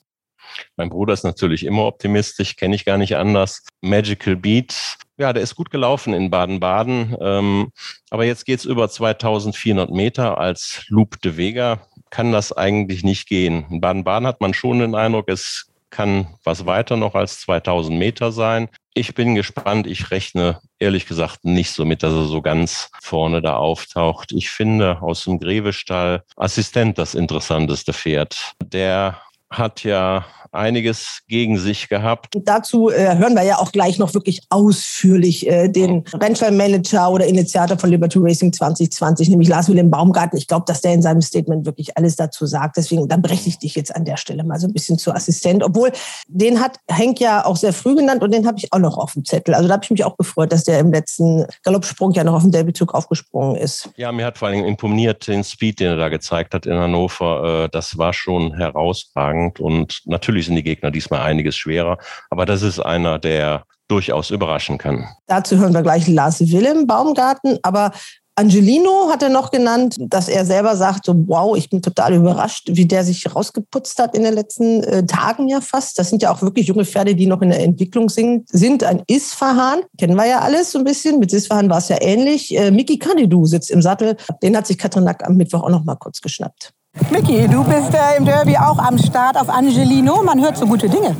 [0.76, 3.64] Mein Bruder ist natürlich immer optimistisch, kenne ich gar nicht anders.
[3.82, 7.16] Magical Beat, ja, der ist gut gelaufen in Baden-Baden.
[7.20, 7.72] Ähm,
[8.10, 11.82] aber jetzt geht's über 2400 Meter als Loop de Vega.
[12.10, 13.66] Kann das eigentlich nicht gehen?
[13.70, 18.32] In Baden-Baden hat man schon den Eindruck, es kann was weiter noch als 2000 Meter
[18.32, 18.70] sein.
[18.93, 19.88] Ich bin gespannt.
[19.88, 24.32] Ich rechne ehrlich gesagt nicht so mit, dass er so ganz vorne da auftaucht.
[24.32, 28.53] Ich finde aus dem Grevestall Assistent das interessanteste Pferd.
[28.64, 32.38] Der hat ja einiges gegen sich gehabt.
[32.43, 37.78] Dazu äh, hören wir ja auch gleich noch wirklich ausführlich äh, den Rennfallmanager oder Initiator
[37.78, 40.38] von Liberty Racing 2020, nämlich Lars Wilhelm Baumgarten.
[40.38, 42.78] Ich glaube, dass der in seinem Statement wirklich alles dazu sagt.
[42.78, 45.64] Deswegen, dann breche ich dich jetzt an der Stelle mal so ein bisschen zu Assistent.
[45.64, 45.91] Obwohl,
[46.28, 49.14] den hat Henk ja auch sehr früh genannt und den habe ich auch noch auf
[49.14, 49.54] dem Zettel.
[49.54, 52.43] Also da habe ich mich auch gefreut, dass der im letzten Galoppsprung ja noch auf
[52.43, 53.89] den Derbezug aufgesprungen ist.
[53.95, 57.66] Ja, mir hat vor allem imponiert den Speed, den er da gezeigt hat in Hannover.
[57.66, 61.98] Äh, das war schon herausragend und natürlich sind die Gegner diesmal einiges schwerer.
[62.30, 65.08] Aber das ist einer, der durchaus überraschen kann.
[65.28, 67.58] Dazu hören wir gleich Lars Willem Baumgarten.
[67.64, 67.92] Aber
[68.40, 72.70] Angelino hat er noch genannt, dass er selber sagt, so, wow, ich bin total überrascht,
[72.72, 75.98] wie der sich rausgeputzt hat in den letzten äh, Tagen ja fast.
[75.98, 78.48] Das sind ja auch wirklich junge Pferde, die noch in der Entwicklung sind.
[78.50, 78.84] sind.
[78.84, 81.18] Ein Isfahan, kennen wir ja alles so ein bisschen.
[81.18, 82.56] Mit Isfahan war es ja ähnlich.
[82.56, 84.16] Äh, Miki Kadidu sitzt im Sattel.
[84.44, 86.74] Den hat sich Katrin Nack am Mittwoch auch noch mal kurz geschnappt.
[87.10, 90.22] Micky, du bist äh, im Derby auch am Start auf Angelino.
[90.24, 91.16] Man hört so gute Dinge.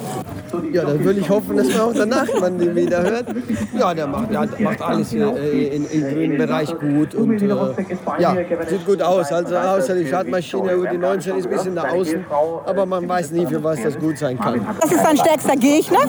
[0.71, 3.25] Ja, dann würde ich hoffen, dass man auch danach man den wieder hört.
[3.77, 7.47] Ja, der macht, der macht alles äh, in, im grünen Bereich gut und äh,
[8.19, 8.35] ja,
[8.67, 9.31] sieht gut aus.
[9.31, 12.25] Also außer die Startmaschine, die 19 ist ein bisschen nach außen,
[12.65, 14.65] aber man weiß nie, für was das gut sein kann.
[14.81, 15.99] Das ist dein stärkster Gegner?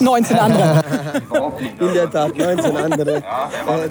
[0.00, 0.82] 19 andere.
[1.80, 3.16] in der Tat, 19 andere.
[3.16, 3.22] Äh,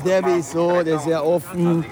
[0.03, 1.85] Derby ist so, der ist sehr offen.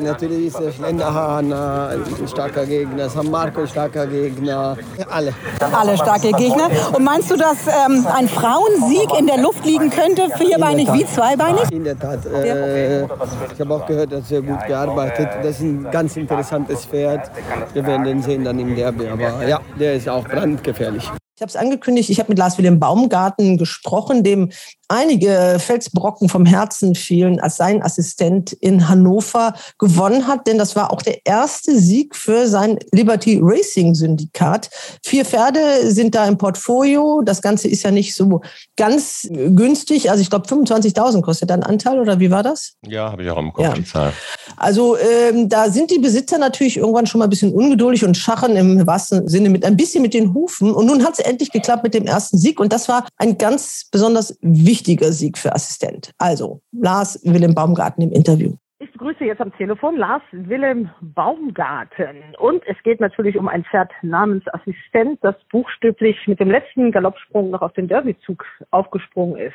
[0.00, 4.76] Natürlich ist der Schlenderhahn ein starker Gegner, San Marco ein starker Gegner.
[5.10, 5.34] Alle.
[5.72, 6.68] Alle starke Gegner.
[6.92, 11.70] Und meinst du, dass ähm, ein Frauensieg in der Luft liegen könnte, vierbeinig wie zweibeinig?
[11.70, 12.24] In der Tat.
[12.24, 15.28] Äh, ich habe auch gehört, dass er gut gearbeitet.
[15.42, 17.30] Das ist ein ganz interessantes Pferd.
[17.74, 19.06] Wir werden den sehen dann im Derby.
[19.08, 21.04] Aber ja, der ist auch brandgefährlich.
[21.36, 24.50] Ich habe es angekündigt, ich habe mit Lars Wilhelm Baumgarten gesprochen, dem
[24.90, 30.46] einige Felsbrocken vom Herzen fielen, als sein Assistent in Hannover gewonnen hat.
[30.46, 34.68] Denn das war auch der erste Sieg für sein Liberty Racing Syndikat.
[35.04, 37.22] Vier Pferde sind da im Portfolio.
[37.24, 38.40] Das Ganze ist ja nicht so
[38.76, 40.10] ganz günstig.
[40.10, 42.74] Also ich glaube 25.000 kostet ein Anteil oder wie war das?
[42.86, 43.74] Ja, habe ich auch im Kopf ja.
[43.74, 44.12] die Zahl.
[44.56, 48.56] Also ähm, da sind die Besitzer natürlich irgendwann schon mal ein bisschen ungeduldig und schachen
[48.56, 50.72] im wahrsten Sinne mit ein bisschen mit den Hufen.
[50.72, 52.58] Und nun hat es endlich geklappt mit dem ersten Sieg.
[52.58, 56.12] Und das war ein ganz besonders wichtiger wichtiger Sieg für Assistent.
[56.18, 58.52] Also Lars Willem Baumgarten im Interview.
[58.78, 62.34] Ich begrüße jetzt am Telefon Lars Willem Baumgarten.
[62.38, 67.50] Und es geht natürlich um ein Pferd namens Assistent, das buchstäblich mit dem letzten Galoppsprung
[67.50, 69.54] noch auf den Derbyzug aufgesprungen ist.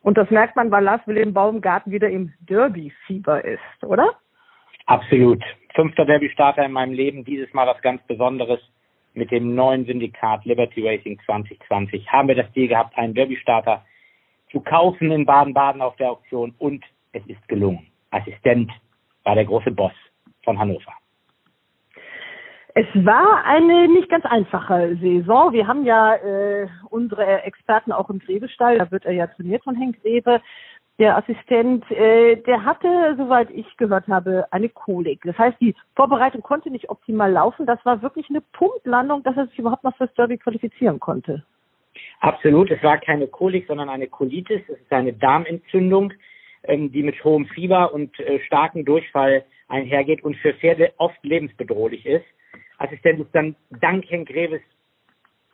[0.00, 4.14] Und das merkt man, weil Lars Willem Baumgarten wieder im Derby-Fieber ist, oder?
[4.86, 5.42] Absolut.
[5.74, 8.60] Fünfter Derby-Starter in meinem Leben, dieses Mal was ganz Besonderes.
[9.12, 13.84] Mit dem neuen Syndikat Liberty Racing 2020 haben wir das Ziel gehabt, einen Derby-Starter
[14.54, 16.82] zu kaufen in Baden-Baden auf der Auktion und
[17.12, 17.86] es ist gelungen.
[18.12, 18.70] Assistent
[19.24, 19.92] war der große Boss
[20.44, 20.92] von Hannover.
[22.76, 25.52] Es war eine nicht ganz einfache Saison.
[25.52, 29.76] Wir haben ja äh, unsere Experten auch im Gräbestall, da wird er ja trainiert von
[29.76, 30.40] Henk Grebe.
[30.98, 35.22] Der Assistent, äh, der hatte, soweit ich gehört habe, eine Kolik.
[35.24, 37.66] Das heißt, die Vorbereitung konnte nicht optimal laufen.
[37.66, 41.44] Das war wirklich eine Punktlandung, dass er sich überhaupt noch fürs Derby qualifizieren konnte.
[42.20, 42.70] Absolut.
[42.70, 44.62] Es war keine Kolik, sondern eine Colitis.
[44.68, 46.12] Es ist eine Darmentzündung,
[46.64, 52.04] ähm, die mit hohem Fieber und äh, starkem Durchfall einhergeht und für Pferde oft lebensbedrohlich
[52.06, 52.24] ist.
[52.78, 54.60] Assistent ist dann dank Henk Greves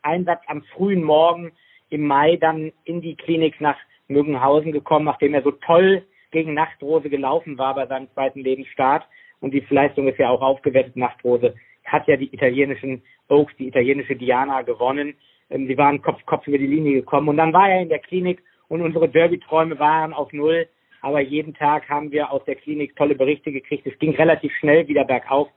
[0.03, 1.53] Einsatz am frühen Morgen
[1.91, 3.76] im Mai dann in die Klinik nach
[4.09, 9.07] Müggenhausen gekommen, nachdem er so toll gegen Nachtrose gelaufen war bei seinem zweiten Lebensstart.
[9.41, 10.97] Und die Leistung ist ja auch aufgewertet.
[10.97, 15.14] Nachtrose hat ja die italienischen Oaks, die italienische Diana gewonnen.
[15.51, 17.28] Ähm, sie waren Kopf, Kopf über die Linie gekommen.
[17.28, 20.68] Und dann war er in der Klinik und unsere Derby-Träume waren auf Null.
[21.03, 23.86] Aber jeden Tag haben wir aus der Klinik tolle Berichte gekriegt.
[23.86, 25.48] Es ging relativ schnell wieder bergauf.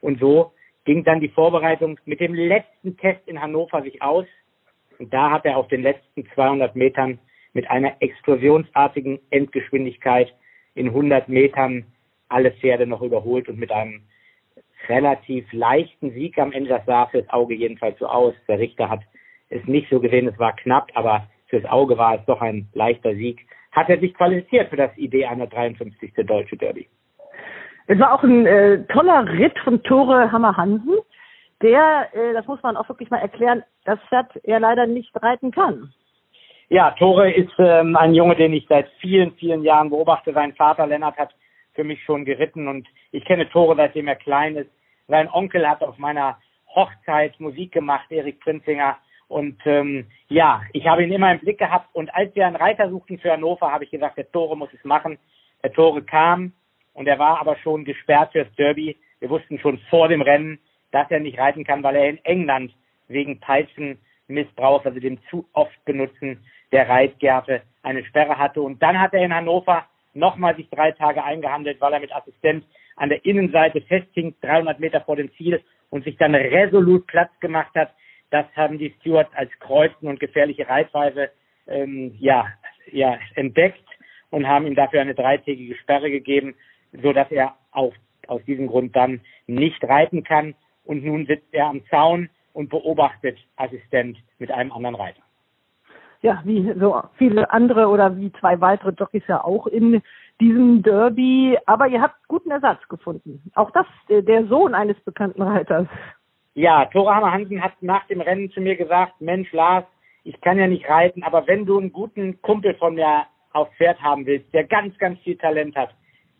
[0.00, 0.52] Und so
[0.84, 4.26] ging dann die Vorbereitung mit dem letzten Test in Hannover sich aus.
[4.98, 7.18] Und da hat er auf den letzten 200 Metern
[7.52, 10.32] mit einer explosionsartigen Endgeschwindigkeit
[10.74, 11.86] in 100 Metern
[12.28, 14.02] alle Pferde noch überholt und mit einem
[14.88, 16.70] relativ leichten Sieg am Ende.
[16.70, 18.34] Das sah fürs Auge jedenfalls so aus.
[18.48, 19.00] Der Richter hat
[19.48, 23.14] es nicht so gesehen, es war knapp, aber fürs Auge war es doch ein leichter
[23.14, 23.46] Sieg.
[23.72, 26.12] Hat er sich qualifiziert für das Idee einer 53.
[26.26, 26.88] Deutsche Derby.
[27.86, 30.96] Es war auch ein äh, toller Ritt von Tore Hammer Hansen,
[31.62, 35.50] der, äh, das muss man auch wirklich mal erklären, das Pferd er leider nicht reiten
[35.50, 35.92] kann.
[36.68, 40.32] Ja, Tore ist ähm, ein Junge, den ich seit vielen, vielen Jahren beobachte.
[40.32, 41.34] Sein Vater Lennart hat
[41.74, 44.70] für mich schon geritten und ich kenne Tore, seitdem er klein ist.
[45.06, 46.38] Sein Onkel hat auf meiner
[46.74, 48.96] Hochzeit Musik gemacht, Erik Prinzinger.
[49.28, 51.88] Und ähm, ja, ich habe ihn immer im Blick gehabt.
[51.94, 54.84] Und als wir einen Reiter suchten für Hannover, habe ich gesagt, der Tore muss es
[54.84, 55.18] machen.
[55.62, 56.52] Der Tore kam,
[56.96, 58.96] und er war aber schon gesperrt fürs Derby.
[59.20, 60.58] Wir wussten schon vor dem Rennen,
[60.92, 62.72] dass er nicht reiten kann, weil er in England
[63.08, 68.62] wegen Peitschenmissbrauchs, also dem zu oft benutzen der Reitgärte, eine Sperre hatte.
[68.62, 72.64] Und dann hat er in Hannover nochmal sich drei Tage eingehandelt, weil er mit Assistent
[72.96, 77.74] an der Innenseite festhing, 300 Meter vor dem Ziel und sich dann resolut Platz gemacht
[77.74, 77.92] hat.
[78.30, 81.30] Das haben die Stewards als Kreuzen und gefährliche Reitweise
[81.66, 82.46] ähm, ja,
[82.90, 83.84] ja, entdeckt
[84.30, 86.54] und haben ihm dafür eine dreitägige Sperre gegeben
[87.02, 87.92] so dass er auch
[88.28, 90.54] aus diesem Grund dann nicht reiten kann.
[90.84, 95.20] Und nun sitzt er am Zaun und beobachtet Assistent mit einem anderen Reiter.
[96.22, 100.02] Ja, wie so viele andere oder wie zwei weitere Jockeys ja auch in
[100.40, 101.58] diesem Derby.
[101.66, 103.42] Aber ihr habt guten Ersatz gefunden.
[103.54, 105.86] Auch das, der Sohn eines bekannten Reiters.
[106.58, 109.84] Ja, Tore Hammer Hansen hat nach dem Rennen zu mir gesagt, Mensch Lars,
[110.24, 114.00] ich kann ja nicht reiten, aber wenn du einen guten Kumpel von mir aufs Pferd
[114.00, 115.94] haben willst, der ganz, ganz viel Talent hat,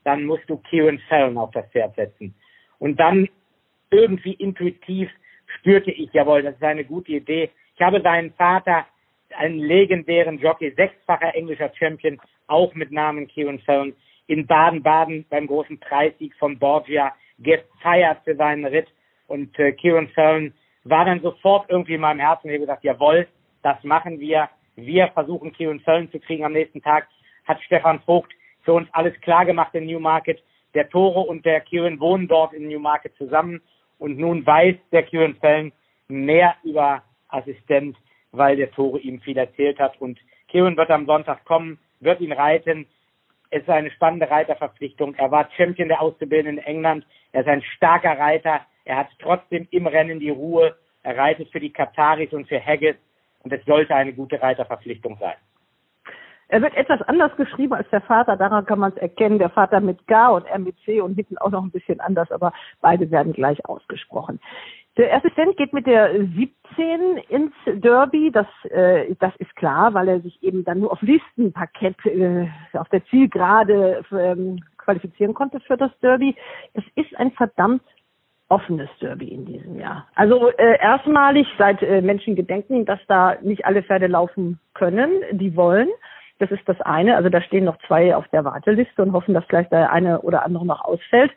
[0.05, 2.35] dann musst du Kieran Fallon auf das Pferd setzen.
[2.79, 3.29] Und dann
[3.91, 5.11] irgendwie intuitiv
[5.59, 7.51] spürte ich, jawohl, das ist eine gute Idee.
[7.75, 8.87] Ich habe seinen Vater,
[9.37, 13.95] einen legendären Jockey, sechsfacher englischer Champion, auch mit Namen Kieran Fallon,
[14.29, 18.89] in Baden-Baden beim großen Preissieg von Borgia gefeiert für seinen Ritt.
[19.27, 20.53] Und äh, Kieran Fallon
[20.85, 22.49] war dann sofort irgendwie in meinem Herzen.
[22.49, 23.27] Ich habe gesagt, jawohl,
[23.63, 24.49] das machen wir.
[24.77, 27.09] Wir versuchen Kieran Fallon zu kriegen am nächsten Tag.
[27.47, 30.43] Hat Stefan Vogt für uns alles klar gemacht in Newmarket.
[30.75, 33.63] Der Toro und der Kieran wohnen dort in Newmarket zusammen
[33.99, 35.73] und nun weiß der Kieran Fällen
[36.09, 37.97] mehr über Assistent,
[38.33, 40.19] weil der Toro ihm viel erzählt hat und
[40.49, 42.87] Kieran wird am Sonntag kommen, wird ihn reiten.
[43.51, 45.15] Es ist eine spannende Reiterverpflichtung.
[45.15, 47.07] Er war Champion der Auszubildenden in England.
[47.33, 48.61] Er ist ein starker Reiter.
[48.87, 50.75] Er hat trotzdem im Rennen die Ruhe.
[51.03, 52.97] Er reitet für die Kataris und für Haggis.
[53.43, 55.35] Und es sollte eine gute Reiterverpflichtung sein.
[56.49, 59.41] Er wird etwas anders geschrieben als der Vater, daran kann man es erkennen.
[59.41, 62.31] Der Vater mit G und R mit C und hinten auch noch ein bisschen anders,
[62.31, 64.39] aber beide werden gleich ausgesprochen.
[64.97, 70.21] Der Assistent geht mit der 17 ins Derby, das, äh, das ist klar, weil er
[70.21, 75.91] sich eben dann nur auf Listenparkett äh, auf der Zielgerade ähm, qualifizieren konnte für das
[76.01, 76.35] Derby.
[76.73, 77.83] Es ist ein verdammt
[78.49, 80.07] offenes Derby in diesem Jahr.
[80.15, 85.57] Also äh, erstmalig seit äh, Menschen gedenken, dass da nicht alle Pferde laufen können, die
[85.57, 85.89] wollen.
[86.39, 87.17] Das ist das eine.
[87.17, 90.45] Also da stehen noch zwei auf der Warteliste und hoffen, dass gleich der eine oder
[90.45, 91.33] andere noch ausfällt.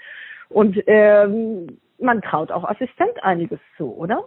[0.49, 4.25] Und ähm, man traut auch Assistent einiges zu, oder?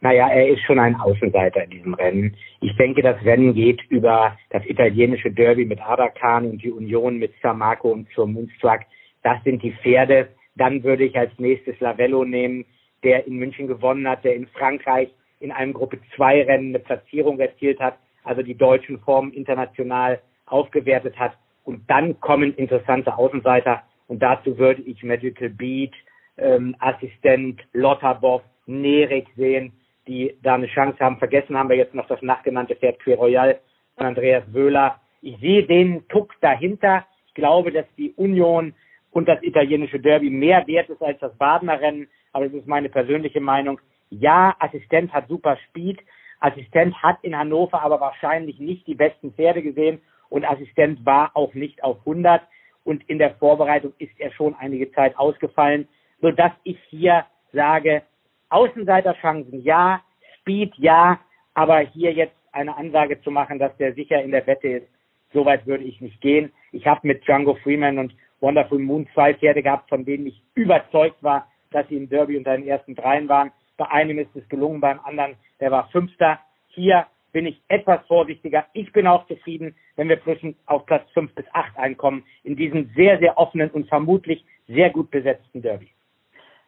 [0.00, 2.36] Naja, er ist schon ein Außenseiter in diesem Rennen.
[2.60, 7.32] Ich denke, das Rennen geht über das italienische Derby mit Adakan und die Union mit
[7.40, 8.80] San und zur Moonstruck.
[9.22, 10.28] Das sind die Pferde.
[10.56, 12.64] Dann würde ich als nächstes Lavello nehmen,
[13.02, 17.38] der in München gewonnen hat, der in Frankreich in einem Gruppe 2 Rennen eine Platzierung
[17.38, 21.32] erzielt hat, also die deutschen Formen international aufgewertet hat.
[21.64, 23.82] Und dann kommen interessante Außenseiter.
[24.06, 25.92] Und dazu würde ich Magical Beat,
[26.38, 29.72] ähm, Assistent, Lotterboff, Nerik sehen,
[30.06, 31.18] die da eine Chance haben.
[31.18, 33.60] Vergessen haben wir jetzt noch das nachgenannte Pferd Quer Royal
[33.96, 35.00] von Andreas Wöhler.
[35.22, 37.06] Ich sehe den Tuck dahinter.
[37.26, 38.74] Ich glaube, dass die Union
[39.14, 42.08] und das italienische Derby mehr wert ist als das Badener Rennen.
[42.32, 43.80] Aber das ist meine persönliche Meinung.
[44.10, 46.00] Ja, Assistent hat super Speed.
[46.40, 51.54] Assistent hat in Hannover aber wahrscheinlich nicht die besten Pferde gesehen und Assistent war auch
[51.54, 52.42] nicht auf 100
[52.82, 55.86] und in der Vorbereitung ist er schon einige Zeit ausgefallen,
[56.20, 58.02] sodass ich hier sage,
[58.48, 60.02] Außenseiterchancen ja,
[60.40, 61.20] Speed ja,
[61.54, 64.88] aber hier jetzt eine Ansage zu machen, dass der sicher in der Wette ist,
[65.32, 66.52] soweit würde ich nicht gehen.
[66.72, 68.12] Ich habe mit Django Freeman und
[68.44, 72.54] Wonderful Moon zwei Pferde gehabt, von denen ich überzeugt war, dass sie im Derby unter
[72.54, 73.50] den ersten dreien waren.
[73.78, 76.38] Bei einem ist es gelungen, beim anderen, der war Fünfter.
[76.68, 78.66] Hier bin ich etwas vorsichtiger.
[78.74, 82.90] Ich bin auch zufrieden, wenn wir zwischen auf Platz fünf bis acht einkommen in diesem
[82.94, 85.88] sehr, sehr offenen und vermutlich sehr gut besetzten Derby.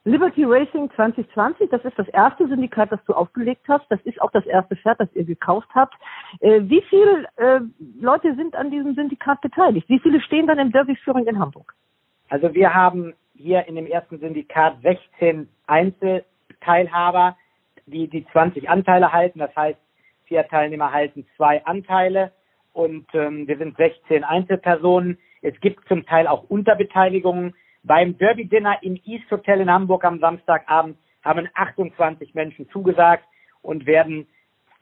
[0.07, 3.85] Liberty Racing 2020, das ist das erste Syndikat, das du aufgelegt hast.
[3.89, 5.95] Das ist auch das erste Pferd, das ihr gekauft habt.
[6.39, 7.59] Äh, wie viele äh,
[8.01, 9.89] Leute sind an diesem Syndikat beteiligt?
[9.89, 11.75] Wie viele stehen dann im Derby-Führung in Hamburg?
[12.29, 17.37] Also wir haben hier in dem ersten Syndikat 16 Einzelteilhaber,
[17.87, 19.41] die die 20 Anteile halten.
[19.41, 19.79] Das heißt,
[20.27, 22.31] vier Teilnehmer halten zwei Anteile
[22.73, 25.19] und ähm, wir sind 16 Einzelpersonen.
[25.43, 27.55] Es gibt zum Teil auch Unterbeteiligungen
[27.87, 33.25] beim Derby Dinner im East Hotel in Hamburg am Samstagabend haben 28 Menschen zugesagt
[33.63, 34.27] und werden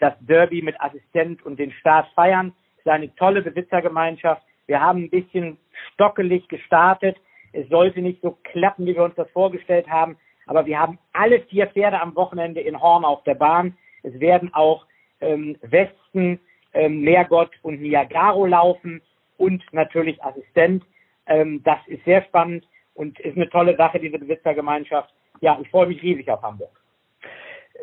[0.00, 2.52] das Derby mit Assistent und den Start feiern.
[2.76, 4.42] Es ist eine tolle Besitzergemeinschaft.
[4.66, 5.58] Wir haben ein bisschen
[5.92, 7.16] stockelig gestartet.
[7.52, 10.16] Es sollte nicht so klappen, wie wir uns das vorgestellt haben.
[10.46, 13.76] Aber wir haben alle vier Pferde am Wochenende in Horn auf der Bahn.
[14.02, 14.86] Es werden auch
[15.20, 16.40] ähm, Westen,
[16.72, 19.00] ähm, Meergott und Niagaro laufen
[19.36, 20.84] und natürlich Assistent.
[21.26, 25.12] Ähm, das ist sehr spannend und ist eine tolle Sache, diese Besitzergemeinschaft.
[25.40, 26.70] Ja, ich freue mich riesig auf Hamburg.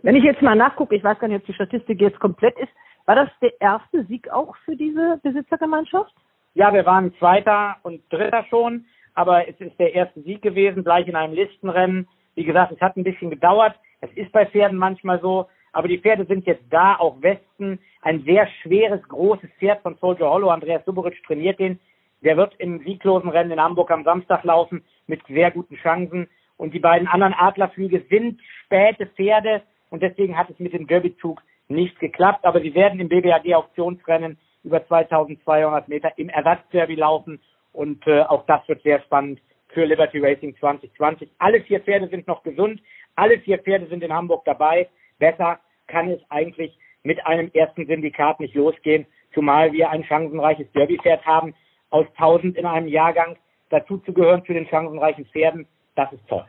[0.03, 2.71] Wenn ich jetzt mal nachgucke, ich weiß gar nicht, ob die Statistik jetzt komplett ist,
[3.05, 6.13] war das der erste Sieg auch für diese Besitzergemeinschaft?
[6.53, 11.07] Ja, wir waren Zweiter und Dritter schon, aber es ist der erste Sieg gewesen, gleich
[11.07, 12.07] in einem Listenrennen.
[12.35, 13.75] Wie gesagt, es hat ein bisschen gedauert.
[14.01, 17.79] Es ist bei Pferden manchmal so, aber die Pferde sind jetzt da, auch Westen.
[18.01, 20.49] Ein sehr schweres, großes Pferd von Soldier Hollow.
[20.49, 21.79] Andreas Subovic trainiert den.
[22.21, 26.27] Der wird im sieglosen Rennen in Hamburg am Samstag laufen mit sehr guten Chancen.
[26.57, 31.41] Und die beiden anderen Adlerflüge sind späte Pferde und deswegen hat es mit dem Derbyzug
[31.67, 32.45] nicht geklappt.
[32.45, 37.39] Aber sie werden im BBAG Auktionsrennen über 2200 Meter im Ersatzderby laufen
[37.73, 41.29] und äh, auch das wird sehr spannend für Liberty Racing 2020.
[41.39, 42.81] Alle vier Pferde sind noch gesund,
[43.15, 44.87] alle vier Pferde sind in Hamburg dabei.
[45.19, 51.25] Besser kann es eigentlich mit einem ersten Syndikat nicht losgehen, zumal wir ein chancenreiches Derbypferd
[51.25, 51.55] haben,
[51.89, 53.37] aus 1000 in einem Jahrgang
[53.71, 55.65] dazu zu gehören zu den chancenreichen Pferden,
[55.95, 56.45] das ist toll.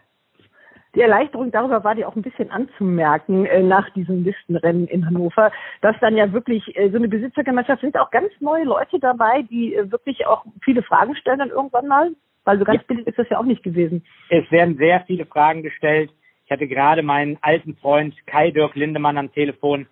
[0.94, 5.50] Die Erleichterung darüber war dir auch ein bisschen anzumerken äh, nach diesem Listenrennen in Hannover,
[5.80, 9.74] dass dann ja wirklich äh, so eine Besitzergemeinschaft sind auch ganz neue Leute dabei, die
[9.74, 12.10] äh, wirklich auch viele Fragen stellen dann irgendwann mal,
[12.44, 12.84] weil so ganz ja.
[12.88, 14.04] billig ist das ja auch nicht gewesen.
[14.28, 16.10] Es werden sehr viele Fragen gestellt.
[16.44, 19.86] Ich hatte gerade meinen alten Freund Kai Dirk Lindemann am Telefon.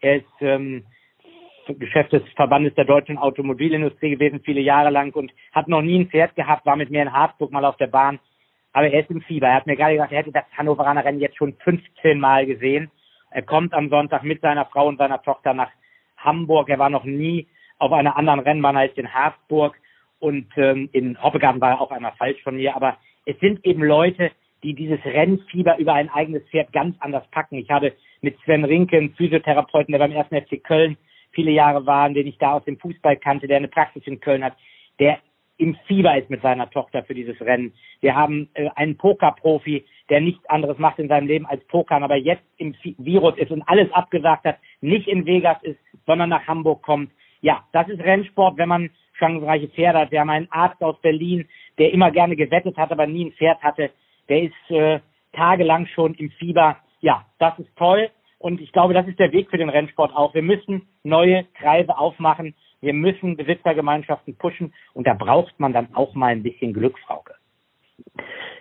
[0.00, 0.84] Er ist ähm,
[1.66, 6.08] Geschäft des Verbandes der deutschen Automobilindustrie gewesen, viele Jahre lang und hat noch nie ein
[6.08, 8.18] Pferd gehabt, war mit mir in Habsburg mal auf der Bahn.
[8.72, 9.46] Aber er ist im Fieber.
[9.46, 12.90] Er hat mir gerade gesagt, er hätte das Hannoveraner Rennen jetzt schon 15 Mal gesehen.
[13.30, 15.70] Er kommt am Sonntag mit seiner Frau und seiner Tochter nach
[16.16, 16.68] Hamburg.
[16.68, 17.46] Er war noch nie
[17.78, 19.76] auf einer anderen Rennbahn als in Habsburg.
[20.18, 22.74] Und ähm, in Hoppegarten war er auch einmal falsch von mir.
[22.74, 22.96] Aber
[23.26, 24.30] es sind eben Leute,
[24.64, 27.56] die dieses Rennfieber über ein eigenes Pferd ganz anders packen.
[27.56, 27.92] Ich habe
[28.22, 30.28] mit Sven Rinke, einen Physiotherapeuten, der beim 1.
[30.28, 30.96] FC Köln
[31.34, 34.44] viele Jahre waren, den ich da aus dem Fußball kannte, der eine Praxis in Köln
[34.44, 34.54] hat,
[34.98, 35.18] der
[35.56, 37.72] im Fieber ist mit seiner Tochter für dieses Rennen.
[38.00, 42.16] Wir haben äh, einen Pokerprofi, der nichts anderes macht in seinem Leben als Pokern, aber
[42.16, 46.82] jetzt im Virus ist und alles abgesagt hat, nicht in Vegas ist, sondern nach Hamburg
[46.82, 47.10] kommt.
[47.40, 50.10] Ja, das ist Rennsport, wenn man chancenreiche Pferde hat.
[50.10, 51.46] Wir haben einen Arzt aus Berlin,
[51.78, 53.90] der immer gerne gewettet hat, aber nie ein Pferd hatte.
[54.28, 55.00] Der ist äh,
[55.32, 56.78] tagelang schon im Fieber.
[57.00, 58.10] Ja, das ist toll.
[58.44, 60.34] Und ich glaube, das ist der Weg für den Rennsport auch.
[60.34, 62.54] Wir müssen neue Kreise aufmachen.
[62.82, 64.74] Wir müssen Besitzergemeinschaften pushen.
[64.92, 67.32] Und da braucht man dann auch mal ein bisschen Glück, Frauke.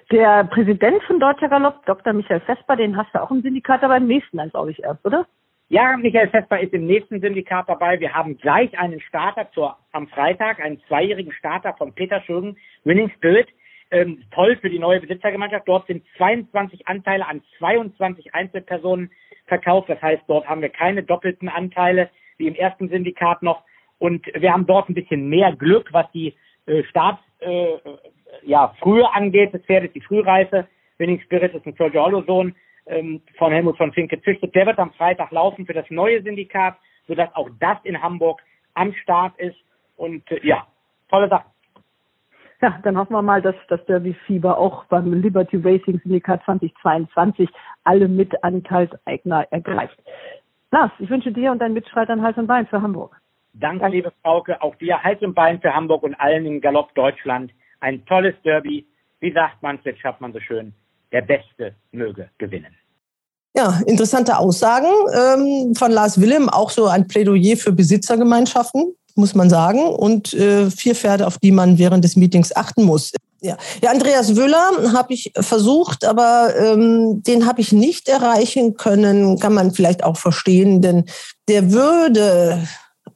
[0.10, 2.14] Der Präsident von Deutscher Galopp, Dr.
[2.14, 5.06] Michael Vesper, den hast du auch im Syndikat, aber im nächsten dann, glaube ich, erst,
[5.06, 5.28] oder?
[5.68, 8.00] Ja, Michael Vesper ist im nächsten Syndikat dabei.
[8.00, 12.56] Wir haben gleich einen Starter zur, am Freitag, einen zweijährigen Starter von Peter Schürgen,
[12.86, 13.50] Winning Spirit.
[13.94, 15.68] Ähm, toll für die neue Besitzergemeinschaft.
[15.68, 19.12] Dort sind 22 Anteile an 22 Einzelpersonen
[19.46, 19.88] verkauft.
[19.88, 23.64] Das heißt, dort haben wir keine doppelten Anteile wie im ersten Syndikat noch.
[24.00, 26.34] Und wir haben dort ein bisschen mehr Glück, was die
[26.66, 27.78] äh, Starts, äh,
[28.42, 29.54] ja, Frühe angeht.
[29.54, 30.68] Das Pferd ist die Frühreife.
[30.98, 32.56] Winning Spirit ist ein Giorgiolo-Sohn
[32.88, 34.56] ähm, von Helmut von Fink gezüchtet.
[34.56, 38.42] Der wird am Freitag laufen für das neue Syndikat, sodass auch das in Hamburg
[38.74, 39.58] am Start ist.
[39.98, 40.66] Und äh, ja,
[41.10, 41.53] tolle Sache.
[42.64, 47.50] Ja, dann hoffen wir mal, dass das Derby-Fieber auch beim Liberty Racing Syndikat 2022
[47.84, 50.02] alle Mitanteilseigner ergreift.
[50.72, 53.20] Lars, ich wünsche dir und deinen Mitstreitern Hals und Bein für Hamburg.
[53.52, 54.62] Danke, liebe Frauke.
[54.62, 57.52] Auch dir Hals und Bein für Hamburg und allen im Galopp Deutschland.
[57.82, 58.88] Ein tolles Derby.
[59.20, 60.74] Wie sagt man es, jetzt schafft man so schön.
[61.12, 62.74] Der Beste möge gewinnen.
[63.58, 69.50] Ja, interessante Aussagen ähm, von Lars Willem, auch so ein Plädoyer für Besitzergemeinschaften, muss man
[69.50, 73.12] sagen, und äh, vier Pferde, auf die man während des Meetings achten muss.
[73.42, 79.40] Ja, ja Andreas Wöhler habe ich versucht, aber ähm, den habe ich nicht erreichen können,
[79.40, 81.06] kann man vielleicht auch verstehen, denn
[81.48, 82.66] der würde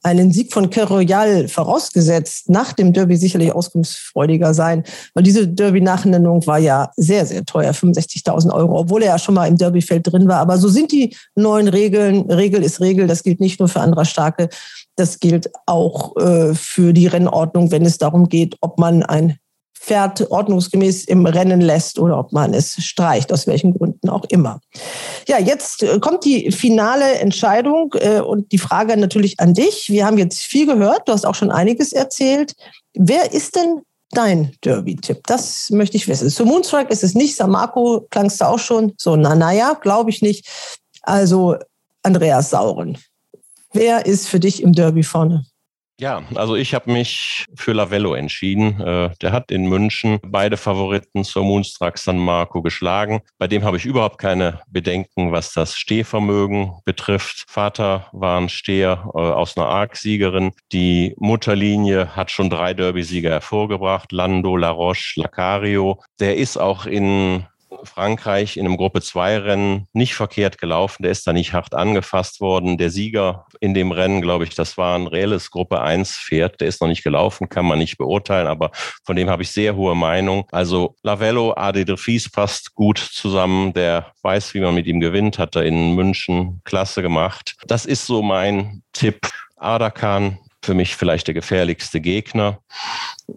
[0.02, 4.84] einen Sieg von Royal vorausgesetzt, nach dem Derby sicherlich auskunftsfreudiger sein,
[5.14, 9.46] weil diese Derby-Nachnennung war ja sehr, sehr teuer, 65.000 Euro, obwohl er ja schon mal
[9.46, 10.40] im Derbyfeld drin war.
[10.40, 12.30] Aber so sind die neuen Regeln.
[12.30, 13.06] Regel ist Regel.
[13.06, 14.48] Das gilt nicht nur für Andra Starke,
[14.98, 19.38] das gilt auch äh, für die Rennordnung, wenn es darum geht, ob man ein
[19.78, 24.60] Pferd ordnungsgemäß im Rennen lässt oder ob man es streicht, aus welchen Gründen auch immer.
[25.28, 29.88] Ja, jetzt äh, kommt die finale Entscheidung äh, und die Frage natürlich an dich.
[29.88, 32.54] Wir haben jetzt viel gehört, du hast auch schon einiges erzählt.
[32.94, 35.20] Wer ist denn dein Derby-Tipp?
[35.26, 36.28] Das möchte ich wissen.
[36.28, 38.94] Zu Moonstrike ist es nicht, Samako klangst du auch schon.
[38.98, 40.46] So, na, naja, glaube ich nicht.
[41.02, 41.56] Also
[42.02, 42.98] Andreas Sauren.
[43.78, 45.44] Wer ist für dich im Derby vorne?
[46.00, 48.80] Ja, also ich habe mich für Lavello entschieden.
[48.80, 53.20] Äh, der hat in München beide Favoriten zur Moonstruck San Marco geschlagen.
[53.38, 57.44] Bei dem habe ich überhaupt keine Bedenken, was das Stehvermögen betrifft.
[57.46, 60.50] Vater war ein Steher äh, aus einer Arc-Siegerin.
[60.72, 64.10] Die Mutterlinie hat schon drei Derby-Sieger hervorgebracht.
[64.10, 66.02] Lando, La Roche, Lacario.
[66.18, 67.46] Der ist auch in
[67.84, 71.02] Frankreich in einem Gruppe 2 Rennen nicht verkehrt gelaufen.
[71.02, 72.78] Der ist da nicht hart angefasst worden.
[72.78, 76.60] Der Sieger in dem Rennen, glaube ich, das war ein reelles Gruppe 1 Pferd.
[76.60, 78.70] Der ist noch nicht gelaufen, kann man nicht beurteilen, aber
[79.04, 80.46] von dem habe ich sehr hohe Meinung.
[80.52, 83.72] Also Lavello, Ade de Vries passt gut zusammen.
[83.72, 87.56] Der weiß, wie man mit ihm gewinnt, hat er in München klasse gemacht.
[87.66, 89.28] Das ist so mein Tipp.
[89.56, 92.60] Adakan für mich vielleicht der gefährlichste Gegner.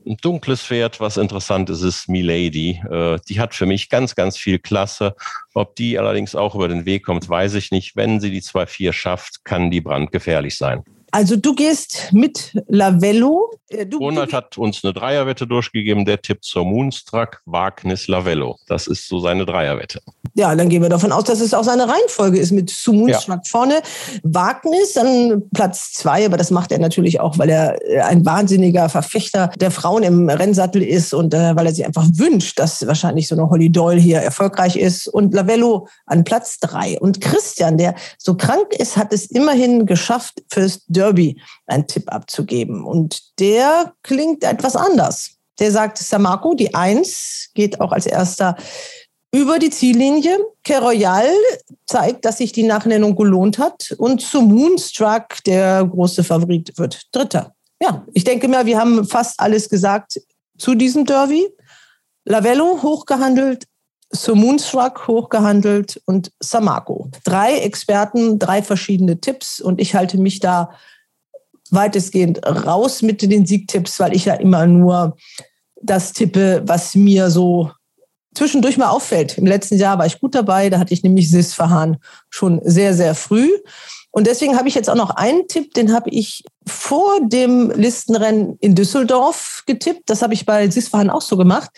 [0.05, 2.81] Ein dunkles Pferd, was interessant ist, ist Milady.
[2.89, 5.15] Äh, die hat für mich ganz, ganz viel Klasse.
[5.53, 7.95] Ob die allerdings auch über den Weg kommt, weiß ich nicht.
[7.95, 10.83] Wenn sie die 2-4 schafft, kann die brandgefährlich sein.
[11.11, 13.51] Also du gehst mit Lavello.
[13.67, 16.05] Äh, du, Ronald hat uns eine Dreierwette durchgegeben.
[16.05, 18.57] Der Tipp zur Moonstruck, Wagnis, Lavello.
[18.67, 20.01] Das ist so seine Dreierwette.
[20.33, 23.49] Ja, dann gehen wir davon aus, dass es auch seine Reihenfolge ist mit Moonstruck ja.
[23.49, 23.81] vorne.
[24.23, 28.87] Wagnis dann Platz zwei, aber das macht er natürlich auch, weil er äh, ein wahnsinniger
[28.89, 33.27] Verfechter der Frauen im Rennsattel ist und äh, weil er sich einfach wünscht, dass wahrscheinlich
[33.27, 35.07] so eine Holly Doyle hier erfolgreich ist.
[35.07, 36.99] Und Lavello an Platz drei.
[36.99, 42.85] Und Christian, der so krank ist, hat es immerhin geschafft, fürs Derby einen Tipp abzugeben.
[42.85, 45.31] Und der klingt etwas anders.
[45.59, 48.55] Der sagt, Samako, die Eins, geht auch als erster
[49.31, 50.37] über die Ziellinie.
[50.63, 51.29] Keroyal
[51.85, 53.95] zeigt, dass sich die Nachnennung gelohnt hat.
[53.97, 57.53] Und zu Moonstruck, der große Favorit, wird Dritter.
[57.81, 60.21] Ja, ich denke mal, wir haben fast alles gesagt
[60.57, 61.47] zu diesem Derby.
[62.25, 63.65] Lavello hochgehandelt,
[64.11, 67.09] zu Moonstruck hochgehandelt und Samako.
[67.23, 70.71] Drei Experten, drei verschiedene Tipps und ich halte mich da
[71.71, 75.15] weitestgehend raus mit den Siegtipps, weil ich ja immer nur
[75.81, 77.71] das tippe, was mir so
[78.35, 79.37] zwischendurch mal auffällt.
[79.37, 81.97] Im letzten Jahr war ich gut dabei, da hatte ich nämlich Sis Verhahn
[82.29, 83.49] schon sehr, sehr früh.
[84.13, 88.57] Und deswegen habe ich jetzt auch noch einen Tipp, den habe ich vor dem Listenrennen
[88.59, 90.09] in Düsseldorf getippt.
[90.09, 91.69] Das habe ich bei Sisfahan auch so gemacht.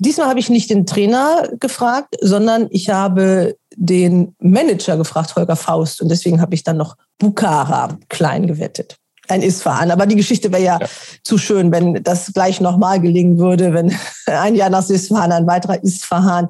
[0.00, 6.02] Diesmal habe ich nicht den Trainer gefragt, sondern ich habe den Manager gefragt, Holger Faust.
[6.02, 8.98] Und deswegen habe ich dann noch Bukara klein gewettet
[9.30, 9.90] ein Isfahan.
[9.90, 10.86] Aber die Geschichte wäre ja, ja,
[11.24, 13.94] zu schön, wenn das gleich nochmal gelingen würde, wenn
[14.26, 16.48] ein Jahr nach Isfahan ein weiterer Isfahan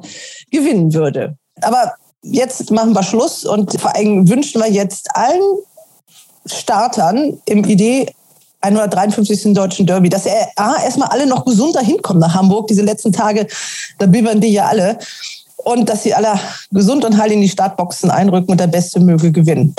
[0.51, 1.37] gewinnen würde.
[1.63, 5.43] Aber jetzt machen wir Schluss und vor allem wünschen wir jetzt allen
[6.47, 8.13] Startern im Idee
[8.61, 9.55] 153.
[9.55, 12.67] deutschen Derby, dass er A, erstmal alle noch gesund dahin kommen nach Hamburg.
[12.67, 13.47] Diese letzten Tage,
[13.99, 14.99] da bibbern die ja alle.
[15.59, 16.41] Und dass sie alle
[16.71, 19.75] gesund und heil in die Startboxen einrücken und der Beste möge gewinnen.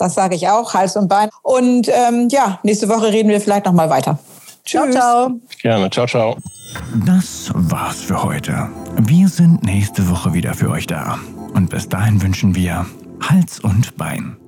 [0.00, 1.28] Das sage ich auch, Hals und Bein.
[1.42, 4.18] Und ähm, ja, nächste Woche reden wir vielleicht nochmal weiter.
[4.64, 4.80] Tschüss.
[4.80, 5.30] Ciao, ciao.
[5.60, 5.90] Gerne.
[5.90, 6.36] Ciao, ciao.
[7.06, 8.68] Das war's für heute.
[8.98, 11.18] Wir sind nächste Woche wieder für euch da.
[11.54, 12.86] Und bis dahin wünschen wir
[13.28, 14.39] Hals und Bein.